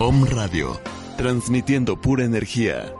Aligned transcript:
Om 0.00 0.26
Radio, 0.26 0.80
transmitiendo 1.16 2.00
pura 2.00 2.24
energía. 2.24 2.94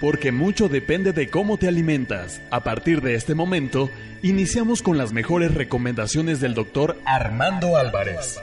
Porque 0.00 0.32
mucho 0.32 0.70
depende 0.70 1.12
de 1.12 1.28
cómo 1.28 1.58
te 1.58 1.68
alimentas. 1.68 2.40
A 2.50 2.64
partir 2.64 3.02
de 3.02 3.14
este 3.14 3.34
momento, 3.34 3.90
iniciamos 4.22 4.80
con 4.80 4.96
las 4.96 5.12
mejores 5.12 5.52
recomendaciones 5.52 6.40
del 6.40 6.54
doctor 6.54 6.98
Armando 7.04 7.76
Álvarez. 7.76 8.40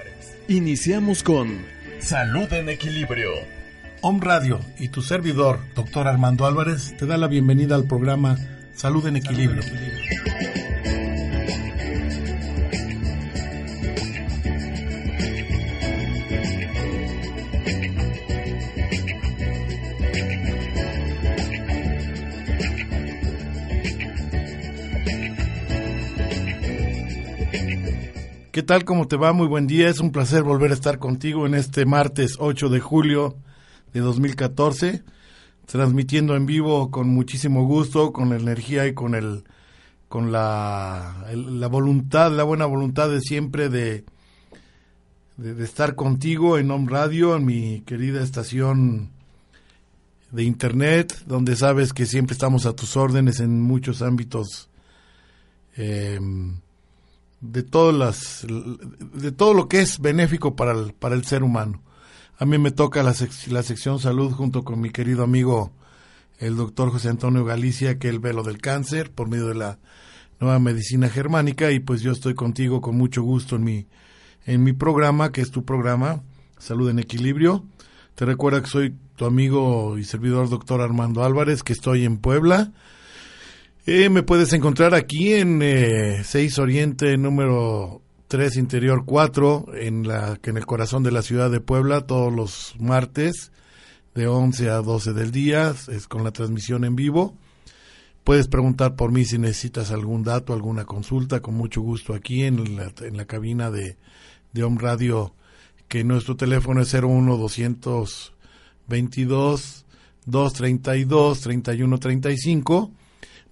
Iniciamos 0.47 1.23
con 1.23 1.78
Salud 1.99 2.51
en 2.53 2.69
Equilibrio. 2.69 3.31
Om 4.01 4.21
Radio 4.21 4.61
y 4.77 4.87
tu 4.87 5.01
servidor, 5.01 5.59
doctor 5.75 6.07
Armando 6.07 6.45
Álvarez, 6.45 6.95
te 6.97 7.05
da 7.05 7.17
la 7.17 7.27
bienvenida 7.27 7.75
al 7.75 7.85
programa 7.85 8.37
Salud 8.73 9.05
en 9.07 9.17
Equilibrio. 9.17 9.61
¿Qué 28.59 28.63
tal? 28.63 28.83
¿Cómo 28.83 29.07
te 29.07 29.15
va? 29.15 29.31
Muy 29.31 29.47
buen 29.47 29.67
día. 29.67 29.87
Es 29.87 30.01
un 30.01 30.11
placer 30.11 30.43
volver 30.43 30.71
a 30.71 30.73
estar 30.73 30.99
contigo 30.99 31.45
en 31.45 31.53
este 31.53 31.85
martes 31.85 32.35
8 32.39 32.67
de 32.67 32.81
julio 32.81 33.37
de 33.93 34.01
2014, 34.01 35.01
transmitiendo 35.65 36.35
en 36.35 36.45
vivo 36.45 36.91
con 36.91 37.07
muchísimo 37.07 37.63
gusto, 37.63 38.11
con 38.11 38.27
la 38.27 38.35
energía 38.35 38.85
y 38.85 38.93
con 38.93 39.15
el 39.15 39.45
con 40.09 40.33
la, 40.33 41.25
la 41.33 41.67
voluntad, 41.67 42.33
la 42.33 42.43
buena 42.43 42.65
voluntad 42.65 43.09
de 43.09 43.21
siempre 43.21 43.69
de, 43.69 44.03
estar 45.63 45.95
contigo 45.95 46.57
en 46.57 46.69
Home 46.69 46.91
Radio, 46.91 47.37
en 47.37 47.45
mi 47.45 47.79
querida 47.85 48.21
estación 48.21 49.09
de 50.31 50.43
internet, 50.43 51.17
donde 51.27 51.55
sabes 51.55 51.93
que 51.93 52.05
siempre 52.05 52.33
estamos 52.33 52.65
a 52.65 52.73
tus 52.73 52.97
órdenes 52.97 53.39
en 53.39 53.61
muchos 53.61 54.01
ámbitos. 54.01 54.69
Eh, 55.77 56.19
de 57.41 57.63
todas 57.63 57.95
las 57.95 58.45
de 59.13 59.31
todo 59.31 59.53
lo 59.53 59.67
que 59.67 59.81
es 59.81 59.99
benéfico 59.99 60.55
para 60.55 60.71
el, 60.71 60.93
para 60.93 61.15
el 61.15 61.23
ser 61.25 61.43
humano. 61.43 61.81
A 62.37 62.45
mí 62.45 62.57
me 62.57 62.71
toca 62.71 63.03
la, 63.03 63.13
la 63.47 63.63
sección 63.63 63.99
salud 63.99 64.31
junto 64.31 64.63
con 64.63 64.79
mi 64.79 64.89
querido 64.89 65.23
amigo 65.23 65.71
el 66.37 66.55
doctor 66.55 66.89
José 66.89 67.09
Antonio 67.09 67.43
Galicia, 67.43 67.99
que 67.99 68.07
él 68.07 68.19
ve 68.19 68.33
lo 68.33 68.43
del 68.43 68.59
cáncer 68.59 69.11
por 69.11 69.27
medio 69.27 69.47
de 69.47 69.55
la 69.55 69.79
nueva 70.39 70.57
medicina 70.59 71.09
germánica 71.09 71.71
y 71.71 71.79
pues 71.79 72.01
yo 72.01 72.13
estoy 72.13 72.33
contigo 72.33 72.79
con 72.79 72.97
mucho 72.97 73.23
gusto 73.23 73.57
en 73.57 73.63
mi 73.63 73.87
en 74.45 74.63
mi 74.63 74.73
programa, 74.73 75.31
que 75.31 75.41
es 75.41 75.51
tu 75.51 75.63
programa 75.65 76.23
Salud 76.57 76.89
en 76.89 76.99
Equilibrio. 76.99 77.65
Te 78.15 78.25
recuerda 78.25 78.61
que 78.61 78.69
soy 78.69 78.95
tu 79.15 79.25
amigo 79.25 79.97
y 79.97 80.03
servidor 80.03 80.49
doctor 80.49 80.81
Armando 80.81 81.23
Álvarez, 81.23 81.61
que 81.61 81.73
estoy 81.73 82.05
en 82.05 82.17
Puebla 82.17 82.71
eh, 83.91 84.09
me 84.09 84.21
puedes 84.21 84.53
encontrar 84.53 84.93
aquí 84.93 85.33
en 85.33 85.63
eh, 85.63 86.21
6 86.23 86.59
Oriente, 86.59 87.17
número 87.17 88.03
3 88.27 88.57
Interior 88.57 89.03
4, 89.03 89.65
en, 89.73 90.07
la, 90.07 90.37
en 90.43 90.57
el 90.57 90.67
corazón 90.67 91.01
de 91.01 91.11
la 91.11 91.23
ciudad 91.23 91.49
de 91.49 91.59
Puebla, 91.59 92.01
todos 92.01 92.31
los 92.31 92.75
martes, 92.77 93.51
de 94.13 94.27
11 94.27 94.69
a 94.69 94.83
12 94.83 95.13
del 95.13 95.31
día, 95.31 95.73
es 95.87 96.07
con 96.07 96.23
la 96.23 96.29
transmisión 96.29 96.83
en 96.83 96.95
vivo. 96.95 97.35
Puedes 98.23 98.47
preguntar 98.47 98.95
por 98.95 99.11
mí 99.11 99.25
si 99.25 99.39
necesitas 99.39 99.89
algún 99.89 100.21
dato, 100.21 100.53
alguna 100.53 100.85
consulta, 100.85 101.39
con 101.39 101.55
mucho 101.55 101.81
gusto 101.81 102.13
aquí 102.13 102.43
en 102.43 102.75
la, 102.75 102.93
en 103.01 103.17
la 103.17 103.25
cabina 103.25 103.71
de, 103.71 103.97
de 104.53 104.63
Home 104.63 104.77
Radio, 104.79 105.33
que 105.87 106.03
nuestro 106.03 106.35
teléfono 106.35 106.81
es 106.81 106.93
01 106.93 107.37
222 107.37 109.85
232 110.27 111.41
3135 111.41 112.91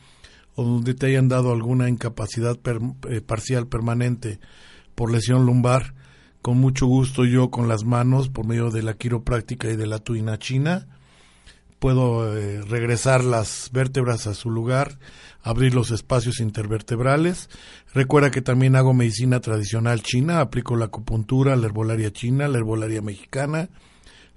o 0.54 0.62
donde 0.62 0.94
te 0.94 1.06
hayan 1.06 1.28
dado 1.28 1.52
alguna 1.52 1.88
incapacidad 1.88 2.58
eh, 3.08 3.20
parcial 3.20 3.66
permanente 3.66 4.38
por 4.94 5.10
lesión 5.10 5.46
lumbar, 5.46 5.94
con 6.42 6.58
mucho 6.58 6.86
gusto 6.86 7.24
yo 7.24 7.50
con 7.50 7.68
las 7.68 7.84
manos, 7.84 8.28
por 8.28 8.46
medio 8.46 8.70
de 8.70 8.82
la 8.82 8.94
quiropráctica 8.94 9.68
y 9.68 9.76
de 9.76 9.86
la 9.86 9.98
tuina 9.98 10.38
china, 10.38 10.86
puedo 11.84 12.34
eh, 12.34 12.62
regresar 12.62 13.22
las 13.22 13.68
vértebras 13.70 14.26
a 14.26 14.32
su 14.32 14.48
lugar, 14.48 14.98
abrir 15.42 15.74
los 15.74 15.90
espacios 15.90 16.40
intervertebrales. 16.40 17.50
Recuerda 17.92 18.30
que 18.30 18.40
también 18.40 18.74
hago 18.74 18.94
medicina 18.94 19.40
tradicional 19.40 20.02
china, 20.02 20.40
aplico 20.40 20.76
la 20.76 20.86
acupuntura, 20.86 21.56
la 21.56 21.66
herbolaria 21.66 22.10
china, 22.10 22.48
la 22.48 22.56
herbolaria 22.56 23.02
mexicana, 23.02 23.68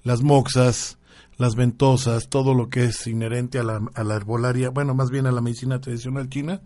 las 0.04 0.24
moxas, 0.24 0.98
las 1.38 1.56
ventosas, 1.56 2.28
todo 2.28 2.54
lo 2.54 2.68
que 2.68 2.84
es 2.84 3.08
inherente 3.08 3.60
a 3.60 3.64
la, 3.64 3.80
herbolaria, 4.14 4.70
bueno, 4.70 4.94
más 4.94 5.10
bien 5.10 5.26
a 5.26 5.32
la 5.32 5.40
medicina 5.40 5.80
tradicional 5.80 6.28
china. 6.28 6.60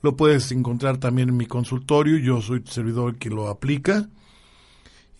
Lo 0.00 0.16
puedes 0.16 0.50
encontrar 0.50 0.96
también 0.96 1.28
en 1.28 1.36
mi 1.36 1.44
consultorio, 1.44 2.16
yo 2.16 2.40
soy 2.40 2.62
servidor 2.64 3.16
que 3.16 3.28
lo 3.28 3.48
aplica. 3.48 4.08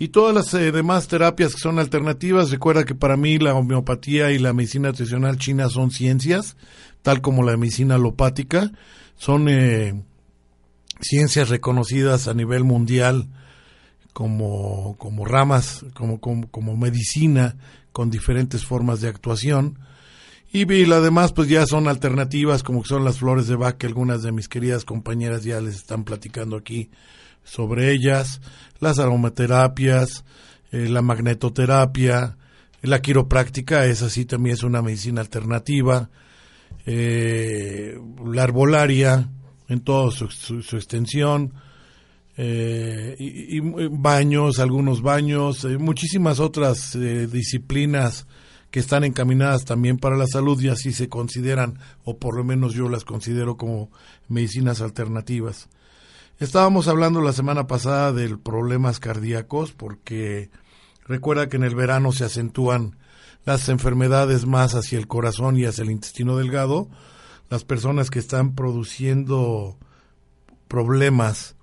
Y 0.03 0.09
todas 0.09 0.35
las 0.35 0.55
eh, 0.55 0.73
demás 0.73 1.09
terapias 1.09 1.53
que 1.53 1.61
son 1.61 1.79
alternativas, 1.79 2.51
recuerda 2.51 2.87
que 2.87 2.95
para 2.95 3.19
mí 3.19 3.37
la 3.37 3.53
homeopatía 3.53 4.31
y 4.31 4.39
la 4.39 4.55
medicina 4.55 4.95
tradicional 4.95 5.37
china 5.37 5.69
son 5.69 5.91
ciencias, 5.91 6.57
tal 7.03 7.21
como 7.21 7.43
la 7.43 7.55
medicina 7.59 7.97
alopática, 7.97 8.73
son 9.17 9.51
eh, 9.51 10.03
ciencias 11.03 11.51
reconocidas 11.51 12.29
a 12.29 12.33
nivel 12.33 12.65
mundial 12.65 13.29
como, 14.15 14.97
como 14.97 15.27
ramas, 15.27 15.85
como, 15.93 16.19
como, 16.19 16.77
medicina 16.79 17.59
con 17.93 18.09
diferentes 18.09 18.65
formas 18.65 19.03
de 19.03 19.09
actuación. 19.09 19.81
Y, 20.51 20.61
y 20.73 20.87
las 20.87 21.03
demás 21.03 21.35
pues 21.35 21.47
ya 21.51 21.67
son 21.67 21.89
alternativas 21.89 22.63
como 22.63 22.87
son 22.87 23.05
las 23.05 23.19
flores 23.19 23.49
de 23.49 23.57
Bach 23.57 23.77
que 23.77 23.87
algunas 23.87 24.23
de 24.23 24.33
mis 24.33 24.49
queridas 24.49 24.87
compañeras 24.87 25.45
ya 25.45 25.61
les 25.61 25.75
están 25.75 26.05
platicando 26.05 26.57
aquí 26.57 26.89
sobre 27.45 27.93
ellas, 27.93 28.41
las 28.81 28.99
aromaterapias, 28.99 30.25
eh, 30.73 30.89
la 30.89 31.03
magnetoterapia, 31.03 32.37
la 32.83 33.03
quiropráctica, 33.03 33.87
esa 33.87 34.09
sí 34.09 34.25
también 34.25 34.55
es 34.55 34.63
una 34.63 34.83
medicina 34.83 35.21
alternativa, 35.21 36.11
eh, 36.87 37.99
la 38.25 38.43
arbolaria 38.43 39.29
en 39.69 39.81
toda 39.81 40.11
su, 40.11 40.25
extensión, 40.77 41.53
eh, 42.37 43.17
y, 43.19 43.61
baños, 43.61 44.59
algunos 44.59 45.03
baños, 45.03 45.67
muchísimas 45.79 46.41
otras 46.41 46.99
disciplinas 47.31 48.27
que 48.71 48.81
están 48.81 49.05
encaminadas 49.05 49.65
también 49.65 49.99
para 49.99 50.17
la 50.17 50.27
salud 50.27 50.61
y 50.61 50.69
así 50.69 50.93
se 50.93 51.09
consideran, 51.09 51.79
o 52.05 52.19
por 52.19 52.37
lo 52.37 52.45
menos 52.45 52.73
yo 52.73 52.89
las 52.89 53.05
considero 53.05 53.57
como 53.57 53.91
medicinas 54.29 54.81
alternativas. 54.81 55.69
Estábamos 56.41 56.89
hablando 56.89 57.21
la 57.21 57.35
semana 57.35 57.67
pasada 57.67 58.15
de 58.15 58.35
problemas 58.39 58.99
cardíacos 58.99 59.73
porque 59.73 60.49
recuerda 61.05 61.51
que 61.51 61.59
en 61.59 61.65
el 61.65 61.75
verano 61.75 62.13
se 62.13 62.25
acentúan 62.25 62.97
las 63.45 63.69
enfermedades 63.69 64.47
más 64.47 64.75
hacia 64.75 64.99
el 64.99 65.07
corazón 65.07 65.59
y 65.59 65.67
hacia 65.67 65.83
el 65.83 65.91
intestino 65.91 66.39
delgado, 66.39 66.89
las 67.51 67.65
personas 67.65 68.09
que 68.09 68.21
están 68.21 68.55
produciendo 68.55 69.77
problemas 70.67 71.57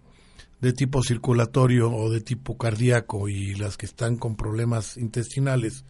de 0.62 0.74
tipo 0.74 1.02
circulatorio 1.02 1.92
o 1.92 2.12
de 2.12 2.22
tipo 2.22 2.56
cardíaco 2.60 3.30
y 3.30 3.56
las 3.56 3.78
que 3.78 3.88
están 3.88 4.16
con 4.16 4.36
problemas 4.36 4.96
intestinales 4.96 5.86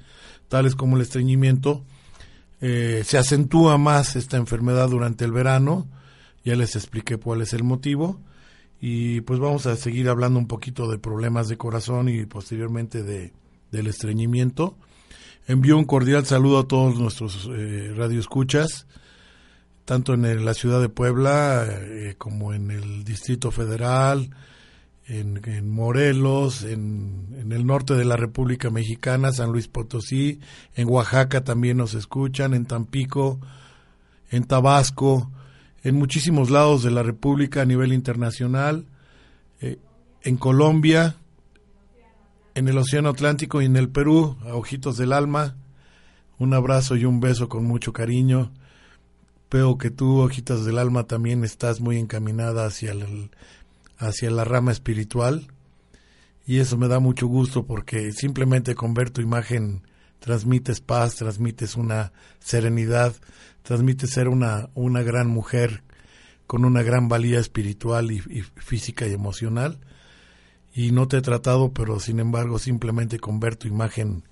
tales 0.48 0.76
como 0.76 0.96
el 0.96 1.02
estreñimiento, 1.02 1.84
eh, 2.62 3.04
se 3.06 3.18
acentúa 3.18 3.78
más 3.78 4.16
esta 4.16 4.38
enfermedad 4.38 4.88
durante 4.88 5.26
el 5.26 5.34
verano. 5.34 5.90
Ya 6.46 6.56
les 6.56 6.78
expliqué 6.78 7.18
cuál 7.18 7.42
es 7.42 7.52
el 7.52 7.66
motivo. 7.66 8.22
Y 8.80 9.22
pues 9.22 9.40
vamos 9.40 9.66
a 9.66 9.76
seguir 9.76 10.10
hablando 10.10 10.40
un 10.40 10.48
poquito 10.48 10.90
de 10.90 11.00
problemas 11.00 11.48
de 11.48 11.58
corazón 11.58 12.10
y 12.10 12.26
posteriormente 12.26 13.04
de, 13.04 13.34
del 13.72 13.88
estreñimiento. 13.88 14.76
Envío 15.48 15.78
un 15.78 15.86
cordial 15.86 16.26
saludo 16.26 16.60
a 16.60 16.68
todos 16.68 17.00
nuestros 17.00 17.50
eh, 17.52 17.94
radioescuchas, 17.96 18.86
tanto 19.86 20.14
en 20.14 20.44
la 20.44 20.54
ciudad 20.54 20.82
de 20.82 20.90
Puebla 20.90 21.66
eh, 21.70 22.16
como 22.18 22.54
en 22.54 22.70
el 22.70 23.04
Distrito 23.04 23.50
Federal, 23.52 24.30
en, 25.08 25.70
Morelos, 25.70 26.64
en, 26.64 27.28
en, 27.40 27.54
el 27.54 27.66
norte 27.66 27.94
de 27.94 28.04
la 28.04 28.18
República 28.18 28.70
Mexicana, 28.70 29.32
San 29.32 29.54
Luis 29.54 29.70
Potosí, 29.70 30.42
en 30.76 30.90
Oaxaca 30.90 31.46
también 31.46 31.78
nos 31.78 31.94
escuchan, 31.94 32.54
en 32.54 32.66
Tampico, 32.66 33.40
en 34.30 34.44
Tabasco, 34.44 35.32
en 35.88 35.96
muchísimos 35.96 36.50
lados 36.50 36.84
de 36.84 36.92
la 36.92 37.02
República 37.02 37.62
a 37.62 37.66
nivel 37.66 37.94
internacional, 37.94 38.86
eh, 39.62 39.78
en 40.22 40.36
Colombia, 40.36 41.16
en 42.56 42.68
el 42.68 42.78
Océano 42.78 43.08
Atlántico 43.08 43.62
y 43.62 43.66
en 43.66 43.78
el 43.78 43.88
Perú, 43.88 44.36
a 44.46 44.56
Ojitos 44.56 44.98
del 44.98 45.14
Alma. 45.14 45.56
Un 46.40 46.54
abrazo 46.54 46.98
y 46.98 47.06
un 47.06 47.22
beso 47.22 47.48
con 47.48 47.64
mucho 47.64 47.94
cariño. 47.94 48.52
Veo 49.50 49.78
que 49.78 49.90
tú, 49.90 50.20
Ojitos 50.20 50.66
del 50.66 50.78
Alma, 50.78 51.06
también 51.06 51.46
estás 51.46 51.80
muy 51.80 51.98
encaminada 51.98 52.66
hacia 52.66 52.92
el, 52.92 53.32
hacia 53.98 54.30
la 54.30 54.44
rama 54.44 54.74
espiritual 54.74 55.48
y 56.46 56.60
eso 56.60 56.78
me 56.78 56.90
da 56.90 57.00
mucho 57.00 57.28
gusto 57.28 57.66
porque 57.66 58.12
simplemente 58.12 58.76
con 58.76 58.94
ver 58.94 59.10
tu 59.10 59.22
imagen 59.22 59.84
transmites 60.20 60.82
paz, 60.82 61.16
transmites 61.16 61.78
una 61.78 62.12
serenidad, 62.40 63.16
transmites 63.68 64.12
ser 64.12 64.30
una, 64.30 64.70
una 64.76 65.04
gran 65.04 65.28
mujer 65.28 65.84
con 66.46 66.64
una 66.64 66.84
gran 66.84 67.10
valía 67.10 67.38
espiritual 67.38 68.12
y, 68.12 68.22
física 68.56 69.06
y 69.06 69.12
emocional. 69.12 69.78
Y 70.74 70.92
no 70.92 71.10
te 71.10 71.18
he 71.18 71.22
tratado, 71.22 71.74
pero 71.74 72.00
sin 72.00 72.22
embargo 72.22 72.60
simplemente 72.60 73.20
con 73.20 73.42
ver 73.42 73.58
tu 73.58 73.68
imagen 73.68 74.24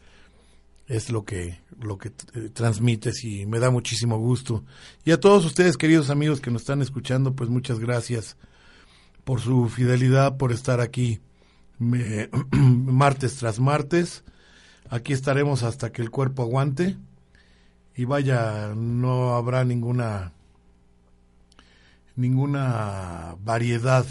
es 0.87 1.09
lo 1.09 1.25
que, 1.25 1.59
lo 1.81 1.97
que 1.97 2.13
eh, 2.33 2.49
transmites 2.53 3.25
y 3.25 3.45
me 3.45 3.59
da 3.59 3.71
muchísimo 3.71 4.17
gusto. 4.17 4.63
Y 5.03 5.11
a 5.11 5.19
todos 5.19 5.43
ustedes, 5.43 5.75
queridos 5.75 6.09
amigos 6.09 6.39
que 6.39 6.51
nos 6.51 6.61
están 6.61 6.81
escuchando, 6.81 7.35
pues 7.35 7.49
muchas 7.49 7.79
gracias 7.79 8.37
por 9.25 9.41
su 9.41 9.67
fidelidad, 9.67 10.37
por 10.37 10.53
estar 10.53 10.79
aquí 10.79 11.19
martes 11.79 13.35
tras 13.35 13.59
martes. 13.59 14.23
Aquí 14.89 15.11
estaremos 15.11 15.63
hasta 15.63 15.91
que 15.91 16.01
el 16.01 16.09
cuerpo 16.09 16.43
aguante. 16.43 16.95
Y 17.95 18.05
vaya, 18.05 18.73
no 18.75 19.35
habrá 19.35 19.63
ninguna 19.63 20.33
ninguna 22.15 23.35
variedad 23.43 24.05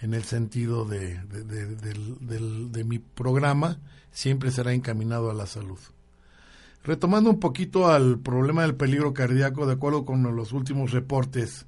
en 0.00 0.14
el 0.14 0.24
sentido 0.24 0.84
de, 0.84 1.18
de, 1.24 2.84
mi 2.84 2.98
programa, 2.98 3.78
siempre 4.10 4.50
será 4.50 4.72
encaminado 4.72 5.30
a 5.30 5.34
la 5.34 5.46
salud. 5.46 5.78
Retomando 6.84 7.30
un 7.30 7.40
poquito 7.40 7.88
al 7.88 8.18
problema 8.18 8.62
del 8.62 8.76
peligro 8.76 9.12
cardíaco, 9.12 9.66
de 9.66 9.72
acuerdo 9.72 10.04
con 10.04 10.22
los 10.36 10.52
últimos 10.52 10.92
reportes 10.92 11.66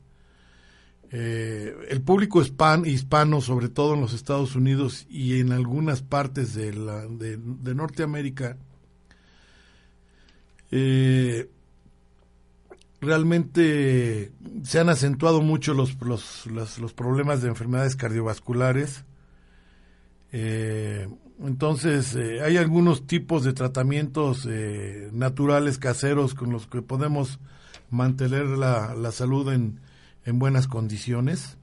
eh, 1.12 1.74
el 1.88 2.02
público 2.02 2.40
hispano, 2.40 3.40
sobre 3.40 3.68
todo 3.68 3.94
en 3.94 4.00
los 4.00 4.12
Estados 4.12 4.54
Unidos 4.54 5.06
y 5.10 5.40
en 5.40 5.50
algunas 5.50 6.02
partes 6.02 6.54
de, 6.54 6.72
la, 6.72 7.06
de, 7.06 7.36
Norteamérica, 7.74 8.56
eh, 10.70 11.50
realmente 13.00 14.32
se 14.62 14.78
han 14.78 14.88
acentuado 14.88 15.40
mucho 15.40 15.74
los, 15.74 15.96
los, 16.46 16.92
problemas 16.94 17.42
de 17.42 17.48
enfermedades 17.48 17.96
cardiovasculares. 17.96 19.04
Eh, 20.32 21.08
entonces, 21.40 22.16
hay 22.16 22.56
algunos 22.58 23.06
tipos 23.06 23.44
de 23.44 23.54
tratamientos 23.54 24.46
naturales 25.12 25.78
caseros 25.78 26.34
con 26.34 26.50
los 26.52 26.66
que 26.66 26.82
podemos 26.82 27.40
mantener 27.88 28.46
la, 28.46 28.94
la 28.94 29.10
salud 29.10 29.50
en, 29.52 29.80
en 30.24 30.38
buenas 30.38 30.68
condiciones. 30.68 31.56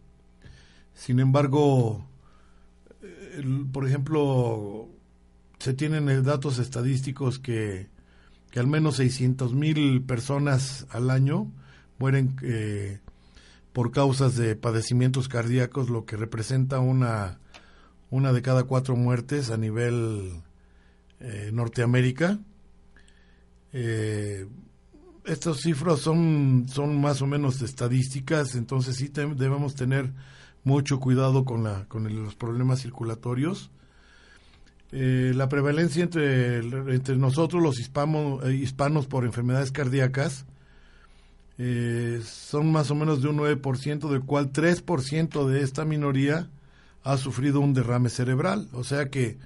Sin 0.96 1.20
embargo, 1.20 2.08
por 3.72 3.88
ejemplo, 3.88 4.90
se 5.60 5.74
tienen 5.74 6.24
datos 6.24 6.60
estadísticos 6.60 7.40
que, 7.40 7.88
que 8.52 8.60
al 8.60 8.68
menos 8.68 8.98
600 8.98 9.54
mil 9.54 10.02
personas 10.04 10.88
al 10.90 11.10
año 11.10 11.52
mueren 12.00 12.36
eh, 12.42 13.00
por 13.74 13.92
causas 13.92 14.36
de 14.36 14.56
padecimientos 14.56 15.28
cardíacos, 15.28 15.90
lo 15.90 16.06
que 16.06 16.18
representa 16.18 16.80
una, 16.80 17.40
una 18.10 18.34
de 18.34 18.42
cada 18.42 18.64
cuatro 18.64 18.96
muertes 18.96 19.52
a 19.52 19.58
nivel 19.58 20.42
eh, 21.20 21.52
Norteamérica. 21.54 22.40
Eh, 23.74 24.48
estas 25.26 25.58
cifras 25.58 26.00
son, 26.00 26.66
son 26.70 27.00
más 27.02 27.22
o 27.22 27.28
menos 27.28 27.62
estadísticas, 27.62 28.56
entonces 28.56 28.96
sí 28.96 29.10
debemos 29.10 29.76
tener 29.76 30.14
mucho 30.64 31.00
cuidado 31.00 31.46
con, 31.46 31.64
la, 31.64 31.86
con 31.88 32.24
los 32.24 32.36
problemas 32.36 32.82
circulatorios. 32.82 33.72
Eh, 34.92 35.34
la 35.36 35.50
prevalencia 35.50 36.04
entre, 36.04 36.60
entre 36.60 37.18
nosotros, 37.18 37.62
los 37.62 37.80
hispano, 37.80 38.40
eh, 38.44 38.54
hispanos, 38.56 39.08
por 39.08 39.26
enfermedades 39.26 39.72
cardíacas, 39.72 40.46
eh, 41.58 42.22
son 42.24 42.72
más 42.72 42.92
o 42.92 42.96
menos 42.96 43.22
de 43.22 43.30
un 43.30 43.38
9%, 43.38 44.10
del 44.10 44.22
cual 44.22 44.52
3% 44.52 45.48
de 45.48 45.62
esta 45.62 45.86
minoría 45.86 46.50
ha 47.04 47.18
sufrido 47.18 47.60
un 47.60 47.74
derrame 47.74 48.10
cerebral. 48.10 48.70
O 48.74 48.84
sea 48.84 49.10
que 49.10 49.38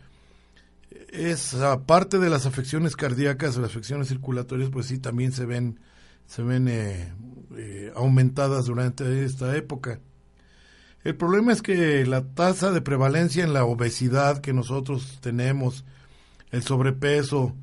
es 1.11 1.53
aparte 1.55 2.19
de 2.19 2.29
las 2.29 2.45
afecciones 2.45 2.95
cardíacas, 2.95 3.57
las 3.57 3.69
afecciones 3.69 4.09
circulatorias, 4.09 4.69
pues 4.69 4.87
sí 4.87 4.97
también 4.97 5.31
se 5.31 5.45
ven 5.45 5.79
se 6.31 6.43
ven 6.43 6.69
eh, 6.69 7.13
eh, 7.57 7.91
aumentadas 7.93 8.65
durante 8.65 9.25
esta 9.25 9.55
época. 9.57 9.99
El 11.03 11.15
problema 11.15 11.51
es 11.51 11.61
que 11.61 12.05
la 12.05 12.23
tasa 12.23 12.71
de 12.71 12.81
prevalencia 12.81 13.43
en 13.43 13.53
la 13.53 13.65
obesidad 13.65 14.39
que 14.39 14.53
nosotros 14.53 15.19
tenemos, 15.21 15.83
el 16.51 16.63
sobrepeso, 16.63 17.55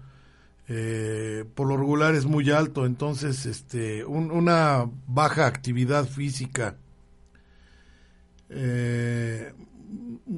eh, 0.69 1.45
por 1.55 1.69
lo 1.69 1.77
regular 1.77 2.15
es 2.15 2.27
muy 2.27 2.51
alto, 2.51 2.85
entonces 2.85 3.47
este, 3.47 4.05
una 4.05 4.91
baja 5.07 5.47
actividad 5.47 6.07
física, 6.07 6.77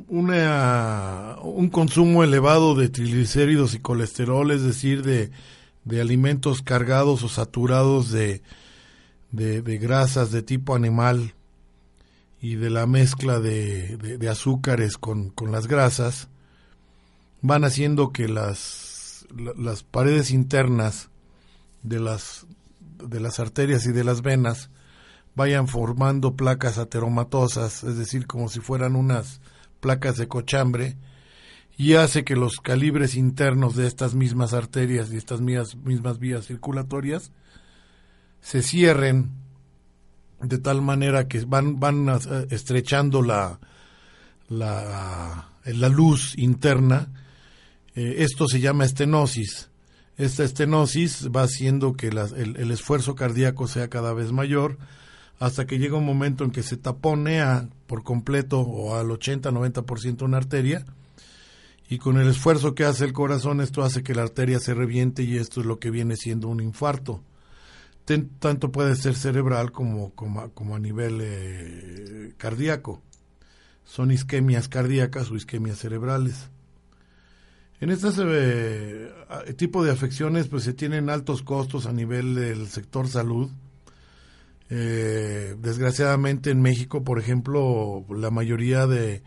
una, 0.09 1.37
un 1.43 1.69
consumo 1.71 2.25
elevado 2.25 2.75
de 2.75 2.89
triglicéridos 2.89 3.75
y 3.75 3.79
colesterol, 3.79 4.51
es 4.51 4.63
decir, 4.63 5.03
de, 5.03 5.31
de 5.85 6.01
alimentos 6.01 6.63
cargados 6.63 7.23
o 7.23 7.29
saturados 7.29 8.11
de, 8.11 8.43
de, 9.33 9.79
grasas 9.79 10.31
de 10.31 10.43
tipo 10.43 10.75
animal 10.75 11.35
y 12.41 12.57
de 12.57 12.71
la 12.71 12.87
mezcla 12.87 13.39
de, 13.39 14.19
azúcares 14.31 14.97
con, 14.97 15.33
las 15.51 15.67
grasas, 15.67 16.29
van 17.43 17.65
haciendo 17.65 18.13
que 18.13 18.29
las, 18.29 19.27
las 19.57 19.83
paredes 19.83 20.31
internas 20.31 21.11
de 21.83 22.01
las, 22.01 22.47
de 23.03 23.21
las 23.21 23.41
arterias 23.41 23.87
y 23.87 23.93
de 23.93 24.05
las 24.05 24.23
venas 24.23 24.71
vayan 25.35 25.69
formando 25.69 26.35
placas 26.35 26.79
ateromatosas, 26.79 27.85
es 27.85 27.97
decir, 27.97 28.27
como 28.27 28.49
si 28.49 28.61
fueran 28.61 28.97
unas 28.97 29.41
placas 29.81 30.17
de 30.17 30.29
cochambre 30.29 30.97
y 31.77 31.95
hace 31.95 32.25
que 32.25 32.37
los 32.37 32.61
calibres 32.61 33.15
internos 33.15 33.75
de 33.77 33.87
estas 33.87 34.15
mismas 34.15 34.53
arterias 34.53 35.13
y 35.13 35.17
estas 35.17 35.41
mismas 35.41 36.19
vías 36.19 36.47
circulatorias 36.47 37.33
se 38.41 38.63
cierren 38.63 39.31
de 40.43 40.59
tal 40.59 40.83
manera 40.83 41.29
que 41.29 41.41
van, 41.45 41.79
van 41.79 42.09
estrechando 42.51 43.23
la, 43.23 43.61
la, 44.49 45.49
la 45.65 45.89
luz 45.89 46.37
interna. 46.39 47.09
Eh, 47.95 48.17
esto 48.19 48.49
se 48.49 48.61
llama 48.61 48.85
estenosis. 48.85 49.71
Esta 50.17 50.45
estenosis 50.45 51.29
va 51.35 51.43
haciendo 51.43 51.95
que 51.95 52.09
el, 52.09 52.19
el, 52.57 52.71
esfuerzo 52.71 53.15
cardíaco 53.15 53.67
sea 53.67 53.89
cada 53.89 54.13
vez 54.13 54.33
mayor 54.33 54.77
hasta 55.39 55.67
que 55.67 55.79
llega 55.79 55.97
un 55.97 56.05
momento 56.05 56.45
en 56.45 56.51
que 56.51 56.63
se 56.63 56.77
taponea 56.77 57.71
por 57.87 58.03
completo 58.03 58.61
o 58.61 58.97
al 58.97 59.07
80-90% 59.07 60.23
una 60.23 60.37
arteria 60.37 60.85
y 61.89 61.97
con 61.97 62.19
el 62.21 62.29
esfuerzo 62.29 62.75
que 62.75 62.85
hace 62.85 63.07
el 63.07 63.15
corazón 63.15 63.63
esto 63.63 63.83
hace 63.83 64.03
que 64.03 64.15
la 64.15 64.23
arteria 64.23 64.61
se 64.61 64.75
reviente 64.75 65.23
y 65.23 65.39
esto 65.39 65.61
es 65.61 65.67
lo 65.67 65.79
que 65.79 65.91
viene 65.91 66.17
siendo 66.17 66.49
un 66.49 66.61
infarto 66.61 67.23
tanto 68.19 68.73
puede 68.73 68.97
ser 68.97 69.15
cerebral 69.15 69.73
como, 69.73 70.13
como, 70.15 70.75
a 70.75 70.79
nivel 70.79 71.19
eh, 71.23 72.35
cardíaco. 72.37 73.03
Son 73.85 74.11
isquemias 74.11 74.69
cardíacas 74.69 75.31
o 75.31 75.37
isquemias 75.37 75.79
cerebrales. 75.79 76.51
En 77.81 77.91
este 77.91 78.11
tipo 79.57 79.83
de 79.83 79.91
afecciones 79.91 80.49
pues 80.49 80.65
se 80.65 80.75
tienen 80.75 81.09
altos 81.09 81.43
costos 81.43 81.87
a 81.87 81.93
nivel 81.93 82.35
del 82.35 82.69
sector 82.69 83.09
salud. 83.09 83.51
Eh, 84.69 85.57
desgraciadamente 85.59 86.51
en 86.51 86.61
México, 86.61 87.03
por 87.03 87.19
ejemplo, 87.19 88.05
la 88.11 88.31
mayoría 88.31 88.87
de, 88.87 89.23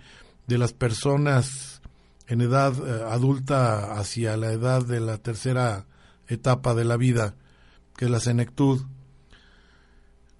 de 0.47 0.57
las 0.57 0.71
personas 0.71 1.81
en 2.27 2.41
edad 2.41 2.73
adulta 3.11 3.93
hacia 3.93 4.37
la 4.37 4.51
edad 4.53 4.85
de 4.85 4.99
la 5.01 5.17
tercera 5.17 5.87
etapa 6.27 6.73
de 6.73 6.85
la 6.85 6.95
vida 6.95 7.35
que 7.95 8.05
es 8.05 8.11
la 8.11 8.19
senectud. 8.19 8.81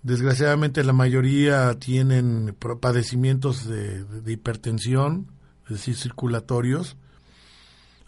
Desgraciadamente 0.02 0.84
la 0.84 0.94
mayoría 0.94 1.80
tienen 1.80 2.56
padecimientos 2.82 3.66
de, 3.68 4.06
hipertensión, 4.26 5.28
es 5.66 5.70
decir, 5.70 5.96
circulatorios, 5.96 6.98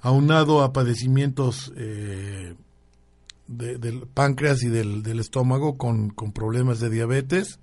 aunado 0.02 0.62
a 0.62 0.74
padecimientos 0.74 1.72
eh, 1.78 2.56
del 3.48 4.08
páncreas 4.14 4.64
y 4.64 4.70
del, 4.70 5.20
estómago 5.20 5.78
con, 5.78 6.12
problemas 6.34 6.80
de 6.80 6.90
diabetes. 6.90 7.60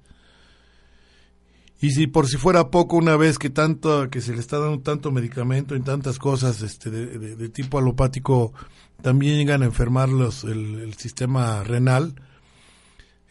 Y 1.82 1.90
si 1.90 2.06
por 2.06 2.28
si 2.28 2.36
fuera 2.36 2.70
poco, 2.70 2.96
una 2.96 3.16
vez 3.16 3.38
que 3.38 3.50
tanto 3.50 4.08
que 4.08 4.20
se 4.20 4.32
le 4.32 4.38
está 4.38 4.58
dando 4.58 4.80
tanto 4.82 5.10
medicamento 5.10 5.74
y 5.74 5.80
tantas 5.80 6.20
cosas 6.20 6.62
este, 6.62 6.90
de 6.90 7.48
tipo 7.48 7.76
alopático 7.76 8.52
también 9.02 9.36
llegan 9.36 9.62
a 9.62 9.66
enfermar 9.66 10.08
el, 10.08 10.94
sistema 10.94 11.64
renal, 11.64 12.14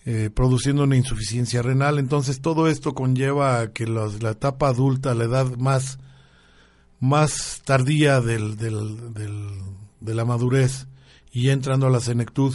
eh, 0.05 0.29
produciendo 0.33 0.83
una 0.83 0.97
insuficiencia 0.97 1.61
renal. 1.61 1.97
Entonces 1.97 2.41
todo 2.41 2.67
esto 2.67 2.93
conlleva 2.93 3.61
a 3.61 3.71
que 3.71 3.87
la 3.87 4.31
etapa 4.31 4.67
adulta, 4.67 5.15
la 5.15 5.23
edad 5.23 5.55
más, 5.55 5.97
más 6.99 7.61
tardía 7.63 8.19
del, 8.19 8.57
de 8.57 10.13
la 10.13 10.25
madurez 10.25 10.87
y 11.31 11.51
entrando 11.51 11.87
a 11.87 11.89
la 11.89 12.01
senectud, 12.01 12.53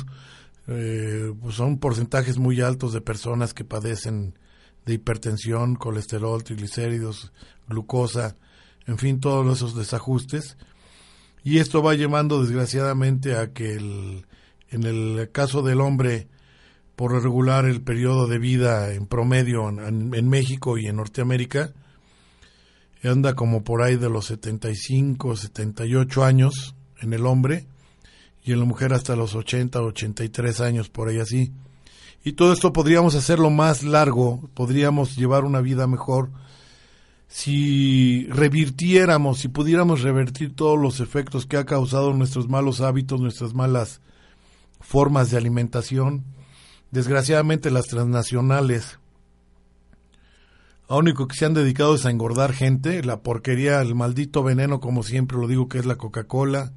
eh, 0.67 1.33
pues 1.41 1.55
son 1.55 1.79
porcentajes 1.79 2.37
muy 2.37 2.61
altos 2.61 2.93
de 2.93 3.01
personas 3.01 3.55
que 3.55 3.65
padecen 3.65 4.35
de 4.87 4.95
hipertensión, 4.95 5.75
colesterol, 5.75 6.43
triglicéridos, 6.43 7.33
glucosa, 7.69 8.37
en 8.87 8.97
fin, 8.97 9.21
todos 9.21 9.57
esos 9.57 9.77
desajustes 9.77 10.57
y 11.47 11.61
esto 11.61 11.81
va 11.81 11.95
llevando 11.95 12.43
desgraciadamente 12.43 13.37
a 13.37 13.53
que 13.53 13.75
el, 13.75 14.27
en 14.69 14.83
el 14.83 15.31
caso 15.31 15.63
del 15.63 15.81
hombre, 15.81 16.27
por 16.97 17.13
regular 17.23 17.67
el 17.67 17.83
periodo 17.83 18.27
de 18.27 18.41
vida 18.41 18.93
en 18.93 19.07
promedio 19.07 19.69
en, 19.69 20.29
México 20.29 20.77
y 20.77 20.87
en 20.87 20.97
Norteamérica, 20.97 21.73
anda 23.05 23.35
como 23.35 23.63
por 23.63 23.83
ahí 23.83 23.95
de 23.95 24.11
los 24.11 24.25
75, 24.27 25.37
78 25.37 26.25
años 26.25 26.75
en 27.01 27.13
el 27.13 27.27
hombre 27.27 27.69
y 28.43 28.51
en 28.53 28.59
la 28.59 28.65
mujer 28.65 28.93
hasta 28.93 29.15
los 29.15 29.37
80, 29.37 29.81
83 29.81 30.61
años, 30.61 30.89
por 30.89 31.07
ahí 31.07 31.21
así. 31.21 31.53
Y 32.27 32.33
todo 32.33 32.53
esto 32.53 32.73
podríamos 32.73 33.15
hacerlo 33.15 33.51
más 33.51 33.85
largo, 33.85 34.51
podríamos 34.53 35.15
llevar 35.15 35.45
una 35.45 35.61
vida 35.61 35.87
mejor 35.87 36.31
si 37.29 38.27
revirtiéramos, 38.27 39.39
si 39.39 39.47
pudiéramos 39.47 40.03
revertir 40.03 40.53
todos 40.53 40.77
los 40.77 40.99
efectos 40.99 41.47
que 41.47 41.57
ha 41.57 41.65
causado 41.65 42.13
nuestros 42.15 42.49
malos 42.49 42.81
hábitos, 42.81 43.21
nuestras 43.21 43.55
malas 43.55 44.01
formas 44.81 45.31
de 45.31 45.37
alimentación, 45.37 46.25
desgraciadamente 46.91 47.71
las 47.71 47.87
transnacionales, 47.87 48.99
lo 50.91 50.97
único 50.97 51.29
que 51.29 51.37
se 51.37 51.45
han 51.45 51.55
dedicado 51.55 51.95
es 51.95 52.07
a 52.07 52.11
engordar 52.11 52.53
gente, 52.53 53.05
la 53.05 53.21
porquería, 53.21 53.81
el 53.81 53.95
maldito 53.95 54.43
veneno, 54.43 54.81
como 54.81 55.05
siempre 55.05 55.39
lo 55.39 55.47
digo, 55.47 55.69
que 55.69 55.79
es 55.79 55.87
la 55.87 55.95
Coca-Cola, 55.95 56.73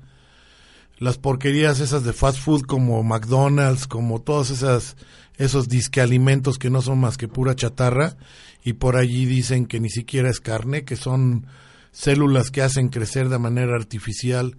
las 1.00 1.18
porquerías 1.18 1.80
esas 1.80 2.04
de 2.04 2.12
fast 2.14 2.38
food 2.40 2.64
como 2.64 3.02
McDonald's, 3.04 3.88
como 3.88 4.20
todos 4.20 4.52
esas, 4.52 4.98
esos 5.38 5.70
disque 5.70 6.02
alimentos 6.02 6.60
que 6.60 6.70
no 6.70 6.82
son 6.82 7.00
más 7.00 7.18
que 7.18 7.30
pura 7.30 7.56
chatarra, 7.56 8.18
y 8.64 8.74
por 8.74 8.98
allí 8.98 9.26
dicen 9.26 9.66
que 9.66 9.80
ni 9.80 9.90
siquiera 9.90 10.30
es 10.30 10.42
carne, 10.42 10.84
que 10.84 10.98
son 10.98 11.48
células 11.92 12.52
que 12.52 12.62
hacen 12.62 12.90
crecer 12.90 13.30
de 13.30 13.40
manera 13.40 13.76
artificial 13.76 14.58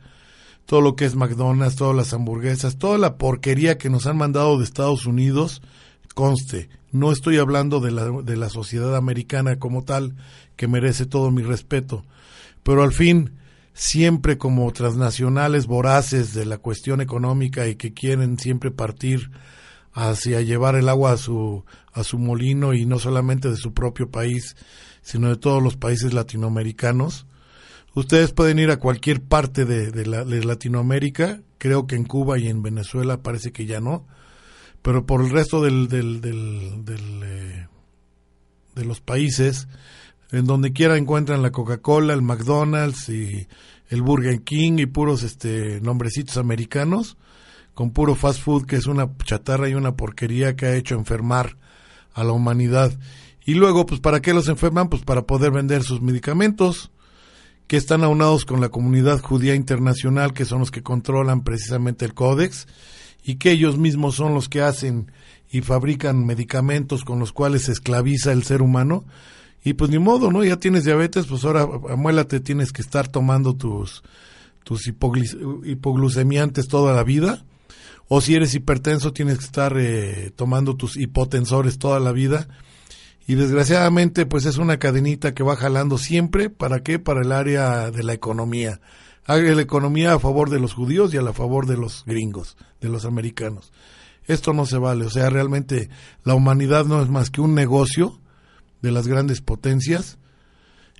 todo 0.64 0.80
lo 0.80 0.97
que 0.97 1.04
es 1.04 1.14
McDonald's, 1.14 1.76
todas 1.76 1.94
las 1.97 2.14
hamburguesas, 2.14 2.78
toda 2.78 2.97
la 2.97 3.18
porquería 3.18 3.76
que 3.76 3.90
nos 3.90 4.06
han 4.06 4.16
mandado 4.16 4.56
de 4.56 4.64
Estados 4.64 5.04
Unidos, 5.04 5.61
conste, 6.14 6.70
no 6.90 7.12
estoy 7.12 7.38
hablando 7.38 7.80
de 7.80 7.90
la, 7.90 8.04
de 8.23 8.37
la 8.37 8.49
sociedad 8.49 8.97
americana 8.97 9.59
como 9.59 9.85
tal, 9.85 10.14
que 10.56 10.68
merece 10.68 11.04
todo 11.06 11.30
mi 11.30 11.42
respeto, 11.42 12.04
pero 12.62 12.82
al 12.82 12.92
fin, 12.92 13.32
siempre 13.72 14.38
como 14.38 14.70
transnacionales 14.72 15.66
voraces 15.66 16.34
de 16.34 16.44
la 16.44 16.58
cuestión 16.58 17.00
económica 17.00 17.66
y 17.68 17.76
que 17.76 17.92
quieren 17.92 18.38
siempre 18.38 18.70
partir 18.70 19.30
hacia 19.92 20.40
llevar 20.40 20.76
el 20.76 20.88
agua 20.88 21.12
a 21.12 21.16
su, 21.16 21.64
a 21.92 22.04
su 22.04 22.18
molino 22.18 22.74
y 22.74 22.86
no 22.86 22.98
solamente 22.98 23.48
de 23.48 23.56
su 23.56 23.72
propio 23.72 24.10
país, 24.10 24.56
sino 25.02 25.28
de 25.28 25.36
todos 25.36 25.62
los 25.62 25.76
países 25.76 26.12
latinoamericanos. 26.12 27.26
Ustedes 27.94 28.32
pueden 28.32 28.58
ir 28.58 28.70
a 28.70 28.78
cualquier 28.78 29.20
parte 29.20 29.64
de, 29.64 29.90
de, 29.90 30.06
la, 30.06 30.24
de 30.24 30.44
Latinoamérica, 30.44 31.40
creo 31.58 31.86
que 31.86 31.96
en 31.96 32.04
Cuba 32.04 32.38
y 32.38 32.48
en 32.48 32.62
Venezuela 32.62 33.22
parece 33.22 33.50
que 33.50 33.66
ya 33.66 33.80
no, 33.80 34.06
pero 34.82 35.06
por 35.06 35.22
el 35.22 35.30
resto 35.30 35.60
del, 35.62 35.88
del, 35.88 36.20
del, 36.20 36.84
del 36.84 37.22
eh, 37.24 37.66
de 38.74 38.84
los 38.84 39.00
países, 39.00 39.68
en 40.32 40.44
donde 40.44 40.72
quiera 40.72 40.96
encuentran 40.96 41.42
la 41.42 41.52
Coca-Cola, 41.52 42.14
el 42.14 42.22
McDonald's 42.22 43.08
y 43.08 43.46
el 43.88 44.02
Burger 44.02 44.42
King 44.42 44.78
y 44.78 44.87
puros 44.87 45.22
este 45.22 45.80
nombrecitos 45.80 46.37
americanos 46.37 47.16
con 47.75 47.90
puro 47.92 48.14
fast 48.14 48.42
food 48.42 48.66
que 48.66 48.76
es 48.76 48.87
una 48.87 49.10
chatarra 49.25 49.68
y 49.68 49.75
una 49.75 49.96
porquería 49.96 50.54
que 50.54 50.66
ha 50.66 50.76
hecho 50.76 50.94
enfermar 50.94 51.56
a 52.14 52.25
la 52.25 52.32
humanidad. 52.32 52.92
Y 53.44 53.54
luego, 53.54 53.87
pues, 53.87 54.00
¿para 54.00 54.20
qué 54.20 54.34
los 54.34 54.49
enferman? 54.49 54.88
Pues 54.88 55.02
para 55.02 55.22
poder 55.22 55.50
vender 55.50 55.82
sus 55.82 56.02
medicamentos, 56.02 56.90
que 57.66 57.76
están 57.76 58.02
aunados 58.04 58.44
con 58.44 58.60
la 58.60 58.68
comunidad 58.68 59.20
judía 59.20 59.54
internacional, 59.54 60.32
que 60.32 60.44
son 60.44 60.60
los 60.60 60.70
que 60.70 60.82
controlan 60.82 61.42
precisamente 61.42 62.04
el 62.04 62.14
códex, 62.14 62.66
y 63.22 63.37
que 63.37 63.52
ellos 63.52 63.78
mismos 63.78 64.16
son 64.16 64.34
los 64.34 64.49
que 64.49 64.60
hacen 64.60 65.12
y 65.50 65.60
fabrican 65.62 66.26
medicamentos 66.26 67.04
con 67.04 67.18
los 67.18 67.32
cuales 67.32 67.62
se 67.62 67.72
esclaviza 67.72 68.32
el 68.32 68.42
ser 68.42 68.60
humano. 68.60 69.04
Y 69.62 69.75
pues 69.75 69.90
ni 69.90 69.99
modo, 69.99 70.31
¿no? 70.31 70.43
Ya 70.43 70.57
tienes 70.57 70.85
diabetes, 70.85 71.26
pues 71.26 71.45
ahora 71.45 71.69
amuélate, 71.90 72.40
tienes 72.40 72.73
que 72.73 72.81
estar 72.81 73.09
tomando 73.09 73.55
tus, 73.55 74.02
tus 74.64 74.87
hipoglucemiantes 74.87 76.69
toda 76.69 76.95
la 76.95 77.05
vida. 77.05 77.45
O 78.09 78.21
si 78.21 78.35
eres 78.35 78.55
hipertenso 78.55 79.12
tienes 79.12 79.38
que 79.38 79.45
estar 79.45 79.76
eh, 79.79 80.33
tomando 80.35 80.76
tus 80.76 80.97
hipotensores 80.97 81.79
toda 81.79 82.00
la 82.00 82.12
vida. 82.12 82.49
Y 83.26 83.35
desgraciadamente 83.35 84.26
pues 84.26 84.47
es 84.47 84.57
una 84.57 84.79
cadenita 84.79 85.35
que 85.35 85.45
va 85.45 85.57
jalando 85.57 85.99
siempre. 85.99 86.50
Para 86.50 86.83
qué 86.83 86.99
para 86.99 87.21
el 87.21 87.31
área 87.31 87.90
de 87.90 88.02
la 88.02 88.14
economía. 88.14 88.81
Haga 89.26 89.55
la 89.55 89.62
economía 89.62 90.14
a 90.14 90.19
favor 90.19 90.50
de 90.50 90.59
los 90.59 90.75
judíos 90.75 91.14
y 91.14 91.19
a 91.19 91.23
la 91.23 91.33
favor 91.35 91.67
de 91.67 91.76
los 91.76 92.02
gringos 92.05 92.57
de 92.81 92.88
los 92.88 93.05
americanos. 93.05 93.73
Esto 94.26 94.55
no 94.55 94.67
se 94.67 94.79
vale. 94.79 95.05
O 95.05 95.11
sea 95.11 95.31
realmente 95.31 95.90
la 96.25 96.35
humanidad 96.35 96.87
no 96.87 97.02
es 97.02 97.11
más 97.11 97.31
que 97.31 97.43
un 97.43 97.55
negocio 97.55 98.19
de 98.82 98.90
las 98.90 99.06
grandes 99.06 99.40
potencias. 99.40 100.18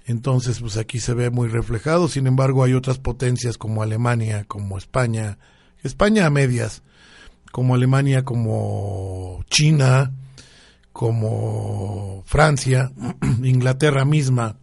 Entonces 0.06 0.60
pues 0.60 0.76
aquí 0.76 1.00
se 1.00 1.14
ve 1.14 1.30
muy 1.30 1.49
reflejado. 1.49 2.08
Sin 2.08 2.26
embargo 2.26 2.64
hay 2.64 2.75
otras 2.75 2.99
potencias 2.99 3.58
como 3.58 3.82
Alemania 3.82 4.44
como 4.44 4.78
España 4.78 5.38
España 5.82 6.26
a 6.26 6.30
medias 6.30 6.82
como 7.50 7.75
Alemania, 7.75 8.25
como 8.25 9.44
China, 9.50 10.12
como 10.92 12.22
Francia, 12.26 12.92
Inglaterra 13.42 14.04
misma, 14.04 14.56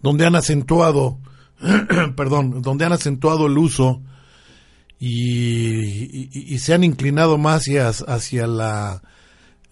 donde 0.00 0.26
han 0.26 0.36
acentuado, 0.36 1.18
perdón, 2.16 2.62
donde 2.62 2.84
han 2.84 2.92
acentuado 2.92 3.46
el 3.46 3.58
uso 3.58 4.02
y, 4.98 6.58
se 6.58 6.74
han 6.74 6.84
inclinado 6.84 7.38
más 7.38 7.62
hacia, 7.62 7.88
hacia 7.88 8.46
la, 8.46 9.02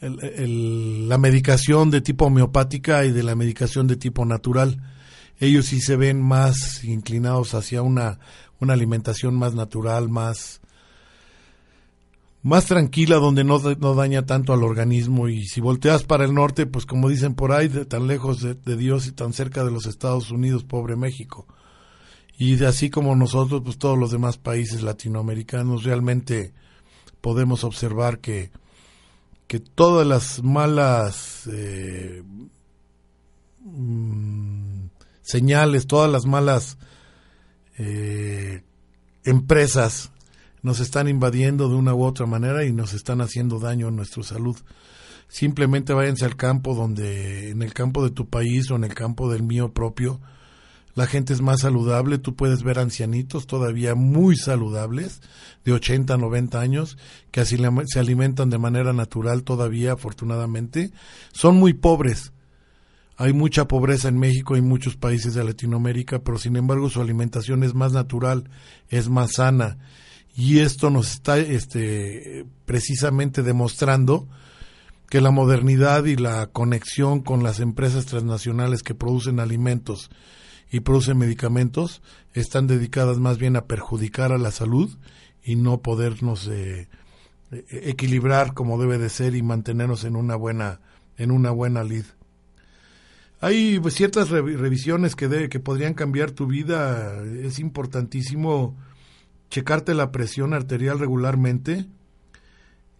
la 0.00 1.18
medicación 1.18 1.90
de 1.90 2.00
tipo 2.00 2.26
homeopática 2.26 3.04
y 3.04 3.12
de 3.12 3.22
la 3.22 3.34
medicación 3.34 3.86
de 3.86 3.96
tipo 3.96 4.24
natural. 4.24 4.82
Ellos 5.38 5.66
sí 5.66 5.80
se 5.80 5.96
ven 5.96 6.22
más 6.22 6.84
inclinados 6.84 7.54
hacia 7.54 7.82
una, 7.82 8.18
una 8.60 8.74
alimentación 8.74 9.34
más 9.34 9.54
natural, 9.54 10.08
más, 10.08 10.60
más 12.42 12.66
tranquila, 12.66 13.16
donde 13.16 13.44
no, 13.44 13.58
no, 13.58 13.94
daña 13.94 14.24
tanto 14.24 14.52
al 14.52 14.62
organismo. 14.62 15.28
Y 15.28 15.44
si 15.46 15.60
volteas 15.60 16.04
para 16.04 16.24
el 16.24 16.34
norte, 16.34 16.66
pues 16.66 16.86
como 16.86 17.08
dicen 17.08 17.34
por 17.34 17.52
ahí, 17.52 17.68
de, 17.68 17.84
tan 17.84 18.06
lejos 18.06 18.40
de, 18.40 18.54
de, 18.54 18.76
Dios 18.76 19.06
y 19.06 19.12
tan 19.12 19.32
cerca 19.32 19.64
de 19.64 19.70
los 19.70 19.86
Estados 19.86 20.30
Unidos, 20.30 20.64
pobre 20.64 20.96
México. 20.96 21.46
Y 22.38 22.56
de 22.56 22.66
así 22.66 22.88
como 22.88 23.14
nosotros, 23.16 23.60
pues 23.62 23.76
todos 23.76 23.98
los 23.98 24.10
demás 24.10 24.38
países 24.38 24.82
latinoamericanos, 24.82 25.84
realmente 25.84 26.54
podemos 27.20 27.64
observar 27.64 28.20
que, 28.20 28.50
que 29.50 29.58
todas 29.58 30.06
las 30.06 30.44
malas 30.44 31.48
eh, 31.52 32.22
mm, 33.64 34.84
señales, 35.22 35.88
todas 35.88 36.08
las 36.08 36.24
malas 36.24 36.78
eh, 37.76 38.62
empresas 39.24 40.12
nos 40.62 40.78
están 40.78 41.08
invadiendo 41.08 41.68
de 41.68 41.74
una 41.74 41.92
u 41.94 42.04
otra 42.04 42.26
manera 42.26 42.64
y 42.64 42.72
nos 42.72 42.94
están 42.94 43.20
haciendo 43.22 43.58
daño 43.58 43.88
a 43.88 43.90
nuestra 43.90 44.22
salud. 44.22 44.56
Simplemente 45.26 45.94
váyanse 45.94 46.26
al 46.26 46.36
campo 46.36 46.76
donde, 46.76 47.50
en 47.50 47.62
el 47.62 47.74
campo 47.74 48.04
de 48.04 48.12
tu 48.12 48.28
país 48.28 48.70
o 48.70 48.76
en 48.76 48.84
el 48.84 48.94
campo 48.94 49.32
del 49.32 49.42
mío 49.42 49.72
propio, 49.72 50.20
la 50.94 51.06
gente 51.06 51.32
es 51.32 51.40
más 51.40 51.60
saludable, 51.60 52.18
tú 52.18 52.34
puedes 52.34 52.62
ver 52.62 52.78
ancianitos 52.78 53.46
todavía 53.46 53.94
muy 53.94 54.36
saludables, 54.36 55.20
de 55.64 55.72
80, 55.72 56.16
90 56.16 56.60
años, 56.60 56.98
que 57.30 57.40
así 57.40 57.56
se 57.86 58.00
alimentan 58.00 58.50
de 58.50 58.58
manera 58.58 58.92
natural 58.92 59.44
todavía, 59.44 59.92
afortunadamente. 59.92 60.90
Son 61.32 61.56
muy 61.56 61.74
pobres. 61.74 62.32
Hay 63.16 63.32
mucha 63.34 63.68
pobreza 63.68 64.08
en 64.08 64.18
México 64.18 64.56
y 64.56 64.62
muchos 64.62 64.96
países 64.96 65.34
de 65.34 65.44
Latinoamérica, 65.44 66.20
pero 66.20 66.38
sin 66.38 66.56
embargo 66.56 66.88
su 66.88 67.02
alimentación 67.02 67.62
es 67.62 67.74
más 67.74 67.92
natural, 67.92 68.48
es 68.88 69.08
más 69.08 69.34
sana. 69.34 69.78
Y 70.34 70.60
esto 70.60 70.90
nos 70.90 71.12
está 71.12 71.38
este, 71.38 72.46
precisamente 72.64 73.42
demostrando 73.42 74.26
que 75.10 75.20
la 75.20 75.30
modernidad 75.30 76.04
y 76.06 76.16
la 76.16 76.46
conexión 76.46 77.20
con 77.20 77.42
las 77.42 77.60
empresas 77.60 78.06
transnacionales 78.06 78.82
que 78.82 78.94
producen 78.94 79.40
alimentos 79.40 80.08
y 80.70 80.80
producen 80.80 81.18
medicamentos 81.18 82.02
están 82.32 82.66
dedicadas 82.66 83.18
más 83.18 83.38
bien 83.38 83.56
a 83.56 83.66
perjudicar 83.66 84.32
a 84.32 84.38
la 84.38 84.50
salud 84.50 84.96
y 85.42 85.56
no 85.56 85.82
podernos 85.82 86.46
eh, 86.48 86.88
e-, 87.50 87.90
equilibrar 87.90 88.54
como 88.54 88.80
debe 88.80 88.98
de 88.98 89.08
ser 89.08 89.34
y 89.34 89.42
mantenernos 89.42 90.04
en 90.04 90.16
una 90.16 90.36
buena 90.36 90.80
en 91.16 91.30
una 91.30 91.50
buena 91.50 91.84
lid. 91.84 92.04
Hay 93.40 93.78
pues, 93.80 93.94
ciertas 93.94 94.30
revisiones 94.30 95.16
que, 95.16 95.48
que 95.48 95.60
podrían 95.60 95.94
cambiar 95.94 96.30
tu 96.30 96.46
vida. 96.46 97.22
Es 97.42 97.58
importantísimo 97.58 98.76
checarte 99.50 99.94
la 99.94 100.12
presión 100.12 100.54
arterial 100.54 100.98
regularmente. 100.98 101.86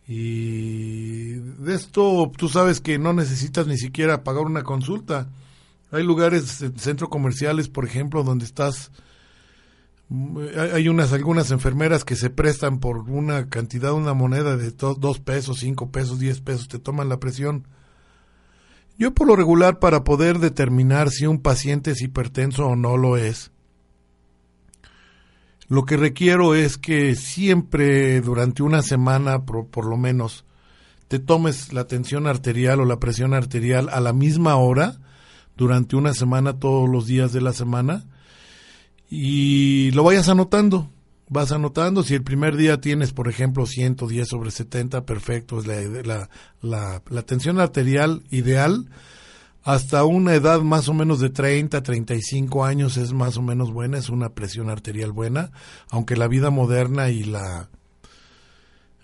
Y 0.07 1.35
de 1.35 1.75
esto 1.75 2.31
tú 2.37 2.49
sabes 2.49 2.81
que 2.81 2.99
no 2.99 3.12
necesitas 3.12 3.67
ni 3.67 3.79
siquiera 3.79 4.25
pagar 4.25 4.45
una 4.45 4.65
consulta. 4.65 5.29
Hay 5.92 6.04
lugares, 6.04 6.64
centros 6.76 7.11
comerciales, 7.11 7.68
por 7.68 7.85
ejemplo, 7.85 8.23
donde 8.23 8.44
estás 8.44 8.90
hay 10.75 10.88
unas 10.88 11.12
algunas 11.12 11.52
enfermeras 11.52 12.04
que 12.04 12.16
se 12.16 12.31
prestan 12.31 12.81
por 12.81 12.98
una 13.09 13.48
cantidad, 13.48 13.92
una 13.92 14.12
moneda 14.12 14.57
de 14.57 14.72
dos 14.72 15.20
pesos, 15.20 15.61
cinco 15.61 15.92
pesos, 15.92 16.18
diez 16.18 16.40
pesos, 16.40 16.66
te 16.66 16.81
toman 16.81 17.09
la 17.09 17.20
presión. 17.20 17.68
Yo 18.98 19.14
por 19.14 19.29
lo 19.29 19.37
regular 19.37 19.79
para 19.79 20.03
poder 20.03 20.40
determinar 20.40 21.11
si 21.11 21.26
un 21.26 21.40
paciente 21.40 21.92
es 21.92 22.03
hipertenso 22.03 22.66
o 22.66 22.76
no 22.76 22.96
lo 22.96 23.16
es, 23.16 23.53
lo 25.68 25.85
que 25.85 25.96
requiero 25.96 26.57
es 26.57 26.76
que 26.76 27.14
siempre 27.14 28.20
durante 28.20 28.64
una 28.64 28.83
semana, 28.83 29.44
por, 29.46 29.68
por 29.68 29.87
lo 29.87 29.96
menos, 29.96 30.44
te 31.07 31.20
tomes 31.20 31.72
la 31.72 31.87
tensión 31.87 32.26
arterial 32.26 32.81
o 32.81 32.85
la 32.85 32.98
presión 32.98 33.33
arterial 33.33 33.88
a 33.88 34.00
la 34.00 34.12
misma 34.12 34.57
hora 34.57 34.98
durante 35.61 35.94
una 35.94 36.14
semana, 36.14 36.59
todos 36.59 36.88
los 36.88 37.07
días 37.07 37.35
de 37.35 37.42
la 37.42 37.53
semana, 37.53 38.07
y 39.11 39.90
lo 39.90 40.05
vayas 40.05 40.31
anotando. 40.31 40.88
Vas 41.29 41.53
anotando, 41.53 42.03
si 42.03 42.14
el 42.14 42.23
primer 42.23 42.57
día 42.57 42.81
tienes, 42.81 43.12
por 43.12 43.29
ejemplo, 43.29 43.66
110 43.66 44.27
sobre 44.27 44.53
70, 44.53 45.05
perfecto, 45.05 45.59
es 45.61 45.66
la, 45.66 46.31
la, 46.62 47.03
la, 47.07 47.23
tensión 47.23 47.61
arterial 47.61 48.23
ideal. 48.31 48.88
Hasta 49.62 50.05
una 50.05 50.33
edad 50.33 50.62
más 50.62 50.88
o 50.88 50.94
menos 50.94 51.20
de 51.20 51.29
30, 51.29 51.83
35 51.83 52.64
años 52.64 52.96
es 52.96 53.12
más 53.12 53.37
o 53.37 53.42
menos 53.42 53.70
buena, 53.70 53.99
es 53.99 54.09
una 54.09 54.31
presión 54.31 54.70
arterial 54.70 55.12
buena, 55.12 55.53
aunque 55.90 56.16
la 56.16 56.27
vida 56.27 56.49
moderna 56.49 57.11
y 57.11 57.23
la, 57.25 57.68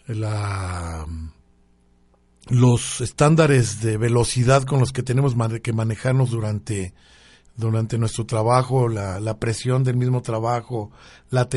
la 0.07 1.07
los 2.49 3.01
estándares 3.01 3.81
de 3.81 3.97
velocidad 3.97 4.63
con 4.63 4.81
los 4.81 4.93
que 4.93 5.03
tenemos 5.03 5.35
que 5.63 5.73
manejarnos 5.73 6.31
durante 6.31 6.95
durante 7.57 7.97
nuestro 7.97 8.27
trabajo, 8.27 8.89
la, 8.89 9.39
presión 9.39 9.83
del 9.83 9.97
mismo 9.97 10.21
trabajo, 10.21 10.91
la, 11.31 11.49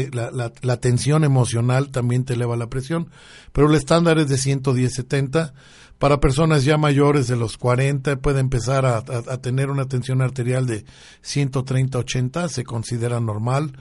la, 0.62 0.78
tensión 0.78 1.26
emocional 1.26 1.92
también 1.92 2.24
te 2.24 2.34
eleva 2.34 2.56
la 2.56 2.70
presión, 2.70 3.10
pero 3.52 3.70
el 3.70 3.76
estándar 3.76 4.18
es 4.18 4.30
de 4.30 4.36
110-70. 4.36 5.52
Para 5.98 6.22
personas 6.22 6.64
ya 6.64 6.78
mayores 6.78 7.28
de 7.28 7.36
los 7.36 7.58
40 7.58 8.16
puede 8.22 8.40
empezar 8.40 8.86
a, 8.86 9.00
a 9.00 9.42
tener 9.42 9.70
una 9.70 9.86
tensión 9.86 10.22
arterial 10.22 10.66
de 10.66 10.86
130-80, 11.22 12.48
se 12.48 12.64
considera 12.64 13.20
normal 13.20 13.74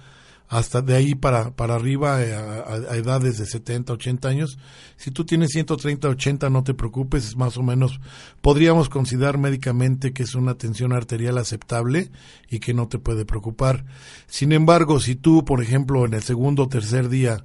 hasta 0.49 0.81
de 0.81 0.97
ahí 0.97 1.15
para, 1.15 1.51
para 1.51 1.75
arriba 1.75 2.23
eh, 2.23 2.35
a, 2.35 2.97
edades 2.97 3.39
de 3.39 3.47
70, 3.47 3.93
80 3.93 4.29
años. 4.29 4.59
Si 4.97 5.11
tú 5.11 5.25
tienes 5.25 5.51
130, 5.51 6.09
80, 6.09 6.49
no 6.51 6.65
te 6.65 6.75
preocupes, 6.75 7.27
es 7.27 7.37
más 7.37 7.59
o 7.59 7.63
menos, 7.63 8.01
podríamos 8.41 8.89
considerar 8.89 9.37
médicamente 9.37 10.13
que 10.13 10.23
es 10.23 10.35
una 10.35 10.55
tensión 10.55 10.93
arterial 10.93 11.37
aceptable 11.37 12.11
y 12.49 12.61
que 12.61 12.73
no 12.73 12.89
te 12.89 12.99
puede 12.99 13.27
preocupar. 13.27 13.85
Sin 14.27 14.53
embargo, 14.53 15.01
si 15.01 15.17
tú, 15.17 15.45
por 15.45 15.63
ejemplo, 15.63 16.07
en 16.07 16.15
el 16.15 16.23
segundo 16.23 16.65
o 16.65 16.69
tercer 16.69 17.11
día, 17.11 17.45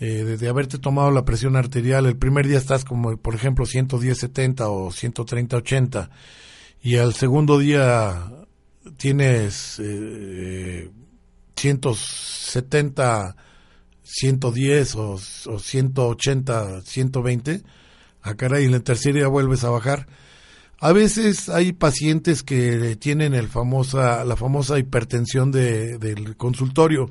eh, 0.00 0.24
de, 0.24 0.48
haberte 0.48 0.78
tomado 0.78 1.12
la 1.12 1.24
presión 1.24 1.54
arterial, 1.56 2.06
el 2.06 2.16
primer 2.16 2.48
día 2.48 2.58
estás 2.58 2.84
como, 2.84 3.16
por 3.18 3.34
ejemplo, 3.36 3.66
110, 3.66 4.18
70 4.18 4.68
o 4.68 4.90
130, 4.90 5.58
80, 5.58 6.10
y 6.82 6.96
al 6.96 7.14
segundo 7.14 7.58
día 7.58 8.32
tienes 8.96 9.78
eh, 9.78 10.90
170, 11.60 13.36
110 14.02 14.94
o, 14.96 15.10
o 15.46 15.58
180, 15.58 16.80
120, 16.82 17.62
a 18.22 18.34
caray, 18.34 18.64
en 18.64 18.74
el 18.74 18.82
tercer 18.82 19.14
día 19.14 19.28
vuelves 19.28 19.64
a 19.64 19.70
bajar. 19.70 20.06
A 20.78 20.92
veces 20.92 21.50
hay 21.50 21.72
pacientes 21.72 22.42
que 22.42 22.96
tienen 22.96 23.34
el 23.34 23.48
famosa, 23.48 24.24
la 24.24 24.36
famosa 24.36 24.78
hipertensión 24.78 25.52
de, 25.52 25.98
del 25.98 26.38
consultorio. 26.38 27.10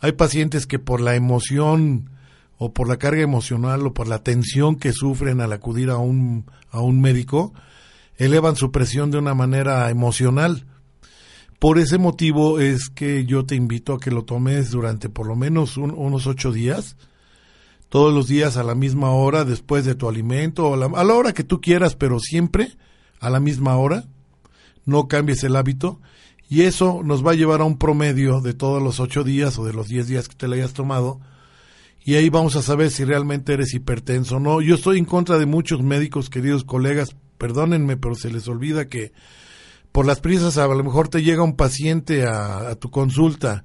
Hay 0.00 0.12
pacientes 0.12 0.66
que 0.66 0.80
por 0.80 1.00
la 1.00 1.14
emoción 1.14 2.10
o 2.58 2.72
por 2.72 2.88
la 2.88 2.96
carga 2.96 3.22
emocional 3.22 3.86
o 3.86 3.94
por 3.94 4.08
la 4.08 4.24
tensión 4.24 4.74
que 4.74 4.92
sufren 4.92 5.40
al 5.40 5.52
acudir 5.52 5.90
a 5.90 5.98
un, 5.98 6.46
a 6.72 6.80
un 6.80 7.00
médico, 7.00 7.52
elevan 8.16 8.56
su 8.56 8.72
presión 8.72 9.12
de 9.12 9.18
una 9.18 9.34
manera 9.34 9.88
emocional. 9.90 10.66
Por 11.60 11.78
ese 11.78 11.98
motivo 11.98 12.58
es 12.58 12.88
que 12.88 13.26
yo 13.26 13.44
te 13.44 13.54
invito 13.54 13.92
a 13.92 14.00
que 14.00 14.10
lo 14.10 14.24
tomes 14.24 14.70
durante 14.70 15.10
por 15.10 15.26
lo 15.26 15.36
menos 15.36 15.76
unos 15.76 16.26
ocho 16.26 16.52
días, 16.52 16.96
todos 17.90 18.14
los 18.14 18.28
días 18.28 18.56
a 18.56 18.64
la 18.64 18.74
misma 18.74 19.10
hora, 19.10 19.44
después 19.44 19.84
de 19.84 19.94
tu 19.94 20.08
alimento, 20.08 20.68
o 20.68 20.74
a 20.74 21.04
la, 21.04 21.14
hora 21.14 21.34
que 21.34 21.44
tú 21.44 21.60
quieras, 21.60 21.96
pero 21.96 22.18
siempre 22.18 22.78
a 23.20 23.28
la 23.28 23.40
misma 23.40 23.76
hora. 23.76 24.06
No 24.86 25.06
cambies 25.06 25.44
el 25.44 25.54
hábito 25.54 26.00
y 26.48 26.62
eso 26.62 27.02
nos 27.04 27.24
va 27.24 27.32
a 27.32 27.34
llevar 27.34 27.60
a 27.60 27.64
un 27.64 27.76
promedio 27.76 28.40
de 28.40 28.54
todos 28.54 28.82
los 28.82 28.98
ocho 28.98 29.22
días 29.22 29.58
o 29.58 29.66
de 29.66 29.74
los 29.74 29.86
diez 29.86 30.08
días 30.08 30.28
que 30.28 30.36
te 30.36 30.48
lo 30.48 30.54
hayas 30.54 30.72
tomado 30.72 31.20
y 32.02 32.14
ahí 32.14 32.30
vamos 32.30 32.56
a 32.56 32.62
saber 32.62 32.90
si 32.90 33.04
realmente 33.04 33.52
eres 33.52 33.74
hipertenso 33.74 34.36
o 34.36 34.40
no. 34.40 34.62
Yo 34.62 34.76
estoy 34.76 34.96
en 34.96 35.04
contra 35.04 35.38
de 35.38 35.44
muchos 35.44 35.82
médicos, 35.82 36.30
queridos 36.30 36.64
colegas, 36.64 37.14
perdónenme, 37.36 37.98
pero 37.98 38.14
se 38.14 38.30
les 38.32 38.48
olvida 38.48 38.88
que 38.88 39.12
por 39.92 40.06
las 40.06 40.20
prisas 40.20 40.56
a 40.58 40.66
lo 40.68 40.84
mejor 40.84 41.08
te 41.08 41.22
llega 41.22 41.42
un 41.42 41.56
paciente 41.56 42.26
a, 42.26 42.74
tu 42.76 42.90
consulta 42.90 43.64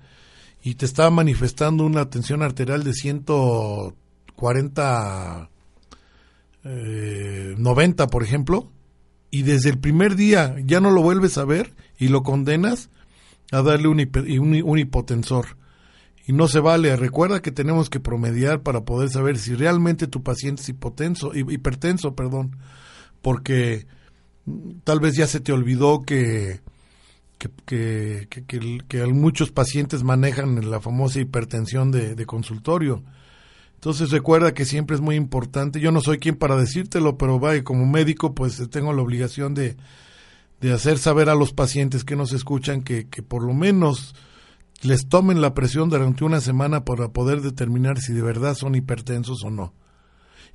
y 0.64 0.76
te 0.76 0.86
está 0.86 1.10
manifestando 1.10 1.86
una 1.86 2.10
tensión 2.10 2.42
arterial 2.42 2.82
de 2.84 2.94
140, 2.94 5.50
eh, 6.64 7.56
90, 7.58 8.08
por 8.08 8.24
ejemplo, 8.24 8.72
y 9.30 9.42
desde 9.44 9.70
el 9.70 9.78
primer 9.78 10.16
día 10.16 10.56
ya 10.64 10.80
no 10.80 10.90
lo 10.90 11.04
vuelves 11.04 11.38
a 11.38 11.46
ver 11.46 11.76
y 11.98 12.08
lo 12.08 12.24
condenas 12.24 12.90
a 13.52 13.62
darle 13.62 13.88
un, 13.88 14.00
un, 14.66 14.80
hipotensor. 14.80 15.58
Y 16.28 16.34
no 16.34 16.48
se 16.48 16.60
vale. 16.60 16.96
Recuerda 16.96 17.44
que 17.44 17.52
tenemos 17.52 17.92
que 17.92 18.00
promediar 18.00 18.64
para 18.64 18.84
poder 18.84 19.10
saber 19.10 19.38
si 19.38 19.54
realmente 19.54 20.08
tu 20.08 20.24
paciente 20.24 20.64
es 20.64 20.70
hipotenso, 20.70 21.36
hipertenso, 21.36 22.16
perdón, 22.16 22.58
porque 23.22 23.86
tal 24.84 25.00
vez 25.00 25.16
ya 25.16 25.28
se 25.28 25.40
te 25.40 25.52
olvidó 25.52 26.02
que 26.02 26.62
que, 27.66 28.28
que, 28.88 29.06
muchos 29.08 29.52
pacientes 29.52 30.04
manejan 30.04 30.70
la 30.70 30.80
famosa 30.80 31.20
hipertensión 31.20 31.92
de, 31.92 32.26
consultorio. 32.26 33.04
Entonces 33.76 34.10
recuerda 34.10 34.54
que 34.54 34.66
siempre 34.66 34.96
es 34.96 35.02
muy 35.02 35.16
importante, 35.16 35.80
yo 35.80 35.92
no 35.92 36.02
soy 36.02 36.18
quien 36.18 36.36
para 36.36 36.56
decírtelo, 36.56 37.18
pero 37.18 37.40
vaya, 37.40 37.64
como 37.64 37.86
médico 37.86 38.34
pues 38.34 38.62
tengo 38.70 38.94
la 38.94 39.02
obligación 39.02 39.54
de, 39.54 39.78
de 40.60 40.74
hacer 40.74 40.98
saber 40.98 41.30
a 41.30 41.36
los 41.36 41.54
pacientes 41.54 42.04
que 42.04 42.16
nos 42.16 42.34
escuchan 42.34 42.82
que, 42.82 43.08
que 43.08 43.22
por 43.22 43.44
lo 43.44 43.54
menos 43.54 44.16
les 44.82 45.08
tomen 45.08 45.42
la 45.42 45.54
presión 45.54 45.90
durante 45.90 46.24
una 46.24 46.42
semana 46.42 46.84
para 46.84 47.10
poder 47.10 47.42
determinar 47.42 48.00
si 48.00 48.14
de 48.14 48.22
verdad 48.22 48.56
son 48.56 48.76
hipertensos 48.76 49.44
o 49.44 49.52
no. 49.52 49.74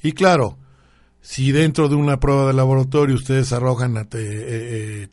Y 0.03 0.13
claro, 0.13 0.59
si 1.23 1.53
dentro 1.53 1.89
de 1.89 1.95
una 1.95 2.19
prueba 2.19 2.47
de 2.47 2.55
laboratorio 2.55 3.15
ustedes 3.15 3.53
arrojan 3.53 3.97
eh, 3.97 4.07
eh, 4.13 5.09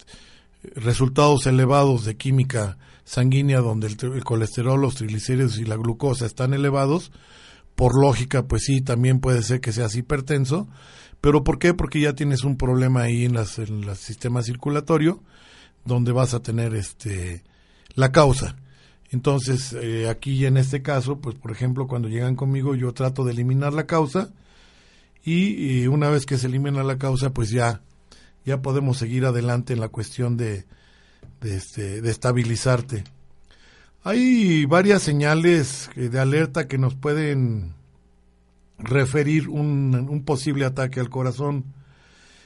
resultados 0.75 1.45
elevados 1.47 2.05
de 2.05 2.15
química 2.15 2.77
sanguínea 3.03 3.59
donde 3.59 3.87
el, 3.87 4.23
colesterol, 4.23 4.81
los 4.81 4.95
triglicéridos 4.95 5.57
y 5.59 5.65
la 5.65 5.75
glucosa 5.75 6.25
están 6.25 6.53
elevados, 6.53 7.11
por 7.75 7.99
lógica, 7.99 8.47
pues 8.47 8.63
sí, 8.63 8.81
también 8.81 9.19
puede 9.19 9.43
ser 9.43 9.61
que 9.61 9.71
seas 9.71 9.95
hipertenso. 9.95 10.67
¿Pero 11.21 11.43
por 11.43 11.59
qué? 11.59 11.73
Porque 11.73 11.99
ya 11.99 12.13
tienes 12.13 12.43
un 12.43 12.57
problema 12.57 13.03
ahí 13.03 13.25
en, 13.25 13.35
el 13.35 13.95
sistema 13.95 14.41
circulatorio 14.41 15.21
donde 15.85 16.11
vas 16.11 16.33
a 16.33 16.41
tener 16.41 16.73
este 16.73 17.43
la 17.93 18.11
causa. 18.11 18.55
Entonces, 19.11 19.73
eh, 19.73 20.09
aquí 20.09 20.45
en 20.45 20.57
este 20.57 20.81
caso, 20.81 21.19
pues 21.19 21.35
por 21.35 21.51
ejemplo, 21.51 21.87
cuando 21.87 22.09
llegan 22.09 22.35
conmigo 22.35 22.75
yo 22.75 22.93
trato 22.93 23.23
de 23.23 23.31
eliminar 23.31 23.73
la 23.73 23.85
causa 23.85 24.31
y, 25.29 25.87
una 25.87 26.09
vez 26.09 26.25
que 26.25 26.37
se 26.37 26.47
elimina 26.47 26.83
la 26.83 26.97
causa, 26.97 27.31
pues 27.31 27.49
ya 27.49 27.81
ya 28.45 28.61
podemos 28.61 28.97
seguir 28.97 29.25
adelante 29.25 29.73
en 29.73 29.81
la 29.81 29.89
cuestión 29.89 30.37
de, 30.37 30.63
de, 31.41 31.57
este, 31.57 32.01
de 32.01 32.09
estabilizarte. 32.09 33.03
Hay 34.05 34.63
varias 34.63 35.03
señales 35.03 35.89
de 35.97 36.17
alerta 36.17 36.69
que 36.69 36.77
nos 36.77 36.95
pueden 36.95 37.73
referir 38.79 39.49
un, 39.49 40.07
un 40.09 40.23
posible 40.23 40.63
ataque 40.63 41.01
al 41.01 41.09
corazón. 41.09 41.65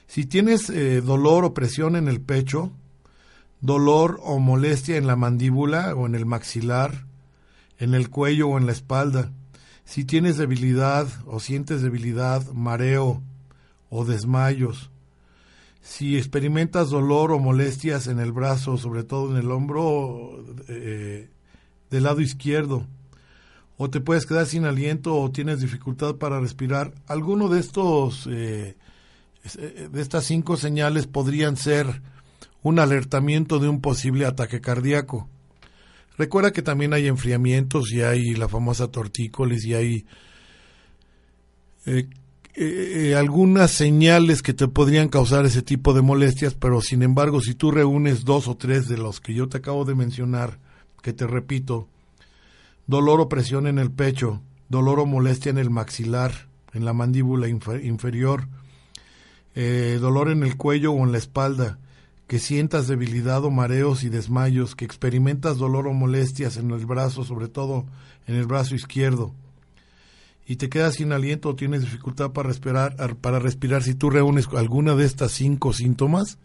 Si 0.07 0.25
tienes 0.25 0.71
eh, 0.71 1.01
dolor 1.01 1.45
o 1.45 1.53
presión 1.53 1.95
en 1.95 2.07
el 2.07 2.19
pecho, 2.19 2.71
dolor 3.59 4.19
o 4.23 4.39
molestia 4.39 4.97
en 4.97 5.05
la 5.05 5.15
mandíbula 5.15 5.93
o 5.93 6.07
en 6.07 6.15
el 6.15 6.25
maxilar, 6.25 7.05
en 7.77 7.93
el 7.93 8.09
cuello 8.09 8.47
o 8.47 8.57
en 8.57 8.65
la 8.65 8.71
espalda, 8.71 9.31
si 9.85 10.05
tienes 10.05 10.37
debilidad 10.37 11.07
o 11.25 11.39
sientes 11.39 11.81
debilidad, 11.81 12.45
mareo 12.51 13.21
o 13.89 14.05
desmayos, 14.05 14.89
si 15.81 16.17
experimentas 16.17 16.89
dolor 16.89 17.31
o 17.31 17.39
molestias 17.39 18.07
en 18.07 18.19
el 18.19 18.31
brazo, 18.31 18.77
sobre 18.77 19.03
todo 19.03 19.31
en 19.31 19.37
el 19.37 19.51
hombro 19.51 20.45
eh, 20.67 21.29
del 21.89 22.03
lado 22.03 22.21
izquierdo, 22.21 22.85
o 23.77 23.89
te 23.89 23.99
puedes 23.99 24.25
quedar 24.27 24.45
sin 24.45 24.65
aliento 24.65 25.15
o 25.19 25.31
tienes 25.31 25.59
dificultad 25.59 26.15
para 26.15 26.39
respirar, 26.39 26.93
alguno 27.07 27.49
de 27.49 27.59
estos 27.59 28.27
eh, 28.27 28.75
eh, 29.57 29.89
de 29.91 30.01
estas 30.01 30.25
cinco 30.25 30.55
señales 30.55 31.07
podrían 31.07 31.57
ser 31.57 32.01
un 32.61 32.77
alertamiento 32.77 33.57
de 33.57 33.69
un 33.69 33.81
posible 33.81 34.25
ataque 34.25 34.61
cardíaco. 34.61 35.27
Recuerda 36.17 36.51
que 36.51 36.61
también 36.61 36.93
hay 36.93 37.07
enfriamientos 37.07 37.91
y 37.91 38.01
hay 38.01 38.35
la 38.35 38.47
famosa 38.47 38.89
tortícolis 38.89 39.65
y 39.65 39.73
hay 39.73 40.05
eh, 41.85 42.07
eh, 42.53 43.15
algunas 43.17 43.71
señales 43.71 44.41
que 44.41 44.53
te 44.53 44.67
podrían 44.67 45.07
causar 45.07 45.45
ese 45.45 45.61
tipo 45.61 45.93
de 45.93 46.01
molestias, 46.01 46.53
pero 46.53 46.81
sin 46.81 47.01
embargo, 47.01 47.41
si 47.41 47.55
tú 47.55 47.71
reúnes 47.71 48.25
dos 48.25 48.47
o 48.47 48.55
tres 48.55 48.87
de 48.87 48.97
los 48.97 49.21
que 49.21 49.33
yo 49.33 49.47
te 49.47 49.57
acabo 49.57 49.85
de 49.85 49.95
mencionar, 49.95 50.59
que 51.01 51.13
te 51.13 51.25
repito, 51.25 51.87
dolor 52.87 53.21
o 53.21 53.29
presión 53.29 53.67
en 53.67 53.79
el 53.79 53.89
pecho, 53.89 54.41
dolor 54.67 54.99
o 54.99 55.05
molestia 55.05 55.49
en 55.49 55.57
el 55.57 55.69
maxilar, 55.69 56.49
en 56.73 56.85
la 56.85 56.93
mandíbula 56.93 57.47
inferior, 57.47 58.47
eh, 59.55 59.97
dolor 59.99 60.29
en 60.29 60.43
el 60.43 60.57
cuello 60.57 60.91
o 60.91 61.03
en 61.05 61.11
la 61.11 61.17
espalda, 61.17 61.79
que 62.31 62.39
sientas 62.39 62.87
debilidad 62.87 63.43
o 63.43 63.51
mareos 63.51 64.05
y 64.05 64.09
desmayos, 64.09 64.73
que 64.73 64.85
experimentas 64.85 65.57
dolor 65.57 65.85
o 65.85 65.91
molestias 65.91 66.55
en 66.55 66.71
el 66.71 66.85
brazo, 66.85 67.25
sobre 67.25 67.49
todo 67.49 67.85
en 68.25 68.35
el 68.35 68.47
brazo 68.47 68.73
izquierdo, 68.73 69.35
y 70.45 70.55
te 70.55 70.69
quedas 70.69 70.95
sin 70.95 71.11
aliento 71.11 71.49
o 71.49 71.55
tienes 71.57 71.81
dificultad 71.81 72.31
para 72.31 72.47
respirar, 72.47 73.17
para 73.17 73.39
respirar, 73.39 73.83
si 73.83 73.95
tú 73.95 74.09
reúnes 74.09 74.47
alguna 74.55 74.95
de 74.95 75.03
estas 75.03 75.33
cinco 75.33 75.73
síntomas, 75.73 76.37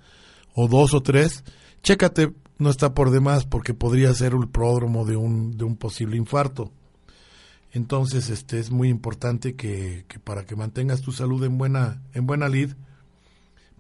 o 0.55 0.67
dos 0.67 0.93
o 0.93 1.05
tres, 1.05 1.45
chécate, 1.85 2.33
no 2.59 2.71
está 2.71 2.93
por 2.93 3.13
demás 3.13 3.45
porque 3.47 3.73
podría 3.73 4.13
ser 4.13 4.33
el 4.33 4.49
pródromo 4.49 5.05
de 5.05 5.15
un, 5.15 5.77
posible 5.79 6.17
infarto. 6.17 6.73
Entonces, 7.71 8.29
este 8.29 8.59
es 8.59 8.73
muy 8.73 8.89
importante 8.89 9.55
que, 9.55 10.05
que, 10.09 10.19
para 10.19 10.47
que 10.47 10.57
mantengas 10.57 11.01
tu 11.01 11.13
salud 11.13 11.45
en 11.45 11.59
buena, 11.59 12.03
en 12.13 12.27
buena 12.27 12.49
lid, 12.49 12.73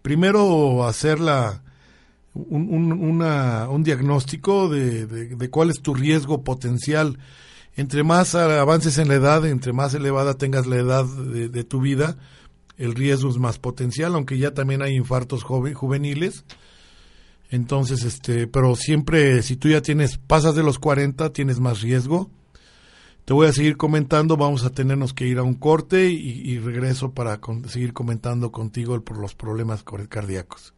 primero 0.02 0.86
hacer 0.86 1.18
un, 2.48 2.92
un, 2.92 3.22
un 3.22 3.82
diagnóstico 3.82 4.68
de, 4.68 5.06
de 5.06 5.50
cuál 5.50 5.70
es 5.70 5.80
tu 5.80 5.94
riesgo 5.94 6.42
potencial 6.44 7.18
entre 7.76 8.04
más 8.04 8.34
avances 8.34 8.96
en 8.98 9.08
la 9.08 9.14
edad, 9.14 9.46
entre 9.46 9.74
más 9.74 9.92
elevada 9.92 10.34
tengas 10.34 10.66
la 10.66 10.76
edad 10.76 11.04
de, 11.04 11.64
tu 11.64 11.80
vida, 11.80 12.16
el 12.78 12.94
riesgo 12.94 13.28
es 13.28 13.36
más 13.36 13.58
potencial, 13.58 14.14
aunque 14.14 14.38
ya 14.38 14.54
también 14.54 14.80
hay 14.82 14.96
infartos 14.96 15.44
juveniles. 15.44 16.44
Entonces, 17.50 18.02
este, 18.02 18.46
pero 18.46 18.74
siempre, 18.76 19.42
si 19.42 19.56
tú 19.56 19.68
ya 19.68 19.82
tienes, 19.82 20.16
pasas 20.16 20.54
de 20.54 20.62
los 20.62 20.78
40, 20.78 21.32
tienes 21.32 21.60
más 21.60 21.82
riesgo. 21.82 22.30
Te 23.26 23.34
voy 23.34 23.46
a 23.46 23.52
seguir 23.52 23.76
comentando, 23.76 24.36
vamos 24.36 24.64
a 24.64 24.70
tenernos 24.70 25.12
que 25.12 25.26
ir 25.26 25.38
a 25.38 25.42
un 25.42 25.54
corte 25.54 26.10
y, 26.10 26.58
regreso 26.58 27.12
para 27.12 27.40
seguir 27.66 27.92
comentando 27.92 28.52
contigo 28.52 28.98
por 29.02 29.18
los 29.18 29.34
problemas 29.34 29.84
cardíacos. 30.08 30.72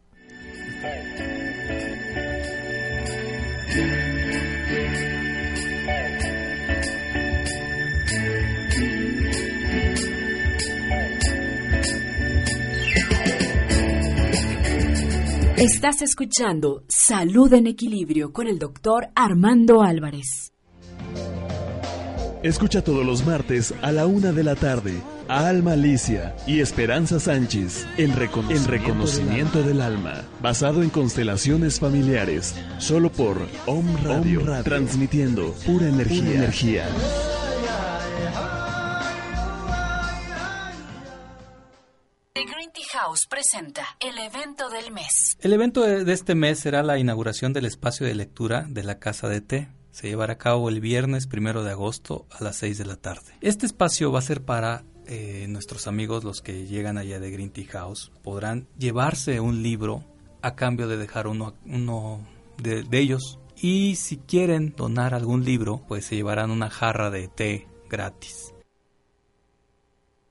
Estás 15.57 16.01
escuchando 16.01 16.83
Salud 16.87 17.53
en 17.53 17.67
Equilibrio 17.67 18.33
con 18.33 18.47
el 18.47 18.59
doctor 18.59 19.09
Armando 19.13 19.81
Álvarez. 19.83 20.51
Escucha 22.43 22.83
todos 22.83 23.05
los 23.05 23.25
martes 23.25 23.73
a 23.81 23.91
la 23.91 24.07
una 24.07 24.31
de 24.31 24.43
la 24.43 24.55
tarde 24.55 24.93
Alma 25.29 25.73
Alicia 25.73 26.35
y 26.47 26.59
Esperanza 26.59 27.19
Sánchez 27.19 27.85
en 27.97 28.15
reconocimiento, 28.15 28.71
reconocimiento 28.71 29.61
del, 29.61 29.79
alma, 29.79 30.23
basado 30.41 30.81
en 30.81 30.89
constelaciones 30.89 31.79
familiares, 31.79 32.55
solo 32.79 33.11
por 33.11 33.47
Om 33.67 33.85
Radio, 34.03 34.41
transmitiendo 34.63 35.53
pura 35.65 35.87
energía. 35.87 36.33
energía. 36.33 36.85
House 42.91 43.27
presenta 43.27 43.83
el 43.99 44.17
evento 44.17 44.67
del 44.71 44.91
mes. 44.91 45.37
El 45.41 45.53
evento 45.53 45.83
de 45.83 46.11
este 46.11 46.33
mes 46.33 46.57
será 46.57 46.81
la 46.81 46.97
inauguración 46.97 47.53
del 47.53 47.65
espacio 47.65 48.07
de 48.07 48.15
lectura 48.15 48.65
de 48.67 48.83
la 48.83 48.97
Casa 48.97 49.29
de 49.29 49.41
Té. 49.41 49.69
Se 49.91 50.07
llevará 50.07 50.33
a 50.33 50.37
cabo 50.39 50.69
el 50.69 50.81
viernes 50.81 51.27
primero 51.27 51.63
de 51.63 51.71
agosto 51.71 52.25
a 52.31 52.43
las 52.43 52.55
6 52.55 52.79
de 52.79 52.85
la 52.85 52.95
tarde. 52.95 53.35
Este 53.41 53.67
espacio 53.67 54.11
va 54.11 54.19
a 54.19 54.23
ser 54.23 54.43
para 54.43 54.85
eh, 55.09 55.47
nuestros 55.49 55.87
amigos, 55.87 56.23
los 56.23 56.41
que 56.41 56.67
llegan 56.67 56.97
allá 56.97 57.19
de 57.19 57.31
Green 57.31 57.49
Tea 57.49 57.65
House. 57.71 58.11
Podrán 58.23 58.67
llevarse 58.77 59.39
un 59.39 59.63
libro 59.63 60.03
a 60.41 60.55
cambio 60.55 60.87
de 60.87 60.97
dejar 60.97 61.27
uno, 61.27 61.55
uno 61.65 62.25
de, 62.61 62.83
de 62.83 62.99
ellos. 62.99 63.39
Y 63.59 63.95
si 63.95 64.17
quieren 64.17 64.73
donar 64.77 65.13
algún 65.13 65.43
libro, 65.43 65.81
pues 65.87 66.05
se 66.05 66.15
llevarán 66.15 66.51
una 66.51 66.69
jarra 66.69 67.09
de 67.09 67.27
té 67.27 67.67
gratis. 67.89 68.53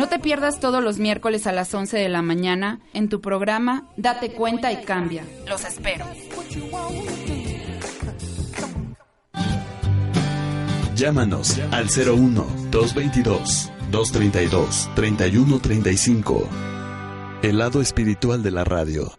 No 0.00 0.08
te 0.08 0.18
pierdas 0.18 0.60
todos 0.60 0.82
los 0.82 0.98
miércoles 0.98 1.46
a 1.46 1.52
las 1.52 1.74
11 1.74 1.98
de 1.98 2.08
la 2.08 2.22
mañana 2.22 2.80
en 2.94 3.10
tu 3.10 3.20
programa 3.20 3.84
Date 3.98 4.32
cuenta 4.32 4.72
y 4.72 4.82
cambia. 4.82 5.26
Los 5.46 5.62
espero. 5.66 6.06
Llámanos 10.94 11.60
al 11.70 11.88
01 11.88 12.46
222 12.70 13.70
232 13.90 14.90
3135. 14.94 16.48
El 17.42 17.58
lado 17.58 17.82
espiritual 17.82 18.42
de 18.42 18.52
la 18.52 18.64
radio. 18.64 19.12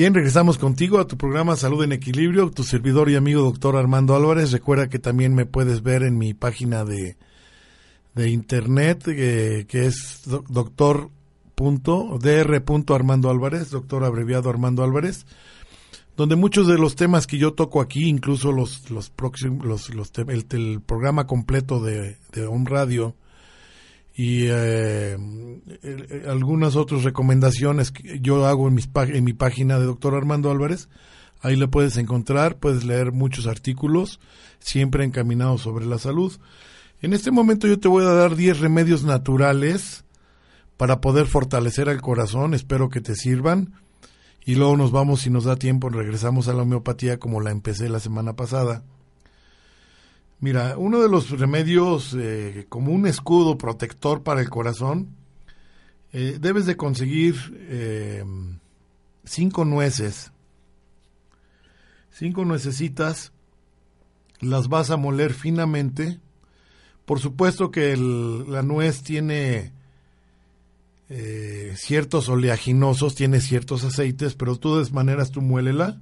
Bien, 0.00 0.14
regresamos 0.14 0.56
contigo 0.56 0.98
a 0.98 1.06
tu 1.06 1.18
programa 1.18 1.56
Salud 1.56 1.84
en 1.84 1.92
Equilibrio, 1.92 2.50
tu 2.50 2.62
servidor 2.62 3.10
y 3.10 3.16
amigo 3.16 3.42
doctor 3.42 3.76
Armando 3.76 4.16
Álvarez. 4.16 4.50
Recuerda 4.50 4.88
que 4.88 4.98
también 4.98 5.34
me 5.34 5.44
puedes 5.44 5.82
ver 5.82 6.04
en 6.04 6.16
mi 6.16 6.32
página 6.32 6.86
de, 6.86 7.18
de 8.14 8.30
internet, 8.30 9.04
eh, 9.08 9.66
que 9.68 9.84
es 9.84 10.22
doctor 10.48 11.10
Armando 12.94 13.28
Álvarez, 13.28 13.68
doctor 13.68 14.04
abreviado 14.04 14.48
Armando 14.48 14.82
Álvarez, 14.82 15.26
donde 16.16 16.34
muchos 16.34 16.66
de 16.66 16.78
los 16.78 16.96
temas 16.96 17.26
que 17.26 17.36
yo 17.36 17.52
toco 17.52 17.82
aquí, 17.82 18.08
incluso 18.08 18.52
los, 18.52 18.90
los 18.90 19.10
próximos, 19.10 19.66
los, 19.66 19.94
los 19.94 20.12
el, 20.28 20.80
programa 20.80 21.26
completo 21.26 21.78
de, 21.78 22.16
de 22.32 22.46
Home 22.46 22.70
Radio, 22.70 23.16
y 24.14 24.46
eh, 24.48 25.16
algunas 26.28 26.76
otras 26.76 27.04
recomendaciones 27.04 27.90
que 27.90 28.20
yo 28.20 28.46
hago 28.46 28.68
en, 28.68 28.74
mis, 28.74 28.88
en 28.94 29.24
mi 29.24 29.32
página 29.32 29.78
de 29.78 29.86
doctor 29.86 30.14
Armando 30.14 30.50
Álvarez. 30.50 30.88
Ahí 31.40 31.56
le 31.56 31.68
puedes 31.68 31.96
encontrar, 31.96 32.58
puedes 32.58 32.84
leer 32.84 33.12
muchos 33.12 33.46
artículos, 33.46 34.20
siempre 34.58 35.04
encaminados 35.04 35.62
sobre 35.62 35.86
la 35.86 35.98
salud. 35.98 36.38
En 37.00 37.14
este 37.14 37.30
momento 37.30 37.66
yo 37.66 37.78
te 37.78 37.88
voy 37.88 38.04
a 38.04 38.10
dar 38.10 38.36
10 38.36 38.60
remedios 38.60 39.04
naturales 39.04 40.04
para 40.76 41.00
poder 41.00 41.26
fortalecer 41.26 41.88
el 41.88 42.02
corazón, 42.02 42.52
espero 42.52 42.90
que 42.90 43.00
te 43.00 43.14
sirvan. 43.14 43.74
Y 44.44 44.54
luego 44.54 44.76
nos 44.76 44.90
vamos, 44.90 45.20
si 45.20 45.30
nos 45.30 45.44
da 45.44 45.56
tiempo, 45.56 45.88
regresamos 45.90 46.48
a 46.48 46.54
la 46.54 46.62
homeopatía 46.62 47.18
como 47.18 47.40
la 47.40 47.50
empecé 47.50 47.88
la 47.88 48.00
semana 48.00 48.34
pasada. 48.34 48.82
Mira, 50.42 50.78
uno 50.78 51.02
de 51.02 51.08
los 51.10 51.38
remedios 51.38 52.16
eh, 52.18 52.64
como 52.70 52.92
un 52.92 53.06
escudo 53.06 53.58
protector 53.58 54.22
para 54.22 54.40
el 54.40 54.48
corazón, 54.48 55.14
eh, 56.14 56.38
debes 56.40 56.64
de 56.64 56.78
conseguir 56.78 57.36
eh, 57.68 58.24
cinco 59.24 59.66
nueces. 59.66 60.32
Cinco 62.10 62.46
nuecesitas, 62.46 63.32
las 64.40 64.68
vas 64.68 64.90
a 64.90 64.96
moler 64.96 65.34
finamente. 65.34 66.18
Por 67.04 67.20
supuesto 67.20 67.70
que 67.70 67.96
la 67.96 68.62
nuez 68.62 69.02
tiene 69.02 69.72
ciertos 71.74 72.28
oleaginosos, 72.28 73.16
tiene 73.16 73.40
ciertos 73.40 73.84
aceites, 73.84 74.36
pero 74.36 74.56
tú 74.56 74.76
de 74.76 74.90
maneras 74.92 75.32
tú 75.32 75.42
muélela. 75.42 76.00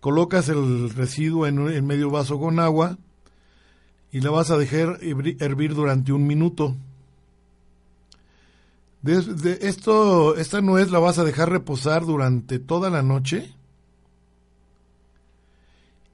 Colocas 0.00 0.48
el 0.48 0.90
residuo 0.90 1.46
en, 1.46 1.68
en 1.68 1.86
medio 1.86 2.10
vaso 2.10 2.38
con 2.38 2.60
agua 2.60 2.98
y 4.12 4.20
la 4.20 4.30
vas 4.30 4.50
a 4.50 4.58
dejar 4.58 4.98
hervir 5.00 5.74
durante 5.74 6.12
un 6.12 6.26
minuto. 6.26 6.76
De, 9.00 9.58
esto, 9.62 10.36
esta 10.36 10.60
nuez 10.60 10.90
la 10.90 11.00
vas 11.00 11.18
a 11.18 11.24
dejar 11.24 11.50
reposar 11.50 12.04
durante 12.04 12.60
toda 12.60 12.88
la 12.88 13.02
noche 13.02 13.52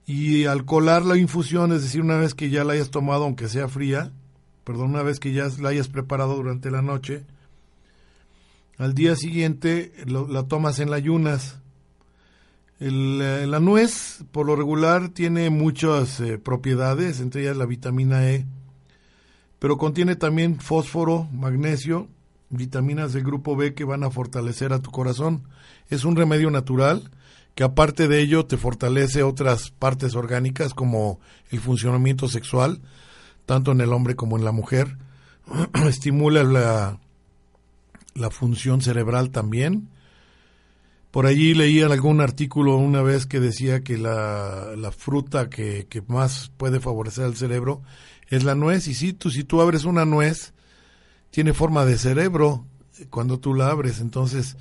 y 0.07 0.45
al 0.45 0.65
colar 0.65 1.05
la 1.05 1.17
infusión, 1.17 1.71
es 1.71 1.83
decir, 1.83 2.01
una 2.01 2.17
vez 2.17 2.33
que 2.33 2.49
ya 2.49 2.63
la 2.63 2.73
hayas 2.73 2.89
tomado, 2.89 3.25
aunque 3.25 3.47
sea 3.47 3.67
fría, 3.67 4.11
perdón, 4.63 4.91
una 4.91 5.03
vez 5.03 5.19
que 5.19 5.33
ya 5.33 5.47
la 5.59 5.69
hayas 5.69 5.87
preparado 5.87 6.35
durante 6.35 6.71
la 6.71 6.81
noche, 6.81 7.25
al 8.77 8.95
día 8.95 9.15
siguiente 9.15 9.93
la 10.07 10.43
tomas 10.43 10.79
en 10.79 10.89
la 10.89 10.95
ayunas 10.95 11.59
eh, 12.81 13.45
la 13.47 13.59
nuez, 13.59 14.23
por 14.31 14.45
lo 14.45 14.55
regular, 14.55 15.09
tiene 15.09 15.49
muchas 15.49 16.19
eh, 16.21 16.37
propiedades, 16.37 17.19
entre 17.19 17.41
ellas 17.41 17.57
la 17.57 17.65
vitamina 17.65 18.29
E, 18.29 18.45
pero 19.59 19.77
contiene 19.77 20.15
también 20.15 20.59
fósforo, 20.59 21.27
magnesio, 21.33 22.07
vitaminas 22.49 23.11
del 23.11 23.23
grupo 23.23 23.57
B 23.57 23.73
que 23.73 23.83
van 23.83 24.03
a 24.03 24.09
fortalecer 24.09 24.71
a 24.71 24.81
tu 24.81 24.91
corazón. 24.91 25.43
Es 25.89 26.05
un 26.05 26.15
remedio 26.15 26.49
natural 26.51 27.11
que 27.53 27.65
aparte 27.65 28.07
de 28.07 28.21
ello 28.21 28.45
te 28.45 28.55
fortalece 28.55 29.23
otras 29.23 29.71
partes 29.71 30.15
orgánicas 30.15 30.73
como 30.73 31.19
el 31.51 31.59
funcionamiento 31.59 32.29
sexual, 32.29 32.79
tanto 33.45 33.73
en 33.73 33.81
el 33.81 33.91
hombre 33.91 34.15
como 34.15 34.37
en 34.37 34.45
la 34.45 34.53
mujer. 34.53 34.97
Estimula 35.85 36.43
la, 36.43 36.99
la 38.15 38.29
función 38.29 38.79
cerebral 38.79 39.31
también 39.31 39.89
por 41.11 41.25
allí 41.25 41.53
leí 41.53 41.81
algún 41.81 42.21
artículo 42.21 42.75
una 42.77 43.01
vez 43.01 43.25
que 43.25 43.39
decía 43.39 43.83
que 43.83 43.97
la, 43.97 44.75
la 44.77 44.91
fruta 44.91 45.49
que, 45.49 45.87
que, 45.89 46.01
más 46.03 46.51
puede 46.57 46.79
favorecer 46.79 47.25
al 47.25 47.35
cerebro 47.35 47.81
es 48.27 48.43
la 48.43 48.55
nuez. 48.55 48.87
Y 48.87 48.93
si 48.93 49.13
tú, 49.13 49.31
si 49.31 49.43
tú 49.43 49.61
abres 49.61 49.85
una 49.85 50.05
nuez, 50.05 50.53
tiene 51.31 51.53
forma 51.53 51.85
de 51.85 51.97
cerebro 51.97 52.65
cuando 53.09 53.39
tú 53.39 53.53
la 53.53 53.69
abres. 53.69 54.01
Entonces 54.01 54.57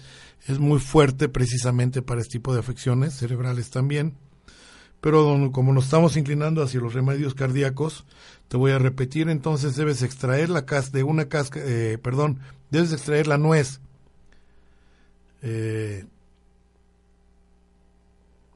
es 0.47 0.59
muy 0.59 0.81
fuerte 0.81 1.29
precisamente 1.29 2.01
para 2.01 2.21
este 2.21 2.33
tipo 2.33 2.55
de 2.55 2.61
afecciones 2.61 3.15
cerebrales 3.15 3.71
también. 3.71 4.15
Pero 5.01 5.51
como 5.53 5.73
nos 5.73 5.85
estamos 5.85 6.17
inclinando 6.17 6.63
hacia 6.63 6.81
los 6.81 6.95
remedios 6.95 7.35
cardíacos, 7.35 8.05
te 8.49 8.57
voy 8.57 8.73
a 8.73 8.79
repetir, 8.79 9.29
entonces 9.29 9.77
debes 9.77 10.03
extraer 10.03 10.49
la 10.49 10.65
cas 10.65 10.91
de 10.91 11.05
una 11.05 11.29
casca, 11.29 11.61
eh, 11.63 11.99
perdón, 12.03 12.41
debes 12.71 12.93
extraer 12.93 13.27
la 13.29 13.39
nuez. 13.39 13.81
Eh, 15.43 16.05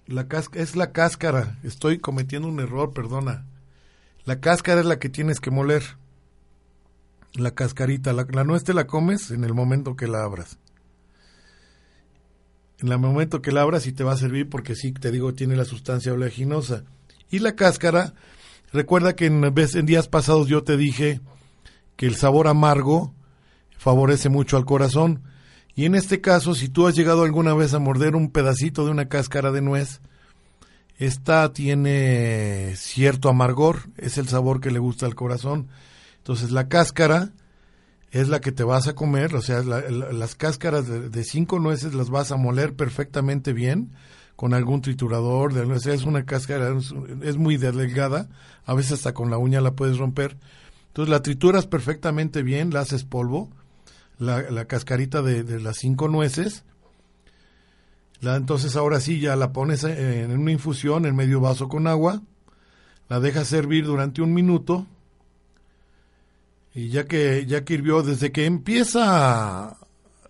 la 0.06 0.26
es 0.54 0.76
la 0.76 0.92
cáscara. 0.92 1.58
Estoy 1.62 1.98
cometiendo 1.98 2.48
un 2.48 2.60
error, 2.60 2.92
perdona. 2.92 3.46
La 4.24 4.40
cáscara 4.40 4.80
es 4.80 4.86
la 4.86 4.98
que 4.98 5.08
tienes 5.08 5.40
que 5.40 5.50
moler. 5.50 5.82
La 7.34 7.52
cascarita. 7.52 8.12
La, 8.12 8.24
nuez 8.44 8.64
te 8.64 8.74
la 8.74 8.86
comes 8.86 9.30
en 9.30 9.44
el 9.44 9.54
momento 9.54 9.96
que 9.96 10.06
la 10.06 10.22
abras. 10.22 10.58
En 12.78 12.88
el 12.88 12.98
momento 12.98 13.42
que 13.42 13.52
la 13.52 13.62
abras 13.62 13.86
y 13.86 13.92
te 13.92 14.04
va 14.04 14.12
a 14.12 14.16
servir 14.16 14.48
porque 14.48 14.74
sí, 14.74 14.92
te 14.92 15.10
digo, 15.10 15.34
tiene 15.34 15.56
la 15.56 15.64
sustancia 15.64 16.12
oleaginosa. 16.12 16.84
Y 17.30 17.38
la 17.38 17.54
cáscara, 17.54 18.14
recuerda 18.72 19.14
que 19.14 19.26
en, 19.26 19.42
en 19.44 19.86
días 19.86 20.08
pasados 20.08 20.48
yo 20.48 20.62
te 20.62 20.76
dije 20.76 21.20
que 21.96 22.06
el 22.06 22.16
sabor 22.16 22.48
amargo 22.48 23.14
favorece 23.78 24.28
mucho 24.28 24.56
al 24.56 24.64
corazón. 24.64 25.22
Y 25.74 25.86
en 25.86 25.94
este 25.94 26.20
caso, 26.20 26.54
si 26.54 26.68
tú 26.68 26.86
has 26.86 26.94
llegado 26.94 27.22
alguna 27.22 27.54
vez 27.54 27.74
a 27.74 27.78
morder 27.78 28.14
un 28.14 28.30
pedacito 28.30 28.84
de 28.84 28.90
una 28.90 29.08
cáscara 29.08 29.52
de 29.52 29.62
nuez, 29.62 30.00
esta 30.98 31.52
tiene 31.52 32.74
cierto 32.76 33.28
amargor, 33.28 33.88
es 33.96 34.18
el 34.18 34.28
sabor 34.28 34.60
que 34.60 34.70
le 34.70 34.78
gusta 34.78 35.06
al 35.06 35.14
corazón. 35.14 35.68
Entonces 36.18 36.50
la 36.50 36.68
cáscara 36.68 37.32
es 38.12 38.28
la 38.28 38.40
que 38.40 38.52
te 38.52 38.62
vas 38.62 38.86
a 38.88 38.94
comer, 38.94 39.34
o 39.34 39.40
sea, 39.40 39.62
las 39.62 40.34
cáscaras 40.34 40.86
de, 40.86 41.24
cinco 41.24 41.58
nueces 41.58 41.94
las 41.94 42.10
vas 42.10 42.30
a 42.30 42.36
moler 42.36 42.74
perfectamente 42.74 43.54
bien 43.54 43.90
con 44.36 44.52
algún 44.52 44.82
triturador, 44.82 45.54
de, 45.54 45.92
es 45.92 46.04
una 46.04 46.24
cáscara, 46.24 46.76
es, 47.22 47.36
muy 47.36 47.56
delgada, 47.56 48.28
a 48.66 48.74
veces 48.74 48.92
hasta 48.92 49.14
con 49.14 49.30
la 49.30 49.38
uña 49.38 49.62
la 49.62 49.72
puedes 49.72 49.96
romper. 49.96 50.36
Entonces 50.88 51.10
la 51.10 51.22
trituras 51.22 51.66
perfectamente 51.66 52.42
bien, 52.42 52.70
la 52.70 52.80
haces 52.80 53.04
polvo, 53.04 53.50
la, 54.22 54.64
cascarita 54.66 55.22
de, 55.22 55.60
las 55.60 55.78
cinco 55.78 56.08
nueces. 56.08 56.64
La, 58.20 58.36
entonces 58.36 58.76
ahora 58.76 59.00
sí 59.00 59.20
ya 59.20 59.34
la 59.36 59.52
pones 59.52 59.84
en 59.84 60.38
una 60.38 60.52
infusión 60.52 61.06
en 61.06 61.16
medio 61.16 61.40
vaso 61.40 61.68
con 61.68 61.86
agua, 61.86 62.22
la 63.08 63.20
dejas 63.20 63.48
servir 63.48 63.84
durante 63.84 64.22
un 64.22 64.32
minuto 64.32 64.86
y 66.74 66.88
ya 66.88 67.06
que 67.06 67.44
ya 67.46 67.64
que 67.64 67.74
hirvió 67.74 68.02
desde 68.02 68.32
que 68.32 68.46
empieza 68.46 69.76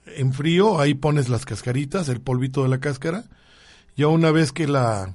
en 0.07 0.33
frío 0.33 0.81
ahí 0.81 0.95
pones 0.95 1.29
las 1.29 1.45
cascaritas, 1.45 2.09
el 2.09 2.21
polvito 2.21 2.63
de 2.63 2.71
la 2.71 2.81
cáscara. 2.81 3.25
Ya 3.95 4.09
una 4.09 4.31
vez 4.31 4.53
que 4.53 4.67
la 4.67 5.15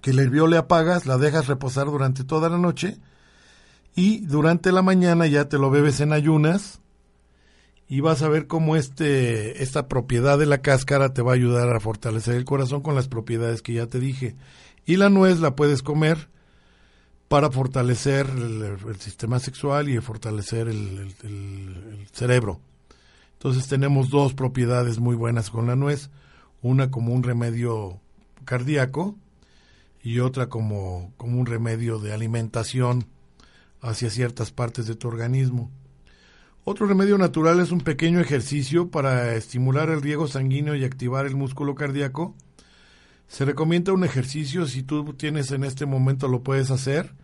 que 0.00 0.12
la 0.12 0.22
hirvió 0.22 0.46
le 0.46 0.56
apagas, 0.56 1.06
la 1.06 1.18
dejas 1.18 1.48
reposar 1.48 1.86
durante 1.86 2.22
toda 2.22 2.48
la 2.48 2.56
noche 2.56 2.98
y 3.96 4.20
durante 4.20 4.70
la 4.70 4.80
mañana 4.80 5.26
ya 5.26 5.48
te 5.48 5.58
lo 5.58 5.70
bebes 5.70 5.98
en 6.00 6.12
ayunas 6.12 6.80
y 7.88 8.00
vas 8.00 8.22
a 8.22 8.28
ver 8.28 8.46
cómo 8.46 8.76
este, 8.76 9.62
esta 9.62 9.88
propiedad 9.88 10.38
de 10.38 10.46
la 10.46 10.58
cáscara 10.58 11.14
te 11.14 11.22
va 11.22 11.32
a 11.32 11.36
ayudar 11.36 11.74
a 11.74 11.80
fortalecer 11.80 12.34
el 12.34 12.44
corazón 12.44 12.82
con 12.82 12.94
las 12.94 13.08
propiedades 13.08 13.62
que 13.62 13.72
ya 13.72 13.86
te 13.86 13.98
dije. 13.98 14.36
Y 14.84 14.96
la 14.96 15.08
nuez 15.08 15.40
la 15.40 15.56
puedes 15.56 15.82
comer 15.82 16.28
para 17.28 17.50
fortalecer 17.50 18.26
el, 18.26 18.96
sistema 18.98 19.38
sexual 19.38 19.88
y 19.88 19.98
fortalecer 20.00 20.68
el, 20.68 21.14
el, 21.22 22.06
cerebro. 22.12 22.60
Entonces 23.34 23.68
tenemos 23.68 24.10
dos 24.10 24.34
propiedades 24.34 24.98
muy 24.98 25.14
buenas 25.16 25.50
con 25.50 25.66
la 25.66 25.76
nuez, 25.76 26.10
una 26.60 26.90
como 26.90 27.14
un 27.14 27.22
remedio 27.22 28.00
cardíaco 28.44 29.16
y 30.02 30.20
otra 30.20 30.48
como, 30.48 31.12
como 31.16 31.38
un 31.38 31.46
remedio 31.46 31.98
de 31.98 32.12
alimentación 32.12 33.06
hacia 33.80 34.10
ciertas 34.10 34.50
partes 34.50 34.86
de 34.86 34.94
tu 34.94 35.08
organismo. 35.08 35.70
Otro 36.70 36.86
remedio 36.86 37.16
natural 37.16 37.60
es 37.60 37.70
un 37.72 37.80
pequeño 37.80 38.20
ejercicio 38.20 38.90
para 38.90 39.34
estimular 39.36 39.88
el 39.88 40.02
riego 40.02 40.28
sanguíneo 40.28 40.74
y 40.74 40.84
activar 40.84 41.24
el 41.24 41.34
músculo 41.34 41.74
cardíaco. 41.74 42.34
Se 43.26 43.46
recomienda 43.46 43.94
un 43.94 44.04
ejercicio, 44.04 44.66
si 44.66 44.82
tú 44.82 45.14
tienes 45.14 45.50
en 45.50 45.64
este 45.64 45.86
momento 45.86 46.28
lo 46.28 46.42
puedes 46.42 46.70
hacer. 46.70 47.14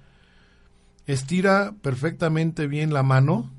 Estira 1.07 1.75
perfectamente 1.83 2.67
bien 2.69 2.95
la 2.95 3.03
mano. 3.03 3.53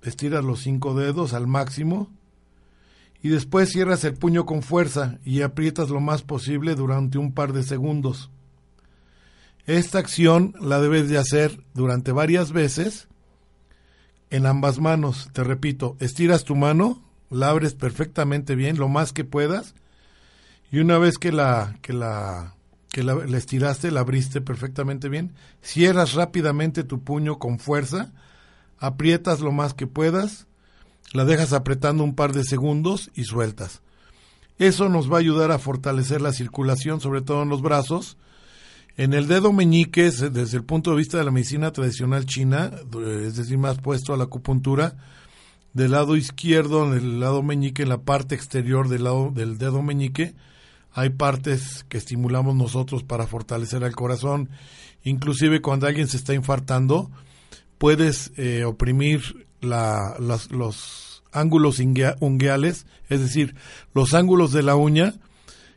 Estiras 0.00 0.42
los 0.42 0.60
cinco 0.60 0.94
dedos 0.94 1.34
al 1.34 1.46
máximo. 1.46 2.10
Y 3.22 3.28
después 3.28 3.70
cierras 3.70 4.02
el 4.04 4.14
puño 4.14 4.46
con 4.46 4.62
fuerza 4.62 5.18
y 5.26 5.42
aprietas 5.42 5.90
lo 5.90 6.00
más 6.00 6.22
posible 6.22 6.74
durante 6.74 7.18
un 7.18 7.34
par 7.34 7.52
de 7.52 7.62
segundos. 7.62 8.30
Esta 9.66 9.98
acción 9.98 10.54
la 10.58 10.80
debes 10.80 11.10
de 11.10 11.18
hacer 11.18 11.60
durante 11.74 12.12
varias 12.12 12.52
veces 12.52 13.08
en 14.30 14.46
ambas 14.46 14.78
manos. 14.78 15.30
Te 15.32 15.44
repito, 15.44 15.96
estiras 16.00 16.44
tu 16.44 16.56
mano, 16.56 17.02
la 17.30 17.48
abres 17.48 17.74
perfectamente 17.74 18.54
bien, 18.54 18.78
lo 18.78 18.88
más 18.88 19.12
que 19.12 19.24
puedas, 19.24 19.74
y 20.70 20.78
una 20.78 20.98
vez 20.98 21.18
que 21.18 21.32
la 21.32 21.78
que 21.82 21.92
la 21.92 22.56
que 22.90 23.02
la, 23.02 23.14
estiraste, 23.36 23.90
la 23.90 24.00
abriste 24.00 24.40
perfectamente 24.40 25.10
bien, 25.10 25.34
cierras 25.60 26.14
rápidamente 26.14 26.82
tu 26.82 27.02
puño 27.04 27.38
con 27.38 27.58
fuerza, 27.58 28.10
aprietas 28.78 29.40
lo 29.40 29.52
más 29.52 29.74
que 29.74 29.86
puedas, 29.86 30.46
la 31.12 31.26
dejas 31.26 31.52
apretando 31.52 32.04
un 32.04 32.14
par 32.14 32.32
de 32.32 32.42
segundos 32.42 33.10
y 33.14 33.24
sueltas. 33.24 33.82
Eso 34.58 34.88
nos 34.88 35.12
va 35.12 35.16
a 35.16 35.20
ayudar 35.20 35.52
a 35.52 35.58
fortalecer 35.58 36.22
la 36.22 36.32
circulación, 36.32 37.02
sobre 37.02 37.20
todo 37.20 37.42
en 37.42 37.50
los 37.50 37.60
brazos, 37.60 38.16
en 38.96 39.12
el 39.12 39.28
dedo 39.28 39.52
meñique, 39.52 40.10
desde 40.10 40.56
el 40.56 40.64
punto 40.64 40.90
de 40.90 40.96
vista 40.96 41.18
de 41.18 41.24
la 41.24 41.30
medicina 41.30 41.72
tradicional 41.72 42.24
china, 42.24 42.72
es 43.22 43.36
decir, 43.36 43.58
más 43.58 43.78
puesto 43.78 44.14
a 44.14 44.16
la 44.16 44.24
acupuntura, 44.24 44.96
del 45.74 45.90
lado 45.90 46.16
izquierdo, 46.16 46.86
en 46.86 46.94
el 46.94 47.20
lado 47.20 47.42
meñique, 47.42 47.82
en 47.82 47.90
la 47.90 47.98
parte 47.98 48.34
exterior 48.34 48.88
del 48.88 49.04
lado 49.04 49.30
del 49.34 49.58
dedo 49.58 49.82
meñique, 49.82 50.34
hay 50.94 51.10
partes 51.10 51.84
que 51.90 51.98
estimulamos 51.98 52.56
nosotros 52.56 53.02
para 53.02 53.26
fortalecer 53.26 53.82
el 53.82 53.94
corazón. 53.94 54.48
Inclusive 55.04 55.60
cuando 55.60 55.86
alguien 55.86 56.08
se 56.08 56.16
está 56.16 56.32
infartando, 56.32 57.10
puedes 57.76 58.32
eh, 58.38 58.64
oprimir 58.64 59.46
la, 59.60 60.16
los 60.18 61.22
ángulos 61.32 61.78
ungueales, 62.20 62.86
es 63.10 63.20
decir, 63.20 63.54
los 63.92 64.14
ángulos 64.14 64.52
de 64.52 64.62
la 64.62 64.76
uña, 64.76 65.12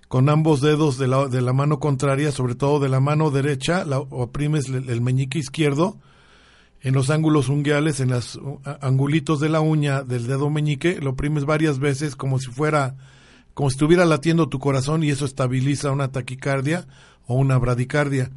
con 0.10 0.28
ambos 0.28 0.60
dedos 0.60 0.98
de 0.98 1.08
la, 1.08 1.28
de 1.28 1.40
la 1.40 1.54
mano 1.54 1.80
contraria, 1.80 2.32
sobre 2.32 2.56
todo 2.56 2.80
de 2.80 2.90
la 2.90 3.00
mano 3.00 3.30
derecha, 3.30 3.86
oprimes 4.10 4.68
el, 4.68 5.02
meñique 5.02 5.38
izquierdo 5.38 6.00
en 6.82 6.96
los 6.96 7.12
ángulos 7.12 7.48
unguiales, 7.48 8.00
en 8.00 8.10
los 8.10 8.40
angulitos 8.82 9.40
de 9.40 9.50
la 9.50 9.62
uña 9.62 10.02
del 10.02 10.26
dedo 10.26 10.50
meñique, 10.50 11.00
lo 11.00 11.12
oprimes 11.12 11.46
varias 11.46 11.78
veces 11.78 12.16
como 12.16 12.40
si 12.40 12.48
fuera, 12.48 12.96
como 13.54 13.70
si 13.70 13.76
estuviera 13.76 14.04
latiendo 14.04 14.50
tu 14.50 14.58
corazón 14.58 15.04
y 15.04 15.12
eso 15.12 15.26
estabiliza 15.26 15.92
una 15.92 16.12
taquicardia 16.12 16.88
o 17.28 17.36
una 17.36 17.60
bradicardia. 17.60 18.32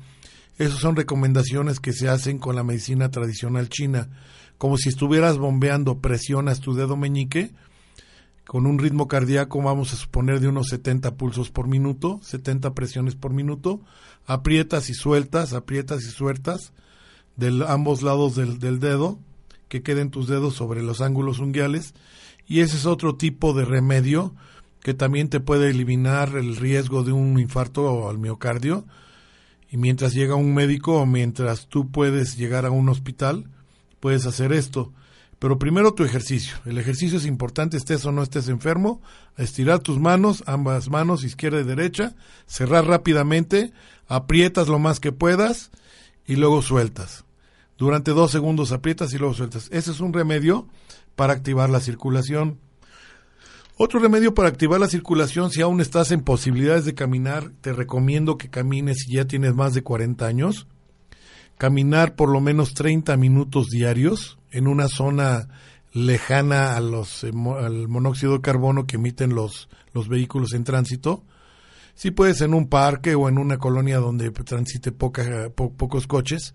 Esas 0.58 0.78
son 0.78 0.94
recomendaciones 0.94 1.80
que 1.80 1.94
se 1.94 2.06
hacen 2.06 2.38
con 2.38 2.54
la 2.54 2.64
medicina 2.64 3.10
tradicional 3.10 3.70
china. 3.70 4.10
Como 4.58 4.76
si 4.76 4.90
estuvieras 4.90 5.38
bombeando, 5.38 6.00
presionas 6.00 6.60
tu 6.60 6.74
dedo 6.74 6.98
meñique 6.98 7.50
con 8.46 8.66
un 8.66 8.78
ritmo 8.78 9.08
cardíaco, 9.08 9.62
vamos 9.62 9.92
a 9.92 9.96
suponer, 9.96 10.40
de 10.40 10.48
unos 10.48 10.68
70 10.68 11.16
pulsos 11.16 11.50
por 11.50 11.68
minuto, 11.68 12.20
70 12.22 12.74
presiones 12.74 13.14
por 13.14 13.32
minuto, 13.32 13.80
aprietas 14.26 14.90
y 14.90 14.94
sueltas, 14.94 15.52
aprietas 15.52 16.02
y 16.02 16.10
sueltas 16.10 16.72
de 17.36 17.64
ambos 17.66 18.02
lados 18.02 18.34
del, 18.34 18.58
del 18.58 18.78
dedo, 18.78 19.18
que 19.68 19.82
queden 19.82 20.10
tus 20.10 20.28
dedos 20.28 20.54
sobre 20.54 20.82
los 20.82 21.00
ángulos 21.00 21.38
unguiales, 21.38 21.94
y 22.46 22.60
ese 22.60 22.76
es 22.76 22.86
otro 22.86 23.14
tipo 23.16 23.54
de 23.54 23.64
remedio 23.64 24.34
que 24.80 24.94
también 24.94 25.28
te 25.28 25.40
puede 25.40 25.70
eliminar 25.70 26.36
el 26.36 26.56
riesgo 26.56 27.04
de 27.04 27.12
un 27.12 27.38
infarto 27.38 28.08
al 28.08 28.18
miocardio, 28.18 28.84
y 29.70 29.78
mientras 29.78 30.12
llega 30.12 30.34
un 30.34 30.52
médico 30.52 31.00
o 31.00 31.06
mientras 31.06 31.68
tú 31.68 31.90
puedes 31.90 32.36
llegar 32.36 32.66
a 32.66 32.70
un 32.70 32.90
hospital, 32.90 33.48
puedes 34.00 34.26
hacer 34.26 34.52
esto. 34.52 34.92
Pero 35.42 35.58
primero 35.58 35.92
tu 35.92 36.04
ejercicio. 36.04 36.54
El 36.66 36.78
ejercicio 36.78 37.18
es 37.18 37.26
importante, 37.26 37.76
estés 37.76 38.04
o 38.04 38.12
no 38.12 38.22
estés 38.22 38.46
enfermo. 38.46 39.02
Estirar 39.36 39.80
tus 39.80 39.98
manos, 39.98 40.44
ambas 40.46 40.88
manos, 40.88 41.24
izquierda 41.24 41.60
y 41.60 41.64
derecha. 41.64 42.14
Cerrar 42.46 42.86
rápidamente. 42.86 43.72
Aprietas 44.06 44.68
lo 44.68 44.78
más 44.78 45.00
que 45.00 45.10
puedas 45.10 45.72
y 46.28 46.36
luego 46.36 46.62
sueltas. 46.62 47.24
Durante 47.76 48.12
dos 48.12 48.30
segundos 48.30 48.70
aprietas 48.70 49.12
y 49.14 49.18
luego 49.18 49.34
sueltas. 49.34 49.68
Ese 49.72 49.90
es 49.90 49.98
un 49.98 50.12
remedio 50.12 50.68
para 51.16 51.32
activar 51.32 51.70
la 51.70 51.80
circulación. 51.80 52.60
Otro 53.76 53.98
remedio 53.98 54.34
para 54.34 54.48
activar 54.48 54.78
la 54.78 54.86
circulación, 54.86 55.50
si 55.50 55.60
aún 55.60 55.80
estás 55.80 56.12
en 56.12 56.20
posibilidades 56.20 56.84
de 56.84 56.94
caminar, 56.94 57.50
te 57.62 57.72
recomiendo 57.72 58.38
que 58.38 58.48
camines 58.48 58.98
si 58.98 59.16
ya 59.16 59.24
tienes 59.24 59.56
más 59.56 59.74
de 59.74 59.82
40 59.82 60.24
años. 60.24 60.68
Caminar 61.62 62.16
por 62.16 62.28
lo 62.28 62.40
menos 62.40 62.74
30 62.74 63.16
minutos 63.16 63.68
diarios 63.68 64.36
en 64.50 64.66
una 64.66 64.88
zona 64.88 65.46
lejana 65.92 66.76
a 66.76 66.80
los, 66.80 67.22
eh, 67.22 67.30
al 67.60 67.86
monóxido 67.86 68.32
de 68.32 68.40
carbono 68.40 68.84
que 68.84 68.96
emiten 68.96 69.36
los, 69.36 69.68
los 69.92 70.08
vehículos 70.08 70.54
en 70.54 70.64
tránsito. 70.64 71.22
Si 71.94 72.10
puedes 72.10 72.40
en 72.40 72.52
un 72.52 72.66
parque 72.66 73.14
o 73.14 73.28
en 73.28 73.38
una 73.38 73.58
colonia 73.58 73.98
donde 73.98 74.32
transite 74.32 74.90
poca, 74.90 75.50
pocos 75.54 76.08
coches, 76.08 76.52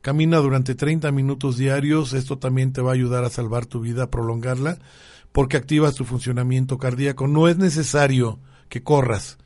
camina 0.00 0.38
durante 0.38 0.74
30 0.74 1.12
minutos 1.12 1.56
diarios. 1.56 2.12
Esto 2.12 2.38
también 2.38 2.72
te 2.72 2.80
va 2.80 2.90
a 2.90 2.94
ayudar 2.94 3.22
a 3.22 3.30
salvar 3.30 3.64
tu 3.64 3.78
vida, 3.78 4.02
a 4.02 4.10
prolongarla, 4.10 4.80
porque 5.30 5.56
activas 5.56 5.94
tu 5.94 6.04
funcionamiento 6.04 6.78
cardíaco. 6.78 7.28
No 7.28 7.46
es 7.46 7.58
necesario 7.58 8.40
que 8.68 8.82
corras, 8.82 9.38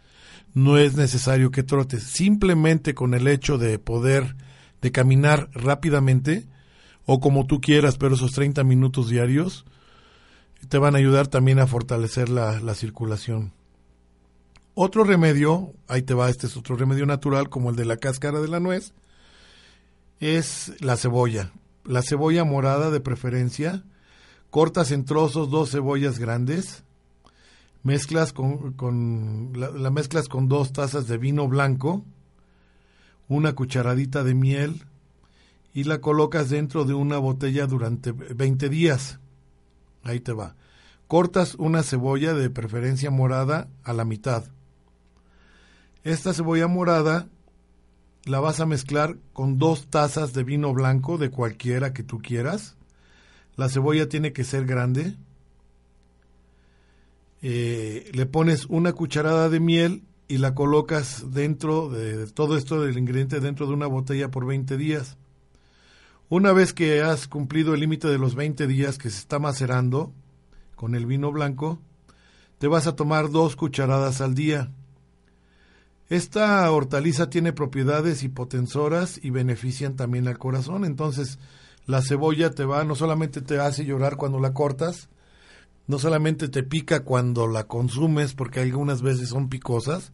no 0.55 0.79
es 0.79 0.97
necesario 0.97 1.51
que 1.51 1.63
trotes. 1.63 2.03
Simplemente 2.03 2.95
con 2.95 3.13
el 3.13 3.29
hecho 3.29 3.59
de 3.59 3.79
poder, 3.79 4.37
de 4.83 4.93
caminar 4.93 5.49
rápidamente, 5.53 6.47
o 7.07 7.21
como 7.21 7.47
tú 7.47 7.61
quieras, 7.61 7.97
pero 7.97 8.15
esos 8.15 8.33
30 8.33 8.63
minutos 8.65 9.09
diarios 9.09 9.65
te 10.69 10.79
van 10.79 10.95
a 10.95 10.99
ayudar 10.99 11.27
también 11.27 11.59
a 11.59 11.67
fortalecer 11.67 12.29
la, 12.29 12.61
la 12.61 12.75
circulación. 12.75 13.53
Otro 14.75 15.05
remedio, 15.05 15.73
ahí 15.89 16.03
te 16.03 16.15
va, 16.15 16.31
este 16.31 16.47
es 16.47 16.57
otro 16.57 16.77
remedio 16.77 17.07
natural 17.07 17.49
como 17.49 17.71
el 17.71 17.77
de 17.77 17.85
la 17.85 17.97
cáscara 17.97 18.41
de 18.41 18.49
la 18.49 18.61
nuez, 18.61 18.93
es 20.21 20.73
la 20.81 20.97
cebolla. 20.97 21.53
La 21.85 22.03
cebolla 22.03 22.45
morada 22.45 22.91
de 22.91 23.01
preferencia, 23.01 23.83
cortas 24.51 24.93
en 24.93 25.05
trozos 25.05 25.51
dos 25.51 25.71
cebollas 25.71 26.19
grandes, 26.19 26.85
mezclas 27.83 28.33
con, 28.33 28.73
con 28.75 29.53
la, 29.55 29.71
la, 29.71 29.91
mezclas 29.91 30.29
con 30.29 30.49
dos 30.49 30.73
tazas 30.73 31.09
de 31.09 31.19
vino 31.19 31.49
blanco, 31.49 32.05
una 33.37 33.55
cucharadita 33.55 34.25
de 34.25 34.35
miel, 34.35 34.83
y 35.75 35.85
la 35.85 36.01
colocas 36.01 36.51
dentro 36.51 36.85
de 36.85 36.95
una 36.95 37.19
botella 37.19 37.67
durante 37.67 38.13
20 38.13 38.69
días. 38.69 39.19
Ahí 40.03 40.21
te 40.21 40.33
va. 40.33 40.55
Cortas 41.09 41.55
una 41.55 41.83
cebolla 41.83 42.35
de 42.35 42.51
preferencia 42.51 43.11
morada 43.11 43.69
a 43.83 43.93
la 43.93 44.05
mitad. 44.05 44.45
Esta 46.05 46.35
cebolla 46.35 46.67
morada 46.67 47.29
la 48.25 48.41
vas 48.41 48.61
a 48.61 48.67
mezclar 48.67 49.17
con 49.33 49.59
dos 49.59 49.89
tazas 49.89 50.33
de 50.33 50.45
vino 50.45 50.73
blanco 50.73 51.19
de 51.19 51.31
cualquiera 51.31 51.93
que 51.93 52.03
tú 52.03 52.19
quieras. 52.19 52.77
La 53.57 53.69
cebolla 53.69 54.09
tiene 54.09 54.33
que 54.33 54.45
ser 54.45 54.67
grande. 54.67 55.17
Eh, 57.41 58.11
le 58.13 58.27
pones 58.27 58.67
una 58.67 58.93
cucharada 58.93 59.49
de 59.49 59.61
miel 59.61 60.03
y 60.29 60.39
la 60.39 60.55
colocas 60.55 61.33
dentro 61.33 61.89
de, 61.89 62.27
todo 62.29 62.57
esto 62.57 62.81
del 62.81 62.99
ingrediente 62.99 63.41
dentro 63.41 63.67
de 63.67 63.75
una 63.75 63.87
botella 63.87 64.31
por 64.31 64.47
20 64.47 64.77
días. 64.77 65.17
Una 66.29 66.53
vez 66.53 66.73
que 66.73 67.03
has 67.03 67.29
cumplido 67.29 67.75
el 67.75 67.81
límite 67.81 68.09
de 68.09 68.19
los 68.19 68.35
20 68.35 68.67
días 68.67 68.97
que 68.97 69.11
se 69.11 69.19
está 69.19 69.39
macerando 69.39 70.13
con 70.77 70.95
el 70.95 71.05
vino 71.05 71.31
blanco, 71.31 71.79
te 72.59 72.69
vas 72.69 72.87
a 72.87 72.97
tomar 72.97 73.31
dos 73.31 73.57
cucharadas 73.57 74.21
al 74.21 74.35
día. 74.35 74.71
Esta 76.09 76.71
hortaliza 76.71 77.29
tiene 77.29 77.53
propiedades 77.53 78.23
hipotensoras 78.23 79.19
y 79.23 79.31
benefician 79.31 79.97
también 79.97 80.29
al 80.29 80.39
corazón, 80.39 80.85
entonces 80.85 81.39
la 81.87 82.03
cebolla 82.03 82.51
te 82.51 82.65
va, 82.65 82.85
no 82.85 82.95
solamente 82.95 83.41
te 83.41 83.59
hace 83.59 83.85
llorar 83.85 84.17
cuando 84.17 84.39
la 84.39 84.53
cortas, 84.53 85.09
no 85.87 85.99
solamente 85.99 86.49
te 86.49 86.63
pica 86.63 87.01
cuando 87.01 87.47
la 87.47 87.65
consumes, 87.65 88.35
porque 88.35 88.61
algunas 88.61 89.03
veces 89.03 89.29
son 89.29 89.49
picosas, 89.49 90.13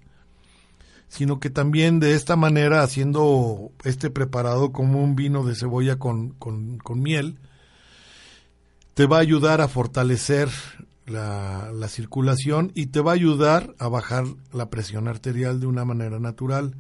sino 1.09 1.41
que 1.41 1.51
también 1.51 2.01
de 2.01 2.15
esta 2.15 2.37
manera, 2.37 2.83
haciendo 2.83 3.73
este 3.85 4.11
preparado 4.11 4.73
como 4.73 5.03
un 5.03 5.17
vino 5.17 5.45
de 5.45 5.55
cebolla 5.55 5.99
con, 5.99 6.31
con, 6.31 6.79
con 6.79 7.01
miel, 7.01 7.39
te 8.95 9.07
va 9.07 9.19
a 9.19 9.21
ayudar 9.21 9.61
a 9.61 9.69
fortalecer 9.69 10.49
la, 11.07 11.71
la, 11.73 11.89
circulación 11.89 12.73
y 12.75 12.87
te 12.87 13.01
va 13.01 13.13
a 13.13 13.15
ayudar 13.15 13.75
a 13.79 13.89
bajar 13.89 14.25
la 14.53 14.69
presión 14.69 15.09
arterial 15.09 15.61
de 15.61 15.67
una 15.67 15.85
manera 15.85 16.19
natural. 16.19 16.75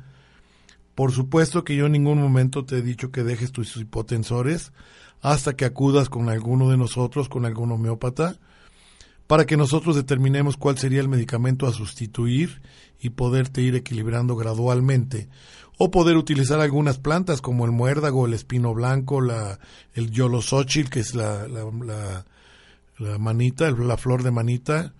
Por 0.94 1.12
supuesto 1.12 1.64
que 1.64 1.76
yo 1.76 1.86
en 1.86 1.92
ningún 1.92 2.20
momento 2.20 2.64
te 2.64 2.78
he 2.78 2.82
dicho 2.82 3.10
que 3.10 3.22
dejes 3.22 3.52
tus 3.52 3.76
hipotensores 3.76 4.72
hasta 5.22 5.54
que 5.54 5.64
acudas 5.64 6.08
con 6.08 6.28
alguno 6.28 6.70
de 6.70 6.76
nosotros, 6.76 7.28
con 7.28 7.46
algún 7.46 7.72
homeópata, 7.72 8.38
para 9.28 9.44
que 9.44 9.58
nosotros 9.58 9.94
determinemos 9.94 10.56
cuál 10.56 10.78
sería 10.78 11.00
el 11.00 11.08
medicamento 11.08 11.66
a 11.66 11.72
sustituir 11.72 12.62
y 12.98 13.10
poderte 13.10 13.60
ir 13.60 13.76
equilibrando 13.76 14.34
gradualmente. 14.34 15.28
O 15.76 15.90
poder 15.92 16.16
utilizar 16.16 16.60
algunas 16.60 16.98
plantas 16.98 17.40
como 17.40 17.66
el 17.66 17.70
muérdago, 17.70 18.26
el 18.26 18.32
espino 18.32 18.74
blanco, 18.74 19.20
la, 19.20 19.60
el 19.92 20.10
yolosóchil, 20.10 20.88
que 20.88 21.00
es 21.00 21.14
la, 21.14 21.46
la, 21.46 22.24
la, 22.98 23.18
manita, 23.18 23.70
la 23.70 23.98
flor 23.98 24.22
de 24.22 24.30
manita, 24.32 24.94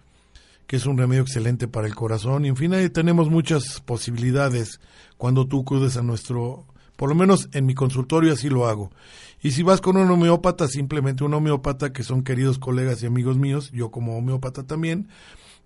que 0.67 0.77
es 0.77 0.85
un 0.85 0.99
remedio 0.99 1.23
excelente 1.23 1.67
para 1.67 1.87
el 1.87 1.95
corazón. 1.95 2.45
Y 2.45 2.49
en 2.49 2.57
fin, 2.57 2.75
ahí 2.75 2.91
tenemos 2.91 3.31
muchas 3.31 3.81
posibilidades 3.81 4.79
cuando 5.17 5.47
tú 5.49 5.63
acudes 5.63 5.97
a 5.97 6.03
nuestro, 6.03 6.67
por 6.97 7.09
lo 7.09 7.15
menos 7.15 7.49
en 7.55 7.65
mi 7.65 7.75
consultorio 7.75 8.35
así 8.35 8.51
lo 8.51 8.69
hago. 8.69 8.93
Y 9.41 9.53
si 9.53 9.63
vas 9.63 9.81
con 9.81 9.97
un 9.97 10.11
homeópata, 10.11 10.67
simplemente 10.67 11.23
un 11.25 11.35
homeópata 11.35 11.93
que 11.93 12.03
son 12.03 12.23
queridos 12.23 12.59
colegas 12.59 13.03
y 13.03 13.07
amigos 13.07 13.39
míos, 13.39 13.71
yo 13.73 13.91
como 13.91 14.17
homeópata 14.17 14.65
también, 14.65 15.09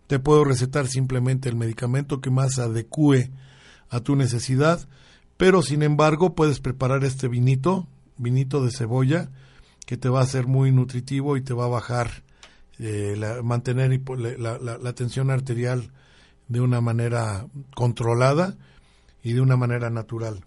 te 0.07 0.19
puedo 0.19 0.45
recetar 0.45 0.89
simplemente 0.89 1.49
el 1.49 1.57
medicamento 1.57 2.21
que 2.21 2.31
más 2.31 2.59
adecue 2.59 3.31
a 3.89 4.01
tu 4.01 4.15
necesidad, 4.15 4.87
pero 5.39 5.63
sin 5.63 5.83
embargo 5.83 6.35
puedes 6.35 6.61
preparar 6.61 7.03
este 7.05 7.29
vinito, 7.29 7.87
vinito 8.19 8.63
de 8.63 8.71
cebolla, 8.71 9.31
que 9.87 9.97
te 9.97 10.11
va 10.11 10.21
a 10.21 10.27
ser 10.27 10.47
muy 10.47 10.71
nutritivo 10.71 11.37
y 11.37 11.41
te 11.41 11.55
va 11.55 11.65
a 11.65 11.69
bajar, 11.69 12.23
eh, 12.79 13.15
la, 13.17 13.43
mantener 13.43 14.01
la, 14.39 14.59
la, 14.59 14.79
la 14.79 14.93
tensión 14.93 15.31
arterial 15.31 15.93
de 16.49 16.61
una 16.61 16.81
manera 16.81 17.47
controlada 17.75 18.57
y 19.23 19.33
de 19.33 19.41
una 19.41 19.57
manera 19.57 19.89
natural. 19.89 20.45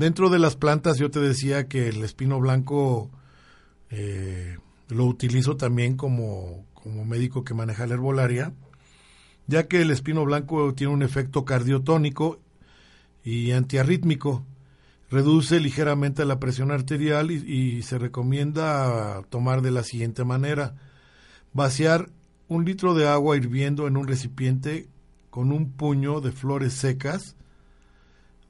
Dentro 0.00 0.30
de 0.30 0.38
las 0.38 0.56
plantas 0.56 0.96
yo 0.96 1.10
te 1.10 1.20
decía 1.20 1.68
que 1.68 1.90
el 1.90 2.02
espino 2.02 2.40
blanco 2.40 3.10
eh, 3.90 4.56
lo 4.88 5.04
utilizo 5.04 5.58
también 5.58 5.98
como, 5.98 6.64
como 6.72 7.04
médico 7.04 7.44
que 7.44 7.52
maneja 7.52 7.86
la 7.86 7.96
herbolaria, 7.96 8.54
ya 9.46 9.68
que 9.68 9.82
el 9.82 9.90
espino 9.90 10.24
blanco 10.24 10.72
tiene 10.72 10.94
un 10.94 11.02
efecto 11.02 11.44
cardiotónico 11.44 12.40
y 13.22 13.52
antiarrítmico. 13.52 14.42
Reduce 15.10 15.60
ligeramente 15.60 16.24
la 16.24 16.40
presión 16.40 16.70
arterial 16.70 17.30
y, 17.30 17.34
y, 17.34 17.82
se 17.82 17.98
recomienda 17.98 19.20
tomar 19.28 19.60
de 19.60 19.70
la 19.70 19.82
siguiente 19.82 20.24
manera. 20.24 20.76
Vaciar 21.52 22.08
un 22.48 22.64
litro 22.64 22.94
de 22.94 23.06
agua 23.06 23.36
hirviendo 23.36 23.86
en 23.86 23.98
un 23.98 24.08
recipiente 24.08 24.88
con 25.28 25.52
un 25.52 25.70
puño 25.72 26.22
de 26.22 26.32
flores 26.32 26.72
secas 26.72 27.36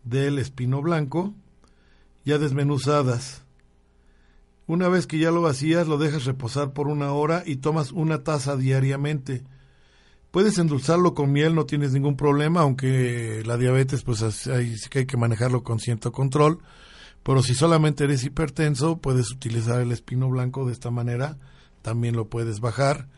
del 0.05 0.39
espino 0.39 0.83
blanco, 0.83 1.35
ya 2.25 2.39
desmenuzadas. 2.39 3.45
Una 4.67 4.89
vez 4.89 5.07
que 5.07 5.19
ya 5.19 5.31
lo 5.31 5.43
vacías, 5.43 5.89
lo 5.89 5.99
dejas 5.99 6.25
reposar 6.25 6.73
por 6.73 6.89
una 6.89 7.13
hora 7.13 7.43
y 7.45 7.57
tomas 7.57 7.93
una 7.93 8.23
taza 8.23 8.57
diariamente. 8.57 9.43
Puedes 10.31 10.59
endulzarlo 10.59 11.13
con 11.13 11.33
miel, 11.33 11.57
no 11.57 11.67
tienes 11.67 11.93
ningún 11.93 12.17
problema, 12.17 12.61
aunque 12.61 13.43
la 13.45 13.57
diabetes, 13.57 14.03
pues 14.05 14.23
hay, 14.47 14.77
hay 14.95 15.07
que 15.07 15.17
manejarlo 15.17 15.65
con 15.65 15.81
cierto 15.81 16.13
control. 16.13 16.61
Pero 17.25 17.43
si 17.43 17.55
solamente 17.55 18.05
eres 18.05 18.23
hipertenso, 18.25 18.99
puedes 18.99 19.31
utilizar 19.33 19.81
el 19.81 19.91
espino 19.91 20.29
blanco 20.31 20.65
de 20.65 20.73
esta 20.73 20.91
manera, 20.91 21.37
también 21.83 22.15
lo 22.15 22.29
puedes 22.29 22.61
bajar. 22.61 23.09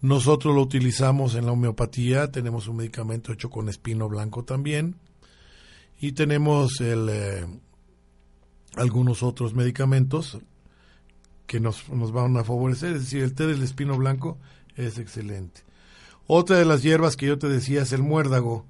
Nosotros 0.00 0.54
lo 0.54 0.62
utilizamos 0.62 1.34
en 1.34 1.46
la 1.46 1.52
homeopatía, 1.52 2.30
tenemos 2.30 2.68
un 2.68 2.76
medicamento 2.76 3.32
hecho 3.32 3.50
con 3.50 3.68
espino 3.68 4.08
blanco 4.08 4.44
también 4.44 4.96
y 6.04 6.12
tenemos 6.12 6.82
el, 6.82 7.08
eh, 7.08 7.46
algunos 8.76 9.22
otros 9.22 9.54
medicamentos 9.54 10.38
que 11.46 11.60
nos, 11.60 11.88
nos 11.88 12.12
van 12.12 12.36
a 12.36 12.44
favorecer, 12.44 12.92
es 12.92 13.04
decir, 13.04 13.22
el 13.22 13.32
té 13.32 13.46
del 13.46 13.62
espino 13.62 13.96
blanco 13.96 14.36
es 14.76 14.98
excelente. 14.98 15.62
Otra 16.26 16.58
de 16.58 16.66
las 16.66 16.82
hierbas 16.82 17.16
que 17.16 17.24
yo 17.24 17.38
te 17.38 17.48
decía 17.48 17.80
es 17.80 17.92
el 17.94 18.02
muérdago. 18.02 18.66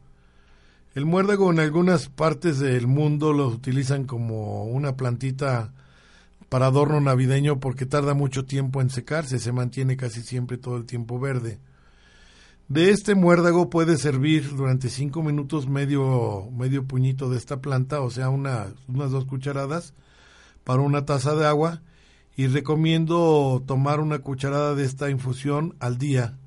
El 0.94 1.06
muérdago 1.06 1.50
en 1.50 1.58
algunas 1.58 2.08
partes 2.08 2.60
del 2.60 2.86
mundo 2.86 3.32
lo 3.32 3.48
utilizan 3.48 4.04
como 4.04 4.66
una 4.66 4.96
plantita 4.96 5.72
para 6.48 6.66
adorno 6.66 7.00
navideño 7.00 7.58
porque 7.58 7.84
tarda 7.84 8.14
mucho 8.14 8.44
tiempo 8.44 8.80
en 8.80 8.90
secarse, 8.90 9.40
se 9.40 9.50
mantiene 9.50 9.96
casi 9.96 10.22
siempre 10.22 10.56
todo 10.56 10.76
el 10.76 10.86
tiempo 10.86 11.18
verde. 11.18 11.58
De 12.68 12.90
este 12.90 13.14
muérdago 13.14 13.68
puede 13.68 13.98
servir 13.98 14.56
durante 14.56 14.88
cinco 14.88 15.22
minutos 15.22 15.68
medio, 15.68 16.48
medio 16.50 16.84
puñito 16.86 17.28
de 17.28 17.36
esta 17.36 17.60
planta, 17.60 18.00
o 18.00 18.10
sea, 18.10 18.30
una, 18.30 18.68
unas 18.88 19.10
dos 19.10 19.26
cucharadas 19.26 19.92
para 20.64 20.80
una 20.80 21.04
taza 21.04 21.34
de 21.34 21.46
agua 21.46 21.82
y 22.36 22.46
recomiendo 22.46 23.62
tomar 23.66 24.00
una 24.00 24.20
cucharada 24.20 24.74
de 24.74 24.84
esta 24.84 25.10
infusión 25.10 25.76
al 25.78 25.98
día. 25.98 26.38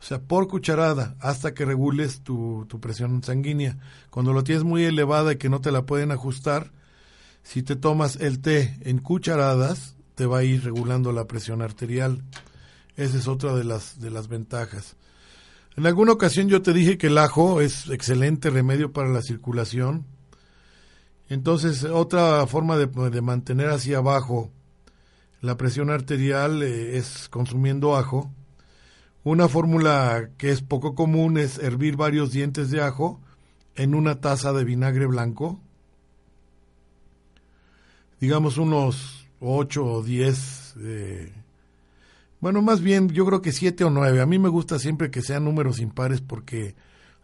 O 0.00 0.02
sea, 0.02 0.20
por 0.20 0.48
cucharada 0.48 1.16
hasta 1.20 1.52
que 1.52 1.66
regules 1.66 2.22
tu, 2.22 2.64
tu 2.68 2.80
presión 2.80 3.22
sanguínea. 3.22 3.76
Cuando 4.10 4.32
lo 4.32 4.42
tienes 4.42 4.64
muy 4.64 4.84
elevada 4.84 5.32
y 5.32 5.36
que 5.36 5.50
no 5.50 5.60
te 5.60 5.70
la 5.70 5.82
pueden 5.82 6.12
ajustar, 6.12 6.72
si 7.42 7.62
te 7.62 7.76
tomas 7.76 8.16
el 8.16 8.40
té 8.40 8.78
en 8.82 8.98
cucharadas, 8.98 9.96
te 10.14 10.24
va 10.24 10.38
a 10.38 10.44
ir 10.44 10.64
regulando 10.64 11.12
la 11.12 11.26
presión 11.26 11.62
arterial. 11.62 12.22
Esa 12.98 13.16
es 13.16 13.28
otra 13.28 13.54
de 13.54 13.62
las, 13.62 14.00
de 14.00 14.10
las 14.10 14.26
ventajas. 14.26 14.96
En 15.76 15.86
alguna 15.86 16.10
ocasión 16.10 16.48
yo 16.48 16.62
te 16.62 16.72
dije 16.72 16.98
que 16.98 17.06
el 17.06 17.16
ajo 17.16 17.60
es 17.60 17.88
excelente 17.90 18.50
remedio 18.50 18.92
para 18.92 19.08
la 19.08 19.22
circulación. 19.22 20.04
Entonces, 21.28 21.84
otra 21.84 22.44
forma 22.48 22.76
de, 22.76 22.86
de 22.86 23.20
mantener 23.22 23.70
hacia 23.70 23.98
abajo 23.98 24.50
la 25.40 25.56
presión 25.56 25.90
arterial 25.90 26.60
eh, 26.64 26.96
es 26.98 27.28
consumiendo 27.28 27.94
ajo. 27.96 28.32
Una 29.22 29.46
fórmula 29.46 30.30
que 30.36 30.50
es 30.50 30.62
poco 30.62 30.96
común 30.96 31.38
es 31.38 31.58
hervir 31.58 31.94
varios 31.94 32.32
dientes 32.32 32.68
de 32.72 32.80
ajo 32.80 33.20
en 33.76 33.94
una 33.94 34.20
taza 34.20 34.52
de 34.52 34.64
vinagre 34.64 35.06
blanco. 35.06 35.60
Digamos 38.18 38.58
unos 38.58 39.28
8 39.38 39.84
o 39.84 40.02
10 40.02 40.74
eh, 40.80 41.37
bueno, 42.40 42.62
más 42.62 42.80
bien 42.80 43.08
yo 43.08 43.26
creo 43.26 43.42
que 43.42 43.52
siete 43.52 43.84
o 43.84 43.90
nueve. 43.90 44.20
A 44.20 44.26
mí 44.26 44.38
me 44.38 44.48
gusta 44.48 44.78
siempre 44.78 45.10
que 45.10 45.22
sean 45.22 45.44
números 45.44 45.80
impares 45.80 46.20
porque 46.20 46.74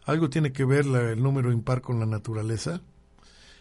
algo 0.04 0.28
tiene 0.28 0.52
que 0.52 0.64
ver 0.64 0.86
el 0.86 1.22
número 1.22 1.52
impar 1.52 1.80
con 1.80 2.00
la 2.00 2.06
naturaleza. 2.06 2.82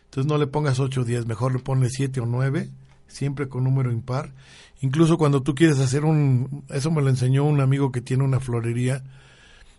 Entonces 0.06 0.30
no 0.30 0.38
le 0.38 0.47
pongas 0.47 0.80
ocho 0.80 1.01
o 1.01 1.04
diez, 1.06 1.26
mejor 1.26 1.54
le 1.54 1.60
pones 1.60 1.93
siete 1.93 2.20
o 2.20 2.26
nueve, 2.26 2.70
siempre 3.08 3.49
con 3.49 3.64
número 3.64 3.91
impar. 3.91 4.34
Incluso 4.82 5.18
cuando 5.18 5.41
tú 5.41 5.56
quieres 5.56 5.80
hacer 5.80 6.06
un... 6.06 6.66
Eso 6.70 6.91
me 6.91 7.01
lo 7.01 7.10
enseñó 7.10 7.45
un 7.45 7.62
amigo 7.62 7.91
que 7.91 8.01
tiene 8.01 8.24
una 8.24 8.39
florería, 8.39 9.04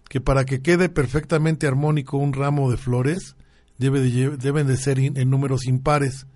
que 0.09 0.20
para 0.20 0.45
que 0.45 0.62
quede 0.62 0.89
perfectamente 0.89 1.66
armónico 1.66 2.16
un 2.16 2.33
ramo 2.33 2.70
de 2.70 2.77
flores, 2.77 3.37
debe 3.79 4.01
de, 4.01 4.37
deben 4.37 4.66
de 4.66 4.77
ser 4.77 4.99
en 4.99 5.31
números 5.31 5.66
impares. 5.66 6.27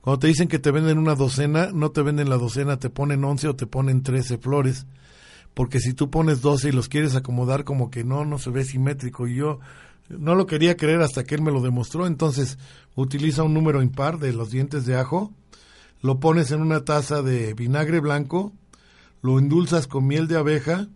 Cuando 0.00 0.20
te 0.20 0.28
dicen 0.28 0.48
que 0.48 0.58
te 0.58 0.70
venden 0.70 0.98
una 0.98 1.14
docena, 1.14 1.70
no 1.72 1.90
te 1.90 2.02
venden 2.02 2.30
la 2.30 2.38
docena, 2.38 2.78
te 2.78 2.88
ponen 2.88 3.22
11 3.22 3.48
o 3.48 3.56
te 3.56 3.66
ponen 3.66 4.02
13 4.02 4.38
flores. 4.38 4.86
Porque 5.52 5.80
si 5.80 5.92
tú 5.92 6.10
pones 6.10 6.40
12 6.40 6.68
y 6.68 6.72
los 6.72 6.88
quieres 6.88 7.16
acomodar 7.16 7.64
como 7.64 7.90
que 7.90 8.04
no, 8.04 8.24
no 8.24 8.38
se 8.38 8.50
ve 8.50 8.64
simétrico. 8.64 9.26
Y 9.26 9.34
yo 9.36 9.60
no 10.08 10.34
lo 10.34 10.46
quería 10.46 10.76
creer 10.76 11.02
hasta 11.02 11.24
que 11.24 11.34
él 11.34 11.42
me 11.42 11.52
lo 11.52 11.60
demostró. 11.60 12.06
Entonces 12.06 12.58
utiliza 12.94 13.42
un 13.42 13.54
número 13.54 13.82
impar 13.82 14.18
de 14.18 14.32
los 14.32 14.50
dientes 14.50 14.86
de 14.86 14.96
ajo, 14.96 15.32
lo 16.00 16.18
pones 16.18 16.50
en 16.50 16.62
una 16.62 16.84
taza 16.84 17.22
de 17.22 17.54
vinagre 17.54 18.00
blanco, 18.00 18.52
lo 19.22 19.38
endulzas 19.38 19.86
con 19.86 20.06
miel 20.06 20.28
de 20.28 20.38
abeja 20.38 20.88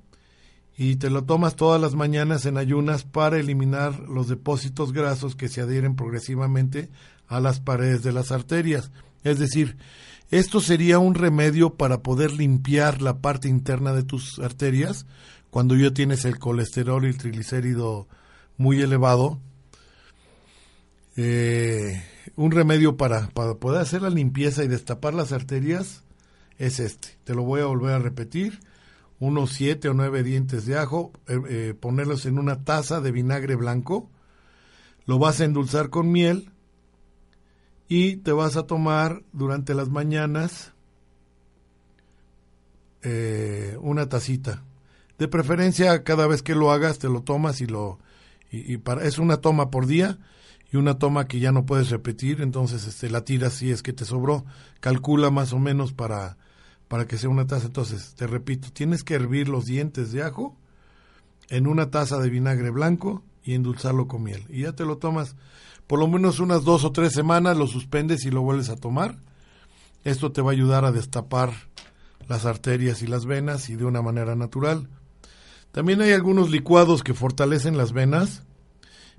y 0.76 0.96
te 0.96 1.10
lo 1.10 1.24
tomas 1.24 1.56
todas 1.56 1.80
las 1.80 1.94
mañanas 1.94 2.46
en 2.46 2.56
ayunas 2.56 3.04
para 3.04 3.38
eliminar 3.38 4.00
los 4.00 4.28
depósitos 4.28 4.92
grasos 4.92 5.36
que 5.36 5.48
se 5.48 5.60
adhieren 5.60 5.94
progresivamente 5.94 6.90
a 7.26 7.40
las 7.40 7.60
paredes 7.60 8.02
de 8.02 8.12
las 8.12 8.32
arterias. 8.32 8.90
Es 9.22 9.38
decir, 9.38 9.76
esto 10.30 10.60
sería 10.60 10.98
un 10.98 11.14
remedio 11.14 11.74
para 11.74 12.02
poder 12.02 12.32
limpiar 12.32 13.02
la 13.02 13.18
parte 13.18 13.48
interna 13.48 13.92
de 13.92 14.02
tus 14.02 14.38
arterias 14.38 15.06
cuando 15.50 15.76
ya 15.76 15.92
tienes 15.92 16.24
el 16.24 16.38
colesterol 16.38 17.04
y 17.04 17.08
el 17.08 17.18
triglicérido 17.18 18.08
muy 18.56 18.80
elevado. 18.80 19.40
Eh, 21.16 22.02
un 22.34 22.50
remedio 22.50 22.96
para, 22.96 23.28
para 23.28 23.54
poder 23.54 23.80
hacer 23.80 24.02
la 24.02 24.10
limpieza 24.10 24.64
y 24.64 24.68
destapar 24.68 25.14
las 25.14 25.32
arterias 25.32 26.02
es 26.58 26.80
este. 26.80 27.08
Te 27.24 27.34
lo 27.34 27.44
voy 27.44 27.60
a 27.60 27.66
volver 27.66 27.94
a 27.94 27.98
repetir. 27.98 28.60
unos 29.20 29.52
siete 29.52 29.88
o 29.88 29.94
nueve 29.94 30.22
dientes 30.22 30.66
de 30.66 30.76
ajo, 30.76 31.12
eh, 31.28 31.40
eh, 31.48 31.74
ponerlos 31.78 32.26
en 32.26 32.38
una 32.38 32.64
taza 32.64 33.00
de 33.00 33.12
vinagre 33.12 33.54
blanco, 33.54 34.10
lo 35.06 35.18
vas 35.18 35.40
a 35.40 35.44
endulzar 35.44 35.88
con 35.88 36.10
miel 36.10 36.50
y 37.88 38.16
te 38.16 38.32
vas 38.32 38.56
a 38.56 38.66
tomar 38.66 39.22
durante 39.32 39.74
las 39.74 39.88
mañanas 39.88 40.72
eh, 43.02 43.76
una 43.80 44.08
tacita. 44.08 44.64
De 45.18 45.28
preferencia, 45.28 46.02
cada 46.02 46.26
vez 46.26 46.42
que 46.42 46.54
lo 46.54 46.72
hagas, 46.72 46.98
te 46.98 47.08
lo 47.08 47.22
tomas 47.22 47.60
y 47.60 47.66
lo... 47.66 47.98
Y, 48.50 48.76
para, 48.78 49.04
es 49.04 49.18
una 49.18 49.38
toma 49.38 49.70
por 49.70 49.86
día 49.86 50.18
y 50.70 50.76
una 50.76 50.98
toma 50.98 51.26
que 51.26 51.40
ya 51.40 51.50
no 51.50 51.66
puedes 51.66 51.90
repetir, 51.90 52.40
entonces 52.40 52.86
este, 52.86 53.10
la 53.10 53.24
tiras 53.24 53.54
si 53.54 53.72
es 53.72 53.82
que 53.82 53.92
te 53.92 54.04
sobró. 54.04 54.44
Calcula 54.80 55.30
más 55.30 55.52
o 55.52 55.58
menos 55.58 55.92
para, 55.92 56.36
para 56.86 57.06
que 57.06 57.18
sea 57.18 57.30
una 57.30 57.46
taza. 57.46 57.66
Entonces, 57.66 58.14
te 58.14 58.28
repito, 58.28 58.68
tienes 58.72 59.02
que 59.02 59.14
hervir 59.14 59.48
los 59.48 59.66
dientes 59.66 60.12
de 60.12 60.22
ajo 60.22 60.56
en 61.48 61.66
una 61.66 61.90
taza 61.90 62.18
de 62.18 62.30
vinagre 62.30 62.70
blanco 62.70 63.24
y 63.42 63.54
endulzarlo 63.54 64.06
con 64.06 64.22
miel. 64.22 64.44
Y 64.48 64.62
ya 64.62 64.72
te 64.72 64.84
lo 64.84 64.98
tomas 64.98 65.36
por 65.86 65.98
lo 65.98 66.08
menos 66.08 66.40
unas 66.40 66.64
dos 66.64 66.84
o 66.84 66.92
tres 66.92 67.12
semanas, 67.12 67.56
lo 67.56 67.66
suspendes 67.66 68.24
y 68.24 68.30
lo 68.30 68.42
vuelves 68.42 68.70
a 68.70 68.76
tomar. 68.76 69.18
Esto 70.04 70.32
te 70.32 70.42
va 70.42 70.50
a 70.50 70.52
ayudar 70.52 70.84
a 70.84 70.92
destapar 70.92 71.52
las 72.28 72.46
arterias 72.46 73.02
y 73.02 73.06
las 73.06 73.26
venas 73.26 73.68
y 73.68 73.76
de 73.76 73.84
una 73.84 74.02
manera 74.02 74.34
natural. 74.34 74.88
También 75.72 76.00
hay 76.00 76.12
algunos 76.12 76.50
licuados 76.50 77.02
que 77.02 77.14
fortalecen 77.14 77.76
las 77.76 77.92
venas, 77.92 78.42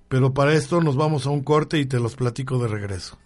pero 0.07 0.33
para 0.33 0.53
esto 0.53 0.81
nos 0.81 0.95
vamos 0.95 1.25
a 1.25 1.29
un 1.29 1.43
corte 1.43 1.79
y 1.79 1.85
te 1.85 1.99
los 1.99 2.15
platico 2.15 2.59
de 2.59 2.67
regreso. 2.67 3.17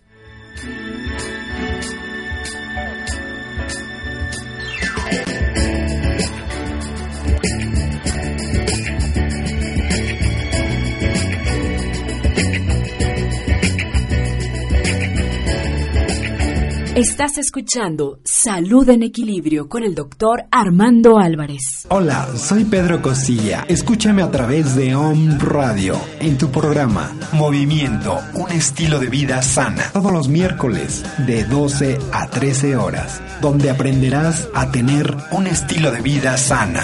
Estás 16.99 17.37
escuchando 17.37 18.19
Salud 18.25 18.89
en 18.89 19.03
Equilibrio 19.03 19.69
con 19.69 19.85
el 19.85 19.95
doctor 19.95 20.43
Armando 20.51 21.17
Álvarez. 21.17 21.85
Hola, 21.87 22.27
soy 22.35 22.65
Pedro 22.65 23.01
Costilla. 23.01 23.63
Escúchame 23.69 24.21
a 24.21 24.29
través 24.29 24.75
de 24.75 24.95
OM 24.95 25.39
Radio 25.39 25.97
en 26.19 26.37
tu 26.37 26.51
programa 26.51 27.09
Movimiento, 27.31 28.19
un 28.33 28.51
estilo 28.51 28.99
de 28.99 29.07
vida 29.07 29.41
sana. 29.41 29.91
Todos 29.93 30.11
los 30.11 30.27
miércoles 30.27 31.05
de 31.25 31.45
12 31.45 31.99
a 32.11 32.27
13 32.27 32.75
horas, 32.75 33.21
donde 33.39 33.69
aprenderás 33.69 34.49
a 34.53 34.69
tener 34.69 35.15
un 35.31 35.47
estilo 35.47 35.91
de 35.91 36.01
vida 36.01 36.35
sana. 36.35 36.83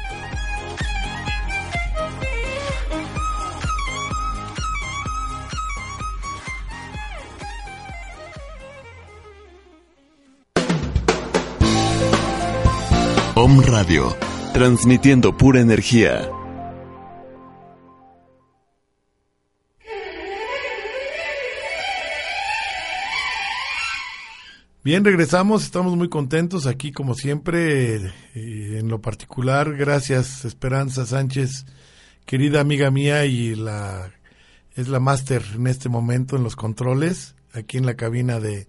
Transmitiendo 14.53 15.35
pura 15.35 15.59
energía. 15.59 16.29
Bien, 24.83 25.03
regresamos, 25.03 25.63
estamos 25.63 25.95
muy 25.95 26.09
contentos 26.09 26.67
aquí 26.67 26.91
como 26.91 27.15
siempre, 27.15 27.95
eh, 28.35 28.77
en 28.79 28.87
lo 28.87 29.01
particular, 29.01 29.75
gracias 29.75 30.45
Esperanza 30.45 31.07
Sánchez, 31.07 31.65
querida 32.25 32.61
amiga 32.61 32.91
mía 32.91 33.25
y 33.25 33.55
la 33.55 34.11
es 34.75 34.89
la 34.89 34.99
máster 34.99 35.43
en 35.55 35.65
este 35.65 35.89
momento 35.89 36.35
en 36.35 36.43
los 36.43 36.55
controles, 36.55 37.33
aquí 37.53 37.77
en 37.77 37.87
la 37.87 37.95
cabina 37.95 38.39
de, 38.39 38.67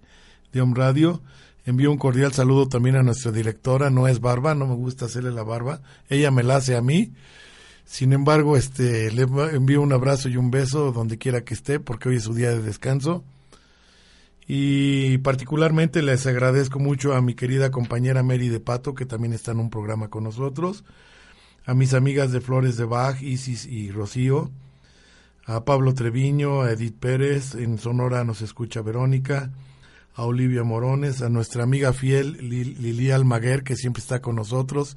de 0.51 0.61
Om 0.61 0.73
Radio. 0.73 1.21
Envío 1.65 1.91
un 1.91 1.97
cordial 1.97 2.33
saludo 2.33 2.67
también 2.67 2.97
a 2.97 3.03
nuestra 3.03 3.31
directora, 3.31 3.89
no 3.89 4.07
es 4.07 4.19
barba, 4.19 4.53
no 4.53 4.67
me 4.67 4.75
gusta 4.75 5.05
hacerle 5.05 5.31
la 5.31 5.43
barba, 5.43 5.81
ella 6.09 6.29
me 6.29 6.43
la 6.43 6.57
hace 6.57 6.75
a 6.75 6.81
mí. 6.81 7.13
Sin 7.85 8.11
embargo, 8.11 8.57
este 8.57 9.11
le 9.11 9.23
envío 9.23 9.81
un 9.81 9.93
abrazo 9.93 10.27
y 10.27 10.37
un 10.37 10.51
beso 10.51 10.91
donde 10.91 11.17
quiera 11.17 11.43
que 11.43 11.53
esté 11.53 11.79
porque 11.79 12.09
hoy 12.09 12.17
es 12.17 12.23
su 12.23 12.33
día 12.33 12.49
de 12.49 12.61
descanso. 12.61 13.23
Y 14.45 15.19
particularmente 15.19 16.01
les 16.01 16.27
agradezco 16.27 16.79
mucho 16.79 17.13
a 17.13 17.21
mi 17.21 17.33
querida 17.33 17.71
compañera 17.71 18.23
Mary 18.23 18.49
de 18.49 18.59
Pato 18.59 18.93
que 18.93 19.05
también 19.05 19.31
está 19.31 19.51
en 19.51 19.59
un 19.59 19.69
programa 19.69 20.09
con 20.09 20.25
nosotros, 20.25 20.83
a 21.65 21.73
mis 21.73 21.93
amigas 21.93 22.33
de 22.33 22.41
Flores 22.41 22.75
de 22.75 22.83
Bach, 22.83 23.21
Isis 23.21 23.65
y 23.65 23.89
Rocío, 23.89 24.51
a 25.45 25.63
Pablo 25.63 25.93
Treviño, 25.93 26.61
a 26.61 26.71
Edith 26.71 26.97
Pérez, 26.99 27.55
en 27.55 27.77
Sonora 27.77 28.25
nos 28.25 28.41
escucha 28.41 28.81
Verónica, 28.81 29.51
a 30.15 30.23
Olivia 30.23 30.63
Morones, 30.63 31.21
a 31.21 31.29
nuestra 31.29 31.63
amiga 31.63 31.93
fiel 31.93 32.37
Lili 32.41 33.11
Almaguer, 33.11 33.63
que 33.63 33.75
siempre 33.75 34.01
está 34.01 34.21
con 34.21 34.35
nosotros, 34.35 34.95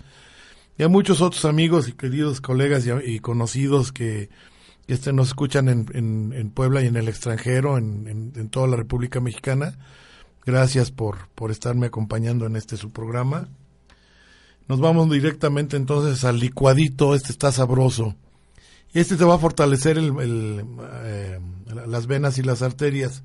y 0.79 0.83
a 0.83 0.89
muchos 0.89 1.23
otros 1.23 1.45
amigos 1.45 1.89
y 1.89 1.93
queridos 1.93 2.41
colegas 2.41 2.87
y, 3.05 3.19
conocidos 3.21 3.93
que 3.93 4.29
este, 4.89 5.13
nos 5.13 5.29
escuchan 5.29 5.69
en, 5.69 6.33
en, 6.35 6.51
Puebla 6.51 6.83
y 6.83 6.87
en 6.87 6.97
el 6.97 7.09
extranjero, 7.09 7.79
en, 7.79 8.33
en, 8.37 8.49
toda 8.51 8.67
la 8.67 8.77
República 8.77 9.21
Mexicana. 9.21 9.79
Gracias 10.45 10.91
por, 10.91 11.29
por 11.35 11.51
estarme 11.51 11.87
acompañando 11.87 12.47
en 12.47 12.57
este 12.57 12.77
su 12.77 12.91
programa. 12.91 13.49
Nos 14.69 14.81
vamos 14.81 15.11
directamente 15.11 15.77
entonces 15.77 16.25
al 16.25 16.39
licuadito, 16.39 17.15
este 17.15 17.33
está 17.33 17.53
sabroso. 17.53 18.15
Este 18.93 19.17
te 19.17 19.25
va 19.25 19.35
a 19.35 19.39
fortalecer 19.39 19.99
el, 19.99 20.13
eh, 21.05 21.41
las 21.87 22.07
venas 22.07 22.39
y 22.39 22.43
las 22.43 22.63
arterias. 22.63 23.23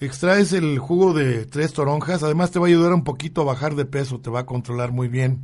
Extraes 0.00 0.52
el 0.52 0.78
jugo 0.78 1.12
de 1.12 1.44
tres 1.44 1.72
toronjas, 1.72 2.22
además 2.22 2.52
te 2.52 2.60
va 2.60 2.66
a 2.66 2.68
ayudar 2.68 2.92
un 2.92 3.02
poquito 3.02 3.40
a 3.40 3.44
bajar 3.44 3.74
de 3.74 3.84
peso, 3.84 4.20
te 4.20 4.30
va 4.30 4.40
a 4.40 4.46
controlar 4.46 4.92
muy 4.92 5.08
bien. 5.08 5.40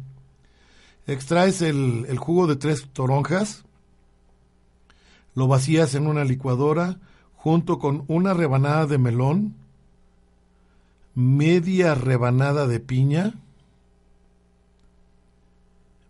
Extraes 1.06 1.60
el, 1.60 2.06
el 2.08 2.18
jugo 2.18 2.46
de 2.46 2.54
tres 2.54 2.88
toronjas, 2.92 3.64
lo 5.34 5.48
vacías 5.48 5.94
en 5.96 6.06
una 6.06 6.24
licuadora 6.24 6.98
junto 7.34 7.80
con 7.80 8.04
una 8.06 8.32
rebanada 8.32 8.86
de 8.86 8.98
melón, 8.98 9.56
media 11.16 11.94
rebanada 11.96 12.68
de 12.68 12.78
piña, 12.78 13.34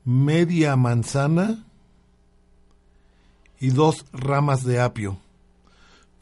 media 0.05 0.77
manzana 0.77 1.65
y 3.59 3.71
dos 3.71 4.05
ramas 4.13 4.65
de 4.65 4.81
apio. 4.81 5.24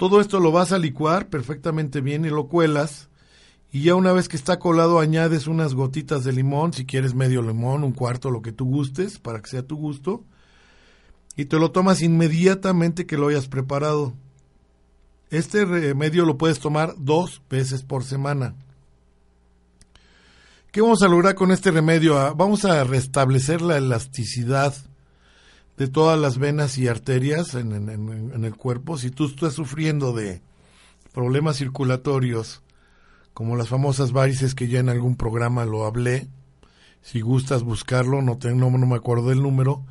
Todo 0.02 0.20
esto 0.20 0.40
lo 0.40 0.50
vas 0.50 0.72
a 0.72 0.78
licuar 0.78 1.28
perfectamente 1.28 2.00
bien 2.00 2.24
y 2.24 2.28
lo 2.28 2.48
cuelas. 2.48 3.08
Y 3.70 3.84
ya 3.84 3.94
una 3.94 4.12
vez 4.12 4.28
que 4.28 4.36
está 4.36 4.58
colado 4.58 4.98
añades 4.98 5.46
unas 5.46 5.74
gotitas 5.74 6.24
de 6.24 6.32
limón, 6.32 6.72
si 6.72 6.84
quieres 6.84 7.14
medio 7.14 7.40
limón, 7.40 7.84
un 7.84 7.92
cuarto, 7.92 8.32
lo 8.32 8.42
que 8.42 8.50
tú 8.50 8.64
gustes, 8.64 9.20
para 9.20 9.40
que 9.40 9.50
sea 9.50 9.62
tu 9.62 9.76
gusto. 9.76 10.24
Y 11.36 11.44
te 11.44 11.56
lo 11.56 11.70
tomas 11.70 12.02
inmediatamente 12.02 13.06
que 13.06 13.16
lo 13.16 13.28
hayas 13.28 13.46
preparado. 13.46 14.12
Este 15.30 15.64
remedio 15.64 16.24
lo 16.24 16.36
puedes 16.36 16.58
tomar 16.58 16.96
dos 16.98 17.40
veces 17.48 17.84
por 17.84 18.02
semana. 18.02 18.56
¿Qué 20.72 20.80
vamos 20.80 21.02
a 21.02 21.08
lograr 21.08 21.36
con 21.36 21.52
este 21.52 21.70
remedio? 21.70 22.18
Ah, 22.18 22.34
Vamos 22.36 22.64
a 22.64 22.82
restablecer 22.82 23.62
la 23.62 23.76
elasticidad 23.76 24.74
de 25.82 25.88
todas 25.88 26.16
las 26.16 26.38
venas 26.38 26.78
y 26.78 26.86
arterias 26.86 27.54
en, 27.54 27.72
el 28.44 28.54
cuerpo. 28.54 28.98
Si 28.98 29.10
tú 29.10 29.26
estás 29.26 29.54
sufriendo 29.54 30.12
de 30.12 30.40
problemas 31.12 31.56
circulatorios, 31.56 32.62
como 33.34 33.56
las 33.56 33.68
famosas 33.68 34.12
varices 34.12 34.54
que 34.54 34.68
ya 34.68 34.78
en 34.78 34.88
algún 34.88 35.16
programa 35.16 35.64
lo 35.64 35.84
hablé, 35.84 36.28
si 37.00 37.20
gustas 37.20 37.64
buscarlo, 37.64 38.22
no, 38.22 38.38
te- 38.38 38.54
no, 38.54 38.70
me 38.70 38.94
acuerdo 38.94 39.30
del 39.30 39.42
número, 39.42 39.84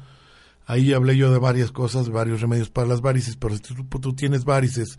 ahí 0.65 0.93
hablé 0.93 1.17
yo 1.17 1.29
de 1.29 1.39
varias 1.39 1.73
cosas, 1.73 2.07
varios 2.07 2.39
remedios 2.39 2.69
para 2.69 2.87
las 2.87 3.01
varices, 3.01 3.35
pero 3.35 3.57
si 3.57 3.61
tú, 3.61 4.15
tienes 4.15 4.45
varices 4.45 4.97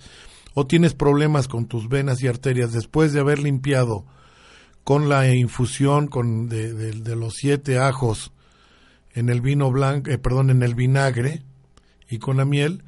o 0.53 0.67
tienes 0.67 0.93
problemas 0.93 1.49
con 1.49 1.65
tus 1.65 1.89
venas 1.89 2.23
y 2.23 2.29
arterias 2.29 2.73
después 2.73 3.15
de 3.15 3.21
haber 3.21 3.39
limpiado 3.39 4.05
con 4.85 5.09
la 5.09 5.35
infusión 5.35 6.07
con 6.07 6.51
de 6.51 7.17
los 7.17 7.33
siete 7.37 7.79
ajos 7.79 8.31
en 9.15 9.29
el 9.29 9.41
vino 9.41 9.71
blanco, 9.71 10.11
eh, 10.11 10.19
perdón, 10.19 10.51
en 10.51 10.63
el 10.63 10.75
vinagre 10.75 11.43
y 12.09 12.19
con 12.19 12.37
la 12.37 12.45
miel, 12.45 12.85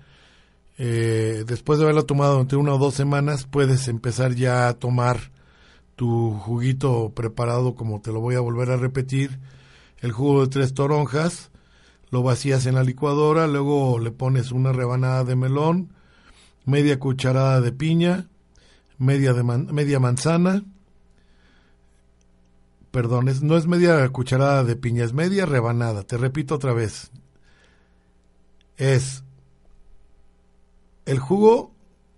eh, 0.78 1.44
después 1.46 1.78
de 1.78 1.84
haberlo 1.84 2.04
tomado 2.04 2.32
durante 2.32 2.56
una 2.56 2.74
o 2.74 2.78
dos 2.78 2.94
semanas, 2.94 3.46
puedes 3.46 3.88
empezar 3.88 4.34
ya 4.34 4.68
a 4.68 4.74
tomar 4.74 5.30
tu 5.96 6.32
juguito 6.32 7.12
preparado, 7.14 7.74
como 7.74 8.00
te 8.00 8.12
lo 8.12 8.20
voy 8.20 8.34
a 8.34 8.40
volver 8.40 8.70
a 8.70 8.76
repetir, 8.76 9.38
el 10.00 10.12
jugo 10.12 10.42
de 10.42 10.48
tres 10.48 10.74
toronjas, 10.74 11.50
lo 12.10 12.22
vacías 12.22 12.66
en 12.66 12.74
la 12.74 12.82
licuadora, 12.82 13.46
luego 13.46 13.98
le 13.98 14.10
pones 14.10 14.52
una 14.52 14.72
rebanada 14.72 15.24
de 15.24 15.36
melón, 15.36 15.92
media 16.64 16.98
cucharada 16.98 17.60
de 17.60 17.72
piña, 17.72 18.28
media, 18.98 19.32
de 19.32 19.42
media 19.42 20.00
manzana, 20.00 20.64
perdón, 22.94 23.28
no 23.42 23.56
es 23.56 23.66
media 23.66 24.08
cucharada 24.10 24.62
de 24.62 24.76
piña, 24.76 25.02
es 25.02 25.12
media 25.12 25.46
rebanada, 25.46 26.04
te 26.04 26.16
repito 26.16 26.54
otra 26.54 26.72
vez, 26.72 27.10
es 28.76 29.24
el 31.04 31.18
jugo 31.18 31.74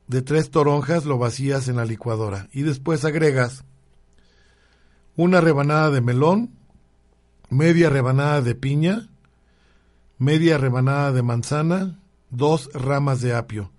de 0.07 0.20
tres 0.20 0.51
toronjas 0.51 1.07
lo 1.07 1.16
vacías 1.16 1.68
en 1.68 1.77
la 1.77 1.87
licuadora 1.87 2.51
y 2.53 2.61
después 2.61 3.07
agregas 3.07 3.64
una 5.16 5.41
rebanada 5.41 5.91
de 5.91 6.03
melón, 6.03 6.51
media 7.49 7.89
rebanada 7.89 8.43
de 8.43 8.55
piña, 8.55 9.09
media 10.18 10.59
rebanada 10.59 11.11
de 11.12 11.22
manzana, 11.22 12.03
dos 12.29 12.68
ramas 12.74 13.22
de 13.22 13.35
apio. 13.35 13.72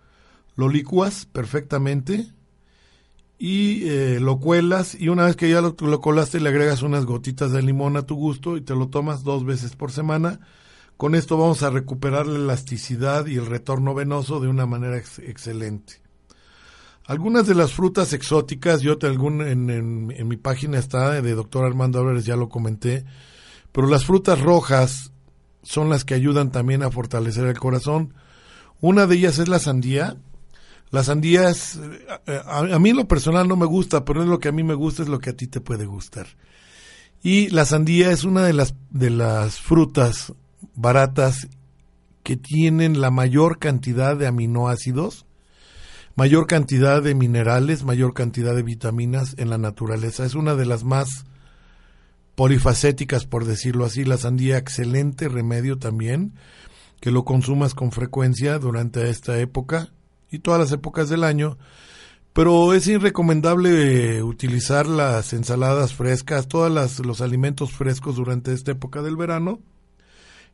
Lo 0.56 0.68
licuas 0.68 1.28
perfectamente 1.28 2.34
y 3.40 3.88
eh, 3.88 4.20
lo 4.20 4.40
cuelas 4.40 4.96
y 5.00 5.10
una 5.10 5.26
vez 5.26 5.36
que 5.36 5.50
ya 5.50 5.62
lo, 5.62 5.76
colaste 5.76 6.40
le 6.40 6.50
agregas 6.50 6.82
unas 6.82 7.06
gotitas 7.06 7.52
de 7.52 7.62
limón 7.62 7.96
a 7.98 8.02
tu 8.02 8.16
gusto 8.16 8.58
y 8.58 8.62
te 8.62 8.74
lo 8.76 8.88
tomas 8.88 9.24
dos 9.24 9.46
veces 9.46 9.76
por 9.76 9.92
semana. 9.92 10.40
Con 10.98 11.14
esto 11.14 11.38
vamos 11.38 11.62
a 11.62 11.70
recuperar 11.70 12.26
la 12.26 12.40
elasticidad 12.40 13.28
y 13.28 13.36
el 13.36 13.46
retorno 13.46 13.94
venoso 13.94 14.40
de 14.40 14.48
una 14.48 14.66
manera 14.66 14.98
ex- 14.98 15.20
excelente. 15.20 16.02
Algunas 17.06 17.46
de 17.48 17.56
las 17.56 17.72
frutas 17.72 18.12
exóticas, 18.14 18.82
yo 18.82 18.98
te 18.98 19.06
algún, 19.08 19.42
en- 19.42 19.70
en 19.70 20.28
mi 20.28 20.38
página 20.38 20.80
está, 20.80 21.22
de 21.22 21.36
doctor 21.36 21.64
Armando 21.66 22.00
Álvarez, 22.00 22.26
ya 22.26 22.36
lo 22.36 22.50
comenté, 22.50 23.06
pero 23.72 23.88
las 23.88 24.06
frutas 24.06 24.42
rojas 24.42 25.12
son 25.62 25.90
las 25.90 26.04
que 26.04 26.16
ayudan 26.16 26.52
también 26.52 26.82
a 26.82 26.90
fortalecer 26.92 27.46
el 27.46 27.60
corazón. 27.60 28.14
Una 28.82 29.06
de 29.06 29.16
ellas 29.16 29.38
es 29.40 29.48
la 29.48 29.60
sandía. 29.60 30.18
La 30.90 31.04
sandía 31.04 31.50
es, 31.50 31.80
eh, 32.28 32.42
a, 32.46 32.60
a 32.60 32.80
mí 32.80 32.94
lo 32.94 33.08
personal 33.08 33.48
no 33.48 33.56
me 33.56 33.66
gusta, 33.66 34.06
pero 34.06 34.22
es 34.22 34.28
lo 34.30 34.40
que 34.40 34.48
a 34.48 34.54
mí 34.54 34.64
me 34.64 34.74
gusta, 34.74 35.04
es 35.04 35.10
lo 35.10 35.20
que 35.20 35.32
a 35.32 35.36
ti 35.36 35.48
te 35.48 35.60
puede 35.60 35.86
gustar. 35.86 36.28
Y 37.22 37.50
la 37.50 37.66
sandía 37.66 38.12
es 38.12 38.24
una 38.24 38.44
de 38.44 38.54
las, 38.54 38.76
de 38.90 39.10
las 39.10 39.60
frutas 39.60 40.34
baratas 40.76 41.48
que 42.24 42.38
tienen 42.38 43.02
la 43.02 43.12
mayor 43.12 43.60
cantidad 43.60 44.16
de 44.16 44.28
aminoácidos, 44.28 45.26
mayor 46.16 46.48
cantidad 46.48 47.02
de 47.02 47.16
minerales, 47.16 47.84
mayor 47.84 48.14
cantidad 48.14 48.56
de 48.56 48.64
vitaminas 48.64 49.36
en 49.38 49.50
la 49.50 49.58
naturaleza. 49.58 50.26
Es 50.26 50.36
una 50.36 50.56
de 50.56 50.66
las 50.66 50.84
más 50.84 51.26
polifacéticas, 52.36 53.26
por 53.26 53.46
decirlo 53.46 53.86
así. 53.86 54.04
La 54.06 54.18
sandía, 54.18 54.58
excelente 54.58 55.28
remedio 55.28 55.78
también, 55.78 56.34
que 57.02 57.12
lo 57.12 57.26
consumas 57.26 57.74
con 57.74 57.92
frecuencia 57.92 58.58
durante 58.60 59.10
esta 59.10 59.38
época 59.40 59.92
y 60.32 60.40
todas 60.40 60.60
las 60.60 60.72
épocas 60.72 61.10
del 61.10 61.24
año. 61.24 61.58
Pero 62.34 62.74
es 62.74 62.88
irrecomendable 62.88 64.22
utilizar 64.22 64.86
las 64.86 65.34
ensaladas 65.34 65.94
frescas, 65.94 66.48
todos 66.48 67.00
los 67.00 67.22
alimentos 67.22 67.72
frescos 67.72 68.16
durante 68.16 68.54
esta 68.54 68.72
época 68.72 69.02
del 69.02 69.16
verano. 69.16 69.60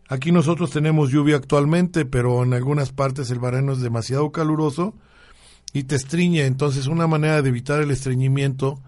Aquí 0.08 0.32
nosotros 0.32 0.72
tenemos 0.72 1.12
lluvia 1.12 1.36
actualmente, 1.36 2.06
pero 2.06 2.44
en 2.44 2.54
algunas 2.54 2.92
partes 2.92 3.32
el 3.32 3.40
verano 3.40 3.74
es 3.74 3.82
demasiado 3.82 4.32
caluroso 4.32 4.94
y 5.74 5.84
te 5.84 5.96
estriñe. 5.96 6.46
Entonces 6.46 6.88
una 6.88 7.08
manera 7.08 7.42
de 7.42 7.50
evitar 7.50 7.82
el 7.82 7.92
estreñimiento 7.92 8.82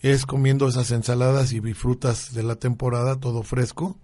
es 0.00 0.24
comiendo 0.24 0.66
esas 0.68 0.90
ensaladas 0.92 1.52
y 1.52 1.60
frutas 1.74 2.32
de 2.32 2.42
la 2.42 2.56
temporada, 2.56 3.20
todo 3.20 3.42
fresco. 3.42 3.98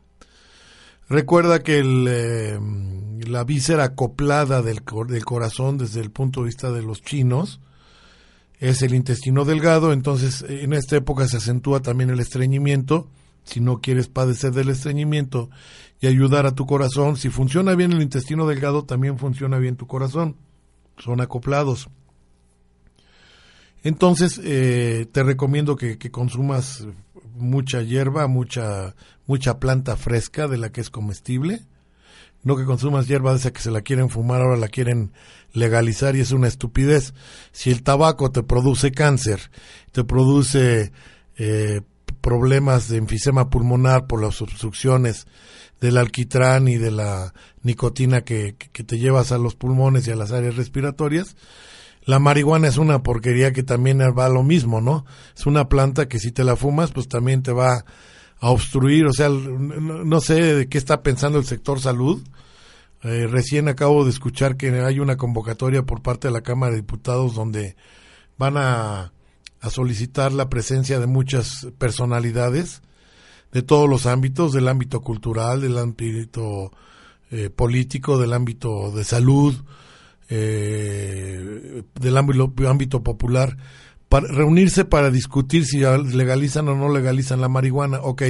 Recuerda 1.08 1.62
que 1.62 1.78
el, 1.78 2.06
eh, 2.08 2.58
la 3.26 3.44
víscera 3.44 3.84
acoplada 3.84 4.62
del, 4.62 4.82
cor- 4.82 5.08
del 5.08 5.24
corazón 5.24 5.78
desde 5.78 6.00
el 6.00 6.10
punto 6.10 6.40
de 6.40 6.46
vista 6.46 6.72
de 6.72 6.82
los 6.82 7.02
chinos 7.02 7.60
es 8.58 8.82
el 8.82 8.94
intestino 8.94 9.44
delgado, 9.44 9.92
entonces 9.92 10.44
en 10.48 10.72
esta 10.72 10.96
época 10.96 11.28
se 11.28 11.36
acentúa 11.36 11.80
también 11.80 12.10
el 12.10 12.20
estreñimiento. 12.20 13.08
Si 13.44 13.60
no 13.60 13.80
quieres 13.80 14.08
padecer 14.08 14.52
del 14.52 14.70
estreñimiento 14.70 15.50
y 16.00 16.08
ayudar 16.08 16.46
a 16.46 16.54
tu 16.56 16.66
corazón, 16.66 17.16
si 17.16 17.28
funciona 17.28 17.76
bien 17.76 17.92
el 17.92 18.02
intestino 18.02 18.46
delgado, 18.46 18.84
también 18.84 19.18
funciona 19.18 19.58
bien 19.58 19.76
tu 19.76 19.86
corazón. 19.86 20.36
Son 20.98 21.20
acoplados. 21.20 21.88
Entonces, 23.84 24.40
eh, 24.42 25.06
te 25.12 25.22
recomiendo 25.22 25.76
que, 25.76 25.96
que 25.96 26.10
consumas 26.10 26.88
mucha 27.36 27.82
hierba, 27.82 28.26
mucha, 28.26 28.94
mucha 29.26 29.58
planta 29.58 29.96
fresca 29.96 30.48
de 30.48 30.58
la 30.58 30.70
que 30.70 30.80
es 30.80 30.90
comestible. 30.90 31.60
No 32.42 32.56
que 32.56 32.64
consumas 32.64 33.08
hierba 33.08 33.32
de 33.32 33.38
esa 33.38 33.52
que 33.52 33.60
se 33.60 33.70
la 33.70 33.80
quieren 33.80 34.08
fumar, 34.08 34.40
ahora 34.40 34.56
la 34.56 34.68
quieren 34.68 35.12
legalizar 35.52 36.14
y 36.14 36.20
es 36.20 36.30
una 36.30 36.48
estupidez. 36.48 37.12
Si 37.50 37.70
el 37.70 37.82
tabaco 37.82 38.30
te 38.30 38.42
produce 38.42 38.92
cáncer, 38.92 39.50
te 39.90 40.04
produce 40.04 40.92
eh, 41.36 41.80
problemas 42.20 42.88
de 42.88 42.98
enfisema 42.98 43.50
pulmonar 43.50 44.06
por 44.06 44.22
las 44.22 44.40
obstrucciones 44.42 45.26
del 45.80 45.98
alquitrán 45.98 46.68
y 46.68 46.76
de 46.76 46.90
la 46.90 47.34
nicotina 47.62 48.22
que, 48.22 48.54
te 48.54 48.98
llevas 48.98 49.32
a 49.32 49.38
los 49.38 49.54
pulmones 49.54 50.06
y 50.06 50.10
a 50.10 50.16
las 50.16 50.32
áreas 50.32 50.56
respiratorias, 50.56 51.36
la 52.06 52.18
marihuana 52.20 52.68
es 52.68 52.78
una 52.78 53.02
porquería 53.02 53.52
que 53.52 53.62
también 53.62 54.00
va 54.00 54.26
a 54.26 54.30
lo 54.30 54.42
mismo, 54.42 54.80
¿no? 54.80 55.04
Es 55.36 55.44
una 55.44 55.68
planta 55.68 56.08
que 56.08 56.18
si 56.18 56.32
te 56.32 56.44
la 56.44 56.56
fumas, 56.56 56.92
pues 56.92 57.08
también 57.08 57.42
te 57.42 57.52
va 57.52 57.84
a 58.38 58.50
obstruir, 58.50 59.06
o 59.06 59.12
sea, 59.12 59.28
no, 59.28 60.20
sé 60.20 60.54
de 60.54 60.68
qué 60.68 60.78
está 60.78 61.02
pensando 61.02 61.38
el 61.38 61.44
sector 61.44 61.80
salud. 61.80 62.22
Eh, 63.02 63.26
recién 63.26 63.68
acabo 63.68 64.04
de 64.04 64.10
escuchar 64.10 64.56
que 64.56 64.70
hay 64.80 65.00
una 65.00 65.16
convocatoria 65.16 65.82
por 65.82 66.00
parte 66.00 66.28
de 66.28 66.32
la 66.32 66.40
Cámara 66.40 66.72
de 66.72 66.78
Diputados 66.80 67.34
donde 67.34 67.76
van 68.38 68.56
a, 68.56 69.12
a 69.60 69.70
solicitar 69.70 70.32
la 70.32 70.48
presencia 70.48 71.00
de 71.00 71.06
muchas 71.06 71.66
personalidades 71.78 72.82
de 73.52 73.62
todos 73.62 73.88
los 73.88 74.06
ámbitos, 74.06 74.52
del 74.52 74.68
ámbito 74.68 75.00
cultural, 75.00 75.60
del 75.60 75.78
ámbito 75.78 76.72
eh, 77.30 77.50
político, 77.50 78.18
del 78.18 78.32
ámbito 78.32 78.92
de 78.92 79.02
salud, 79.02 79.54
eh, 80.28 81.82
del 82.00 82.16
ámbito, 82.16 83.02
popular, 83.02 83.56
para 84.08 84.28
reunirse 84.28 84.84
para 84.84 85.10
discutir 85.10 85.64
si 85.64 85.80
legalizan 85.80 86.68
o 86.68 86.76
no 86.76 86.92
legalizan 86.92 87.40
la 87.40 87.48
marihuana. 87.48 88.00
Ok. 88.02 88.22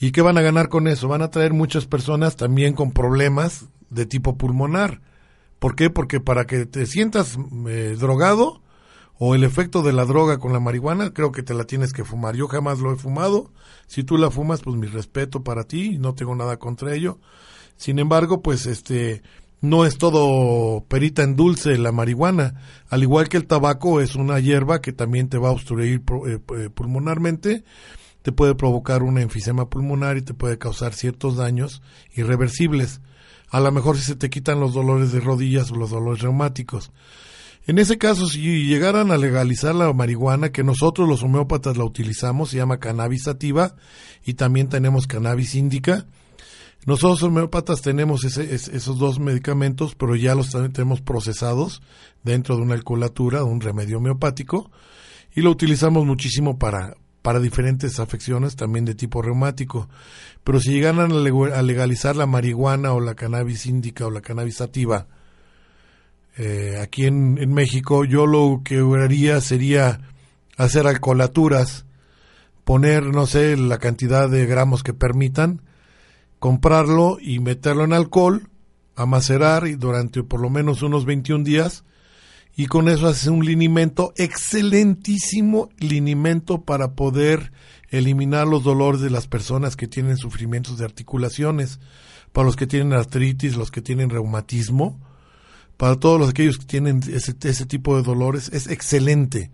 ¿Y 0.00 0.12
qué 0.12 0.22
van 0.22 0.38
a 0.38 0.42
ganar 0.42 0.68
con 0.68 0.86
eso? 0.86 1.08
Van 1.08 1.22
a 1.22 1.30
traer 1.30 1.52
muchas 1.52 1.86
personas 1.86 2.36
también 2.36 2.74
con 2.74 2.92
problemas 2.92 3.66
de 3.90 4.06
tipo 4.06 4.36
pulmonar. 4.36 5.00
¿Por 5.58 5.74
qué? 5.74 5.90
Porque 5.90 6.20
para 6.20 6.46
que 6.46 6.66
te 6.66 6.86
sientas 6.86 7.36
eh, 7.68 7.96
drogado 7.98 8.62
o 9.18 9.34
el 9.34 9.42
efecto 9.42 9.82
de 9.82 9.92
la 9.92 10.04
droga 10.04 10.38
con 10.38 10.52
la 10.52 10.60
marihuana, 10.60 11.12
creo 11.12 11.32
que 11.32 11.42
te 11.42 11.54
la 11.54 11.64
tienes 11.64 11.92
que 11.92 12.04
fumar. 12.04 12.36
Yo 12.36 12.46
jamás 12.46 12.78
lo 12.78 12.92
he 12.92 12.96
fumado. 12.96 13.50
Si 13.88 14.04
tú 14.04 14.16
la 14.18 14.30
fumas, 14.30 14.60
pues 14.60 14.76
mi 14.76 14.86
respeto 14.86 15.42
para 15.42 15.64
ti, 15.64 15.98
no 15.98 16.14
tengo 16.14 16.36
nada 16.36 16.58
contra 16.58 16.94
ello. 16.94 17.18
Sin 17.76 17.98
embargo, 17.98 18.40
pues 18.40 18.66
este 18.66 19.22
no 19.60 19.84
es 19.84 19.98
todo 19.98 20.84
perita 20.86 21.22
en 21.22 21.36
dulce 21.36 21.76
la 21.78 21.92
marihuana. 21.92 22.54
Al 22.88 23.02
igual 23.02 23.28
que 23.28 23.36
el 23.36 23.46
tabaco 23.46 24.00
es 24.00 24.14
una 24.14 24.38
hierba 24.38 24.80
que 24.80 24.92
también 24.92 25.28
te 25.28 25.38
va 25.38 25.48
a 25.48 25.52
obstruir 25.52 26.02
eh, 26.26 26.38
eh, 26.56 26.70
pulmonarmente, 26.70 27.64
te 28.22 28.32
puede 28.32 28.54
provocar 28.54 29.02
una 29.02 29.22
enfisema 29.22 29.68
pulmonar 29.68 30.16
y 30.16 30.22
te 30.22 30.34
puede 30.34 30.58
causar 30.58 30.94
ciertos 30.94 31.36
daños 31.36 31.82
irreversibles. 32.14 33.00
A 33.50 33.60
lo 33.60 33.72
mejor 33.72 33.96
si 33.96 34.04
se 34.04 34.16
te 34.16 34.30
quitan 34.30 34.60
los 34.60 34.74
dolores 34.74 35.12
de 35.12 35.20
rodillas 35.20 35.70
o 35.70 35.76
los 35.76 35.90
dolores 35.90 36.22
reumáticos. 36.22 36.92
En 37.66 37.78
ese 37.78 37.98
caso, 37.98 38.26
si 38.26 38.64
llegaran 38.64 39.10
a 39.10 39.18
legalizar 39.18 39.74
la 39.74 39.92
marihuana, 39.92 40.52
que 40.52 40.64
nosotros 40.64 41.08
los 41.08 41.22
homeópatas 41.22 41.76
la 41.76 41.84
utilizamos, 41.84 42.50
se 42.50 42.56
llama 42.56 42.78
cannabis 42.78 43.24
sativa 43.24 43.74
y 44.24 44.34
también 44.34 44.68
tenemos 44.68 45.06
cannabis 45.06 45.54
índica. 45.54 46.06
Nosotros 46.86 47.22
homeópatas 47.22 47.82
tenemos 47.82 48.24
esos 48.24 48.98
dos 48.98 49.18
medicamentos, 49.18 49.94
pero 49.94 50.16
ya 50.16 50.34
los 50.34 50.50
tenemos 50.50 51.00
procesados 51.00 51.82
dentro 52.22 52.56
de 52.56 52.62
una 52.62 52.74
alcoholatura, 52.74 53.44
un 53.44 53.60
remedio 53.60 53.98
homeopático, 53.98 54.70
y 55.34 55.42
lo 55.42 55.50
utilizamos 55.50 56.06
muchísimo 56.06 56.58
para, 56.58 56.96
para 57.22 57.40
diferentes 57.40 58.00
afecciones, 58.00 58.56
también 58.56 58.84
de 58.84 58.94
tipo 58.94 59.20
reumático. 59.20 59.88
Pero 60.44 60.60
si 60.60 60.72
llegaran 60.72 61.12
a 61.12 61.62
legalizar 61.62 62.16
la 62.16 62.26
marihuana 62.26 62.92
o 62.92 63.00
la 63.00 63.14
cannabis 63.14 63.66
índica 63.66 64.06
o 64.06 64.10
la 64.10 64.22
cannabis 64.22 64.56
sativa, 64.56 65.08
eh, 66.38 66.78
aquí 66.80 67.04
en, 67.04 67.34
México, 67.52 68.04
yo 68.04 68.24
lo 68.24 68.62
que 68.64 68.78
haría 68.78 69.40
sería 69.40 70.00
hacer 70.56 70.86
alcoholaturas, 70.86 71.84
poner, 72.64 73.06
no 73.06 73.26
sé, 73.26 73.56
la 73.56 73.78
cantidad 73.78 74.30
de 74.30 74.46
gramos 74.46 74.84
que 74.84 74.94
permitan, 74.94 75.62
comprarlo 76.38 77.18
y 77.20 77.40
meterlo 77.40 77.84
en 77.84 77.92
alcohol, 77.92 78.48
amacerar 78.96 79.66
y 79.66 79.74
durante 79.74 80.22
por 80.22 80.40
lo 80.40 80.50
menos 80.50 80.82
unos 80.82 81.04
21 81.04 81.44
días 81.44 81.84
y 82.58 82.66
con 82.66 82.88
eso 82.88 83.06
hace 83.06 83.30
un 83.30 83.44
linimento, 83.44 84.12
excelentísimo 84.16 85.68
linimento 85.78 86.62
para 86.62 86.94
poder 86.96 87.52
eliminar 87.90 88.48
los 88.48 88.64
dolores 88.64 89.00
de 89.00 89.10
las 89.10 89.28
personas 89.28 89.76
que 89.76 89.86
tienen 89.86 90.16
sufrimientos 90.16 90.76
de 90.76 90.84
articulaciones, 90.84 91.78
para 92.32 92.46
los 92.46 92.56
que 92.56 92.66
tienen 92.66 92.94
artritis, 92.94 93.56
los 93.56 93.70
que 93.70 93.80
tienen 93.80 94.10
reumatismo, 94.10 94.98
para 95.76 96.00
todos 96.00 96.18
los 96.18 96.30
aquellos 96.30 96.58
que 96.58 96.66
tienen 96.66 97.00
ese, 97.08 97.36
ese 97.44 97.64
tipo 97.64 97.96
de 97.96 98.02
dolores, 98.02 98.50
es 98.52 98.66
excelente. 98.66 99.52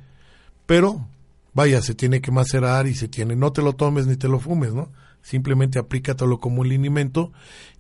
Pero, 0.64 1.07
vaya, 1.53 1.82
se 1.82 1.95
tiene 1.95 2.22
que 2.22 2.30
macerar 2.30 2.87
y 2.87 2.95
se 2.95 3.09
tiene, 3.09 3.37
no 3.37 3.53
te 3.53 3.61
lo 3.61 3.74
tomes 3.74 4.07
ni 4.07 4.16
te 4.16 4.28
lo 4.28 4.41
fumes, 4.41 4.72
¿no? 4.72 4.91
Simplemente 5.25 5.79
aplícatelo 5.79 6.39
como 6.39 6.61
un 6.61 6.68
linimento 6.68 7.33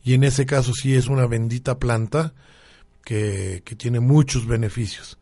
y 0.02 0.14
en 0.14 0.24
ese 0.24 0.46
caso 0.46 0.72
sí 0.72 0.94
es 0.94 1.08
una 1.08 1.26
bendita 1.26 1.78
planta 1.78 2.32
que, 3.04 3.60
que 3.66 3.76
tiene 3.76 4.00
muchos 4.00 4.46
beneficios. 4.46 5.18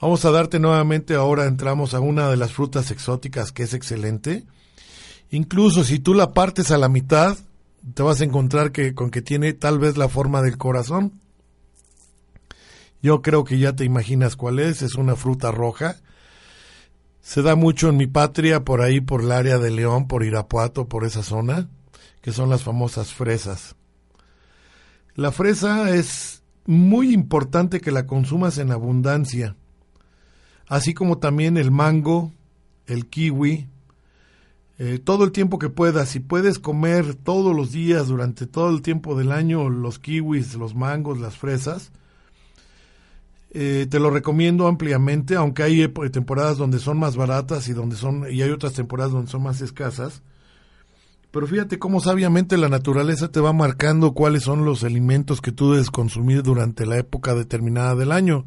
Vamos 0.00 0.24
a 0.24 0.30
darte 0.30 0.60
nuevamente, 0.60 1.16
ahora 1.16 1.46
entramos 1.46 1.94
a 1.94 2.00
una 2.00 2.30
de 2.30 2.36
las 2.36 2.52
frutas 2.52 2.92
exóticas 2.92 3.50
que 3.50 3.64
es 3.64 3.74
excelente. 3.74 4.44
Incluso 5.30 5.82
si 5.82 5.98
tú 5.98 6.14
la 6.14 6.32
partes 6.32 6.70
a 6.70 6.78
la 6.78 6.88
mitad, 6.88 7.36
te 7.94 8.04
vas 8.04 8.20
a 8.20 8.24
encontrar 8.24 8.70
que 8.70 8.94
con 8.94 9.10
que 9.10 9.20
tiene 9.20 9.52
tal 9.52 9.80
vez 9.80 9.96
la 9.96 10.08
forma 10.08 10.42
del 10.42 10.58
corazón. 10.58 11.20
Yo 13.02 13.20
creo 13.20 13.42
que 13.42 13.58
ya 13.58 13.74
te 13.74 13.84
imaginas 13.84 14.36
cuál 14.36 14.60
es, 14.60 14.82
es 14.82 14.94
una 14.94 15.16
fruta 15.16 15.50
roja. 15.50 15.96
Se 17.28 17.42
da 17.42 17.56
mucho 17.56 17.90
en 17.90 17.98
mi 17.98 18.06
patria, 18.06 18.64
por 18.64 18.80
ahí, 18.80 19.02
por 19.02 19.20
el 19.20 19.32
área 19.32 19.58
de 19.58 19.70
León, 19.70 20.08
por 20.08 20.24
Irapuato, 20.24 20.88
por 20.88 21.04
esa 21.04 21.22
zona, 21.22 21.68
que 22.22 22.32
son 22.32 22.48
las 22.48 22.62
famosas 22.62 23.12
fresas. 23.12 23.76
La 25.14 25.30
fresa 25.30 25.94
es 25.94 26.42
muy 26.64 27.12
importante 27.12 27.82
que 27.82 27.90
la 27.90 28.06
consumas 28.06 28.56
en 28.56 28.72
abundancia, 28.72 29.56
así 30.68 30.94
como 30.94 31.18
también 31.18 31.58
el 31.58 31.70
mango, 31.70 32.32
el 32.86 33.04
kiwi, 33.10 33.68
eh, 34.78 34.98
todo 34.98 35.24
el 35.24 35.30
tiempo 35.30 35.58
que 35.58 35.68
puedas. 35.68 36.08
Si 36.08 36.20
puedes 36.20 36.58
comer 36.58 37.14
todos 37.14 37.54
los 37.54 37.72
días 37.72 38.08
durante 38.08 38.46
todo 38.46 38.70
el 38.70 38.80
tiempo 38.80 39.18
del 39.18 39.32
año 39.32 39.68
los 39.68 39.98
kiwis, 39.98 40.54
los 40.54 40.74
mangos, 40.74 41.20
las 41.20 41.36
fresas, 41.36 41.92
eh, 43.50 43.86
te 43.88 43.98
lo 43.98 44.10
recomiendo 44.10 44.66
ampliamente, 44.66 45.34
aunque 45.34 45.62
hay 45.62 45.82
eh, 45.82 45.88
temporadas 46.12 46.58
donde 46.58 46.78
son 46.78 46.98
más 46.98 47.16
baratas 47.16 47.68
y 47.68 47.72
donde 47.72 47.96
son 47.96 48.30
y 48.30 48.42
hay 48.42 48.50
otras 48.50 48.74
temporadas 48.74 49.12
donde 49.12 49.30
son 49.30 49.42
más 49.42 49.60
escasas. 49.60 50.22
Pero 51.30 51.46
fíjate 51.46 51.78
cómo 51.78 52.00
sabiamente 52.00 52.56
la 52.56 52.68
naturaleza 52.68 53.30
te 53.30 53.40
va 53.40 53.52
marcando 53.52 54.12
cuáles 54.12 54.42
son 54.42 54.64
los 54.64 54.84
alimentos 54.84 55.40
que 55.40 55.52
tú 55.52 55.72
debes 55.72 55.90
consumir 55.90 56.42
durante 56.42 56.86
la 56.86 56.98
época 56.98 57.34
determinada 57.34 57.94
del 57.94 58.12
año. 58.12 58.46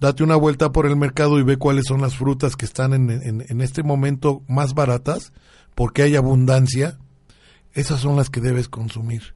Date 0.00 0.22
una 0.22 0.36
vuelta 0.36 0.72
por 0.72 0.86
el 0.86 0.96
mercado 0.96 1.38
y 1.38 1.42
ve 1.42 1.58
cuáles 1.58 1.86
son 1.86 2.00
las 2.00 2.16
frutas 2.16 2.56
que 2.56 2.64
están 2.64 2.94
en, 2.94 3.10
en 3.10 3.60
este 3.60 3.82
momento 3.82 4.42
más 4.48 4.74
baratas, 4.74 5.32
porque 5.74 6.02
hay 6.02 6.16
abundancia. 6.16 6.98
Esas 7.72 8.00
son 8.00 8.16
las 8.16 8.30
que 8.30 8.40
debes 8.40 8.68
consumir. 8.68 9.34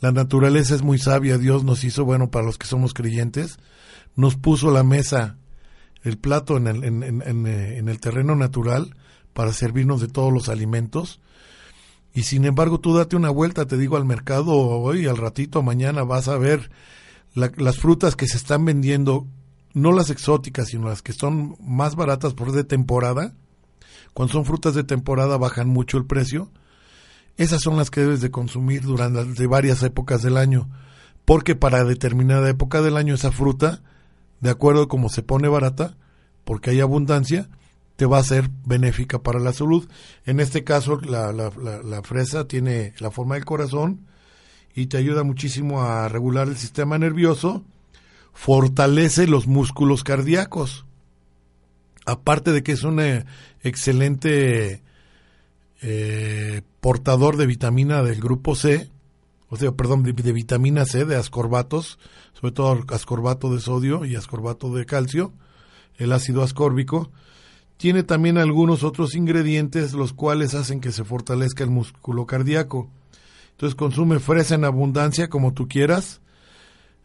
La 0.00 0.12
naturaleza 0.12 0.74
es 0.74 0.82
muy 0.82 0.98
sabia, 0.98 1.38
Dios 1.38 1.64
nos 1.64 1.84
hizo, 1.84 2.04
bueno, 2.04 2.30
para 2.30 2.44
los 2.44 2.58
que 2.58 2.66
somos 2.66 2.94
creyentes, 2.94 3.58
nos 4.16 4.36
puso 4.36 4.70
la 4.70 4.82
mesa, 4.82 5.38
el 6.02 6.18
plato 6.18 6.56
en 6.56 6.66
el, 6.66 6.84
en, 6.84 7.46
eh, 7.46 7.78
el 7.78 8.00
terreno 8.00 8.36
natural 8.36 8.94
para 9.32 9.52
servirnos 9.52 10.00
de 10.00 10.08
todos 10.08 10.32
los 10.32 10.48
alimentos. 10.48 11.20
Y 12.14 12.22
sin 12.22 12.44
embargo, 12.44 12.78
tú 12.78 12.94
date 12.94 13.16
una 13.16 13.30
vuelta, 13.30 13.66
te 13.66 13.76
digo, 13.76 13.96
al 13.96 14.04
mercado 14.04 14.54
hoy, 14.54 15.06
al 15.06 15.16
ratito, 15.16 15.62
mañana 15.62 16.04
vas 16.04 16.28
a 16.28 16.38
ver 16.38 16.70
las 17.34 17.78
frutas 17.78 18.14
que 18.14 18.28
se 18.28 18.36
están 18.36 18.64
vendiendo, 18.64 19.26
no 19.72 19.90
las 19.92 20.10
exóticas, 20.10 20.68
sino 20.68 20.88
las 20.88 21.02
que 21.02 21.12
son 21.12 21.56
más 21.60 21.96
baratas 21.96 22.34
por 22.34 22.52
de 22.52 22.62
temporada. 22.62 23.34
Cuando 24.12 24.32
son 24.32 24.44
frutas 24.44 24.74
de 24.74 24.84
temporada 24.84 25.36
bajan 25.36 25.68
mucho 25.68 25.98
el 25.98 26.06
precio. 26.06 26.50
Esas 27.36 27.62
son 27.62 27.76
las 27.76 27.90
que 27.90 28.02
debes 28.02 28.20
de 28.20 28.30
consumir 28.30 28.82
durante 28.82 29.46
varias 29.46 29.82
épocas 29.82 30.22
del 30.22 30.36
año, 30.36 30.68
porque 31.24 31.56
para 31.56 31.84
determinada 31.84 32.48
época 32.48 32.80
del 32.80 32.96
año 32.96 33.14
esa 33.14 33.32
fruta 33.32 33.82
de 34.40 34.50
acuerdo 34.50 34.82
a 34.82 34.88
cómo 34.88 35.08
se 35.08 35.22
pone 35.22 35.48
barata, 35.48 35.96
porque 36.44 36.70
hay 36.70 36.80
abundancia, 36.80 37.48
te 37.96 38.06
va 38.06 38.18
a 38.18 38.24
ser 38.24 38.50
benéfica 38.64 39.22
para 39.22 39.40
la 39.40 39.52
salud. 39.52 39.88
En 40.26 40.38
este 40.38 40.64
caso, 40.64 41.00
la, 41.00 41.32
la, 41.32 42.02
fresa 42.02 42.46
tiene 42.46 42.92
la 42.98 43.10
forma 43.10 43.36
del 43.36 43.44
corazón 43.44 44.06
y 44.74 44.86
te 44.86 44.98
ayuda 44.98 45.22
muchísimo 45.22 45.82
a 45.82 46.08
regular 46.08 46.48
el 46.48 46.56
sistema 46.56 46.98
nervioso, 46.98 47.64
fortalece 48.32 49.26
los 49.26 49.46
músculos 49.46 50.04
cardíacos. 50.04 50.84
Aparte 52.04 52.52
de 52.52 52.62
que 52.62 52.72
es 52.72 52.82
un 52.82 53.00
eh, 53.00 53.24
excelente 53.62 54.82
eh, 55.86 56.62
portador 56.80 57.36
de 57.36 57.44
vitamina 57.44 58.02
del 58.02 58.18
grupo 58.18 58.54
C, 58.54 58.90
o 59.50 59.56
sea, 59.56 59.72
perdón, 59.72 60.02
de, 60.02 60.12
vitamina 60.12 60.86
C, 60.86 61.04
de 61.04 61.16
ascorbatos, 61.16 61.98
sobre 62.32 62.52
todo 62.52 62.84
ascorbato 62.88 63.54
de 63.54 63.60
sodio 63.60 64.06
y 64.06 64.16
ascorbato 64.16 64.74
de 64.74 64.86
calcio, 64.86 65.34
el 65.98 66.12
ácido 66.12 66.42
ascórbico, 66.42 67.10
tiene 67.76 68.02
también 68.02 68.38
algunos 68.38 68.82
otros 68.82 69.14
ingredientes 69.14 69.92
los 69.92 70.14
cuales 70.14 70.54
hacen 70.54 70.80
que 70.80 70.90
se 70.90 71.04
fortalezca 71.04 71.64
el 71.64 71.70
músculo 71.70 72.24
cardíaco. 72.24 72.88
Entonces 73.50 73.74
consume 73.74 74.20
fresa 74.20 74.54
en 74.54 74.64
abundancia 74.64 75.28
como 75.28 75.52
tú 75.52 75.68
quieras, 75.68 76.22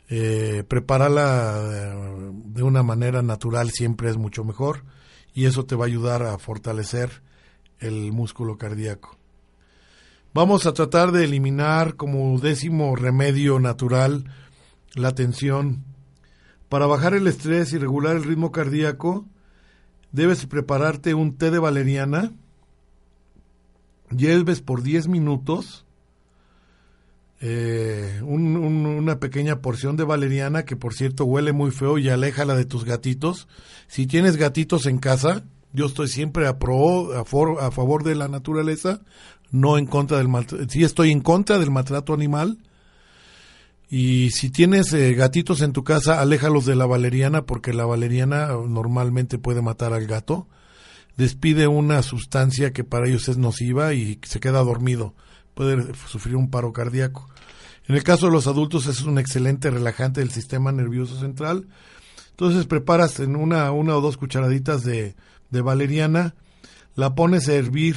eh, 0.07 0.63
prepárala 0.65 1.63
eh, 1.69 2.31
de 2.45 2.63
una 2.63 2.81
manera 2.81 3.21
natural 3.23 3.71
siempre 3.71 4.09
es 4.09 4.15
mucho 4.15 4.45
mejor. 4.45 4.85
Y 5.33 5.47
eso 5.47 5.65
te 5.65 5.75
va 5.75 5.83
a 5.83 5.87
ayudar 5.87 6.23
a 6.23 6.37
fortalecer 6.37 7.27
el 7.79 8.11
músculo 8.11 8.57
cardíaco. 8.57 9.17
Vamos 10.33 10.65
a 10.67 10.73
tratar 10.73 11.11
de 11.11 11.23
eliminar 11.23 11.95
como 11.95 12.39
décimo 12.39 12.95
remedio 12.95 13.59
natural 13.59 14.25
la 14.93 15.15
tensión. 15.15 15.83
Para 16.69 16.85
bajar 16.85 17.15
el 17.15 17.25
estrés 17.27 17.73
y 17.73 17.79
regular 17.79 18.15
el 18.15 18.23
ritmo 18.23 18.51
cardíaco, 18.51 19.25
debes 20.11 20.45
prepararte 20.45 21.15
un 21.15 21.35
té 21.35 21.49
de 21.49 21.59
valeriana, 21.59 22.31
hierves 24.15 24.61
por 24.61 24.83
10 24.83 25.07
minutos, 25.07 25.85
eh, 27.41 28.21
una 28.23 29.19
pequeña 29.19 29.61
porción 29.61 29.95
de 29.95 30.03
valeriana 30.03 30.65
que 30.65 30.75
por 30.75 30.93
cierto 30.93 31.25
huele 31.25 31.53
muy 31.53 31.71
feo 31.71 31.97
y 31.97 32.09
aléjala 32.09 32.55
de 32.55 32.65
tus 32.65 32.85
gatitos. 32.85 33.47
Si 33.87 34.05
tienes 34.05 34.37
gatitos 34.37 34.85
en 34.85 34.99
casa, 34.99 35.43
yo 35.73 35.85
estoy 35.85 36.07
siempre 36.07 36.47
a, 36.47 36.57
pro, 36.57 37.13
a, 37.13 37.21
a 37.21 37.71
favor 37.71 38.03
de 38.03 38.15
la 38.15 38.27
naturaleza, 38.27 39.01
no 39.51 39.77
en 39.77 39.85
contra 39.85 40.17
del 40.17 40.27
maltrato, 40.27 40.65
sí 40.69 40.83
estoy 40.83 41.11
en 41.11 41.21
contra 41.21 41.59
del 41.59 41.71
maltrato 41.71 42.13
animal. 42.13 42.59
Y 43.91 44.29
si 44.31 44.51
tienes 44.51 44.93
eh, 44.93 45.13
gatitos 45.15 45.61
en 45.61 45.73
tu 45.73 45.83
casa, 45.83 46.21
aléjalos 46.21 46.65
de 46.65 46.75
la 46.75 46.85
valeriana 46.85 47.45
porque 47.45 47.73
la 47.73 47.85
valeriana 47.85 48.49
normalmente 48.67 49.39
puede 49.39 49.63
matar 49.63 49.93
al 49.93 50.05
gato. 50.05 50.47
Despide 51.17 51.67
una 51.67 52.03
sustancia 52.03 52.71
que 52.71 52.83
para 52.83 53.07
ellos 53.07 53.27
es 53.29 53.37
nociva 53.37 53.93
y 53.93 54.19
se 54.23 54.39
queda 54.39 54.63
dormido. 54.63 55.15
Puede 55.55 55.93
sufrir 56.07 56.35
un 56.35 56.51
paro 56.51 56.71
cardíaco. 56.71 57.27
En 57.87 57.95
el 57.95 58.03
caso 58.03 58.27
de 58.27 58.31
los 58.31 58.45
adultos 58.45 58.85
es 58.85 59.01
un 59.01 59.17
excelente 59.17 59.71
relajante 59.71 60.19
del 60.21 60.29
sistema 60.29 60.71
nervioso 60.71 61.19
central. 61.19 61.67
Entonces 62.29 62.67
preparas 62.67 63.19
en 63.19 63.35
una, 63.35 63.71
una 63.71 63.97
o 63.97 64.01
dos 64.01 64.17
cucharaditas 64.17 64.83
de, 64.83 65.15
de 65.49 65.61
valeriana, 65.61 66.35
la 66.95 67.15
pones 67.15 67.47
a 67.49 67.53
hervir 67.53 67.95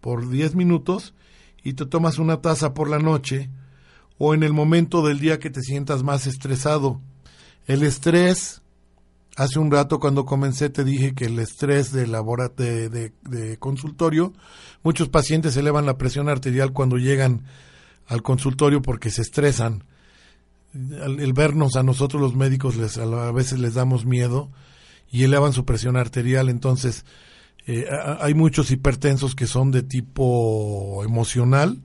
por 0.00 0.28
10 0.28 0.54
minutos 0.54 1.14
y 1.62 1.74
te 1.74 1.86
tomas 1.86 2.18
una 2.18 2.40
taza 2.40 2.74
por 2.74 2.88
la 2.88 2.98
noche 2.98 3.50
o 4.18 4.34
en 4.34 4.42
el 4.42 4.52
momento 4.52 5.06
del 5.06 5.18
día 5.18 5.38
que 5.38 5.50
te 5.50 5.62
sientas 5.62 6.02
más 6.02 6.26
estresado. 6.26 7.00
El 7.66 7.82
estrés 7.82 8.60
Hace 9.36 9.58
un 9.58 9.70
rato 9.70 10.00
cuando 10.00 10.26
comencé 10.26 10.70
te 10.70 10.84
dije 10.84 11.14
que 11.14 11.26
el 11.26 11.38
estrés 11.38 11.92
de, 11.92 12.06
labora, 12.06 12.48
de, 12.48 12.88
de, 12.90 13.58
consultorio, 13.58 14.32
muchos 14.82 15.08
pacientes 15.08 15.56
elevan 15.56 15.86
la 15.86 15.96
presión 15.96 16.28
arterial 16.28 16.72
cuando 16.72 16.98
llegan 16.98 17.44
al 18.06 18.22
consultorio 18.22 18.82
porque 18.82 19.10
se 19.10 19.22
estresan. 19.22 19.84
El, 20.74 21.32
vernos 21.32 21.76
a 21.76 21.82
nosotros 21.82 22.20
los 22.20 22.34
médicos 22.34 22.76
les, 22.76 22.98
a 22.98 23.32
veces 23.32 23.60
les 23.60 23.74
damos 23.74 24.04
miedo 24.04 24.50
y 25.10 25.24
elevan 25.24 25.52
su 25.52 25.64
presión 25.64 25.96
arterial, 25.96 26.48
entonces 26.48 27.04
eh, 27.66 27.86
hay 28.20 28.34
muchos 28.34 28.70
hipertensos 28.70 29.34
que 29.34 29.46
son 29.46 29.70
de 29.70 29.82
tipo 29.82 31.02
emocional, 31.04 31.82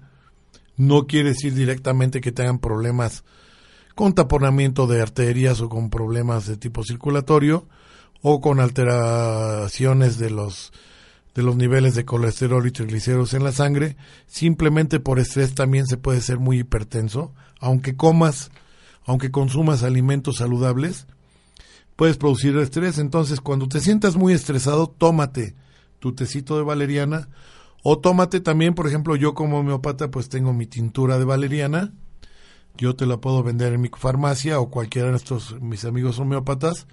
no 0.78 1.07
quiere 1.07 1.30
decir 1.30 1.53
directamente 1.53 2.21
que 2.21 2.32
tengan 2.32 2.59
problemas 2.59 3.23
con 3.95 4.13
taponamiento 4.13 4.88
de 4.88 5.01
arterias 5.01 5.61
o 5.61 5.69
con 5.69 5.89
problemas 5.89 6.45
de 6.47 6.57
tipo 6.57 6.84
circulatorio 6.84 7.67
o 8.21 8.41
con 8.41 8.59
alteraciones 8.59 10.17
de 10.17 10.30
los 10.30 10.73
de 11.36 11.43
los 11.43 11.57
niveles 11.57 11.95
de 11.95 12.05
colesterol 12.05 12.65
y 12.65 12.71
triglicéridos 12.71 13.34
en 13.34 13.43
la 13.43 13.51
sangre, 13.51 13.97
simplemente 14.26 15.01
por 15.01 15.19
estrés 15.19 15.53
también 15.53 15.86
se 15.86 15.97
puede 15.97 16.21
ser 16.21 16.39
muy 16.39 16.59
hipertenso, 16.59 17.34
aunque 17.59 17.97
comas, 17.97 18.51
aunque 19.05 19.32
consumas 19.32 19.84
alimentos 19.84 20.38
saludables, 20.38 21.07
puedes 21.96 22.18
producir 22.18 22.58
estrés, 22.58 22.98
entonces 22.98 23.41
cuando 23.41 23.68
te 23.68 23.80
sientas 23.80 24.16
muy 24.16 24.34
estresado, 24.34 24.88
tómate 24.88 25.56
tu 26.00 26.14
tecito 26.14 26.58
de 26.58 26.64
valeriana 26.64 27.30
o 27.84 28.00
tómate 28.00 28.41
también, 28.41 28.74
por 28.74 28.88
ejemplo, 28.88 29.16
yo 29.16 29.34
como 29.34 29.60
homeopata 29.60 30.10
pues 30.10 30.30
tengo 30.30 30.54
mi 30.54 30.66
tintura 30.66 31.18
de 31.20 31.26
valeriana, 31.26 31.93
yo 32.78 32.96
te 32.96 33.06
la 33.06 33.18
puedo 33.18 33.43
vender 33.43 33.74
en 33.74 33.82
mi 33.82 33.89
farmacia 33.96 34.60
o 34.60 34.70
cualquiera 34.70 35.10
de 35.10 35.16
estos 35.16 35.60
mis 35.62 35.86
amigos 35.86 36.20
homeópatas. 36.20 36.88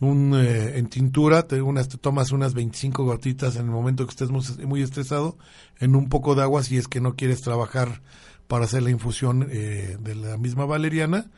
Un, 0.00 0.34
eh, 0.34 0.78
en 0.78 0.88
tintura, 0.88 1.46
te, 1.46 1.62
unas, 1.62 1.88
te 1.88 1.96
tomas 1.96 2.32
unas 2.32 2.54
25 2.54 3.04
gotitas 3.04 3.54
en 3.54 3.66
el 3.66 3.70
momento 3.70 4.04
que 4.04 4.10
estés 4.10 4.30
muy, 4.30 4.82
estresado, 4.82 5.38
en 5.78 5.94
un 5.94 6.08
poco 6.08 6.34
de 6.34 6.42
agua 6.42 6.64
si 6.64 6.76
es 6.76 6.88
que 6.88 7.00
no 7.00 7.14
quieres 7.14 7.40
trabajar 7.40 8.02
para 8.48 8.64
hacer 8.64 8.82
la 8.82 8.90
infusión 8.90 9.46
eh, 9.50 9.96
de 10.00 10.14
la 10.16 10.36
misma 10.36 10.64
valeriana. 10.66 11.30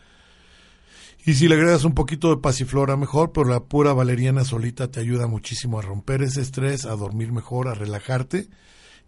Y 1.26 1.34
si 1.34 1.48
le 1.48 1.54
agregas 1.54 1.84
un 1.84 1.94
poquito 1.94 2.28
de 2.28 2.42
pasiflora 2.42 2.96
mejor, 2.96 3.32
pero 3.32 3.48
la 3.48 3.60
pura 3.64 3.94
valeriana 3.94 4.44
solita 4.44 4.90
te 4.90 5.00
ayuda 5.00 5.26
muchísimo 5.26 5.78
a 5.78 5.82
romper 5.82 6.22
ese 6.22 6.42
estrés, 6.42 6.84
a 6.84 6.96
dormir 6.96 7.32
mejor, 7.32 7.68
a 7.68 7.74
relajarte 7.74 8.48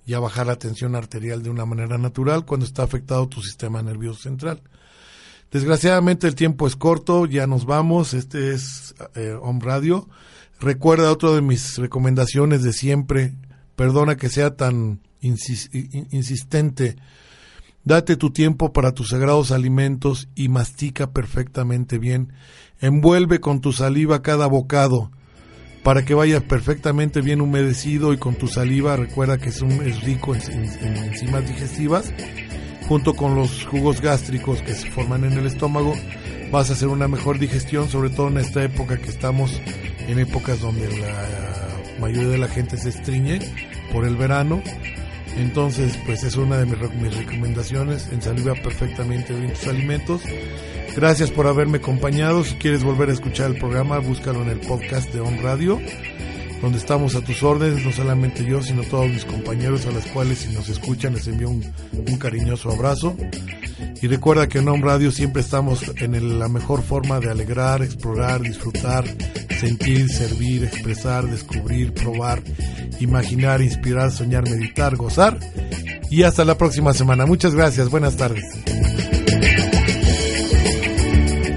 y 0.06 0.14
a 0.14 0.18
bajar 0.18 0.46
la 0.46 0.56
tensión 0.56 0.94
arterial 0.94 1.42
de 1.42 1.50
una 1.50 1.66
manera 1.66 1.98
natural 1.98 2.46
cuando 2.46 2.64
está 2.64 2.84
afectado 2.84 3.28
tu 3.28 3.42
sistema 3.42 3.82
nervioso 3.82 4.22
central. 4.22 4.62
Desgraciadamente 5.50 6.26
el 6.26 6.34
tiempo 6.34 6.66
es 6.66 6.74
corto, 6.74 7.26
ya 7.26 7.46
nos 7.46 7.66
vamos, 7.66 8.14
este 8.14 8.54
es 8.54 8.94
eh, 9.14 9.36
Home 9.40 9.60
Radio. 9.62 10.08
Recuerda 10.58 11.12
otra 11.12 11.32
de 11.32 11.42
mis 11.42 11.76
recomendaciones 11.76 12.62
de 12.62 12.72
siempre, 12.72 13.34
perdona 13.76 14.16
que 14.16 14.30
sea 14.30 14.56
tan 14.56 15.00
insistente, 15.20 16.96
date 17.86 18.16
tu 18.16 18.30
tiempo 18.30 18.72
para 18.72 18.92
tus 18.92 19.10
sagrados 19.10 19.52
alimentos 19.52 20.28
y 20.34 20.48
mastica 20.48 21.12
perfectamente 21.12 21.98
bien. 21.98 22.32
Envuelve 22.80 23.40
con 23.40 23.60
tu 23.60 23.72
saliva 23.72 24.22
cada 24.22 24.48
bocado 24.48 25.12
para 25.84 26.04
que 26.04 26.12
vaya 26.12 26.40
perfectamente 26.40 27.20
bien 27.20 27.40
humedecido 27.40 28.12
y 28.12 28.18
con 28.18 28.34
tu 28.34 28.48
saliva, 28.48 28.96
recuerda 28.96 29.38
que 29.38 29.50
es, 29.50 29.62
un, 29.62 29.70
es 29.86 30.02
rico 30.02 30.34
en, 30.34 30.42
enzimas 30.82 31.46
digestivas, 31.46 32.12
junto 32.88 33.14
con 33.14 33.36
los 33.36 33.64
jugos 33.66 34.00
gástricos 34.00 34.62
que 34.62 34.74
se 34.74 34.90
forman 34.90 35.22
en 35.22 35.34
el 35.34 35.46
estómago, 35.46 35.94
vas 36.50 36.70
a 36.70 36.72
hacer 36.72 36.88
una 36.88 37.06
mejor 37.06 37.38
digestión, 37.38 37.88
sobre 37.88 38.10
todo 38.10 38.26
en 38.28 38.38
esta 38.38 38.64
época 38.64 38.96
que 38.96 39.10
estamos, 39.10 39.60
en 40.08 40.18
épocas 40.18 40.60
donde 40.60 40.88
la 40.88 42.00
mayoría 42.00 42.30
de 42.30 42.38
la 42.38 42.48
gente 42.48 42.78
se 42.78 42.88
estriñe 42.88 43.38
por 43.92 44.04
el 44.04 44.16
verano. 44.16 44.60
Entonces, 45.36 45.98
pues 46.06 46.24
es 46.24 46.36
una 46.36 46.58
de 46.58 46.66
mis, 46.66 47.16
recomendaciones, 47.16 48.08
en 48.12 48.22
saliva 48.22 48.54
perfectamente 48.54 49.34
bien 49.34 49.52
tus 49.52 49.66
alimentos. 49.66 50.22
Gracias 50.96 51.30
por 51.30 51.46
haberme 51.46 51.78
acompañado. 51.78 52.42
Si 52.42 52.54
quieres 52.54 52.82
volver 52.82 53.10
a 53.10 53.12
escuchar 53.12 53.50
el 53.50 53.58
programa, 53.58 53.98
búscalo 53.98 54.42
en 54.42 54.48
el 54.48 54.60
podcast 54.60 55.12
de 55.12 55.20
On 55.20 55.42
Radio, 55.42 55.78
donde 56.66 56.80
estamos 56.80 57.14
a 57.14 57.20
tus 57.20 57.44
órdenes, 57.44 57.84
no 57.84 57.92
solamente 57.92 58.44
yo, 58.44 58.60
sino 58.60 58.82
todos 58.82 59.08
mis 59.08 59.24
compañeros 59.24 59.86
a 59.86 59.92
los 59.92 60.04
cuales 60.06 60.38
si 60.38 60.52
nos 60.52 60.68
escuchan 60.68 61.14
les 61.14 61.28
envío 61.28 61.48
un, 61.48 61.62
cariñoso 62.18 62.72
abrazo. 62.72 63.16
Y 64.02 64.08
recuerda 64.08 64.48
que 64.48 64.58
en 64.58 64.66
On 64.66 64.82
Radio 64.82 65.12
siempre 65.12 65.42
estamos 65.42 65.84
en 65.98 66.40
la 66.40 66.48
mejor 66.48 66.82
forma 66.82 67.20
de 67.20 67.30
alegrar, 67.30 67.82
explorar, 67.82 68.40
disfrutar, 68.40 69.04
sentir, 69.60 70.08
servir, 70.08 70.64
expresar, 70.64 71.24
descubrir, 71.28 71.94
probar, 71.94 72.42
imaginar, 72.98 73.62
inspirar, 73.62 74.10
soñar, 74.10 74.42
meditar, 74.42 74.96
gozar. 74.96 75.38
Y 76.10 76.24
hasta 76.24 76.44
la 76.44 76.58
próxima 76.58 76.92
semana. 76.94 77.26
Muchas 77.26 77.54
gracias. 77.54 77.90
Buenas 77.90 78.16
tardes. 78.16 78.44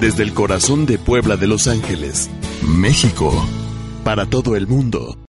desde 0.00 0.22
el 0.22 0.32
corazón 0.32 0.86
de 0.86 0.98
Puebla 0.98 1.36
de 1.36 1.46
Los 1.46 1.66
Ángeles, 1.66 2.30
México, 2.62 3.32
para 4.04 4.26
todo 4.26 4.54
el 4.56 4.66
mundo. 4.66 5.18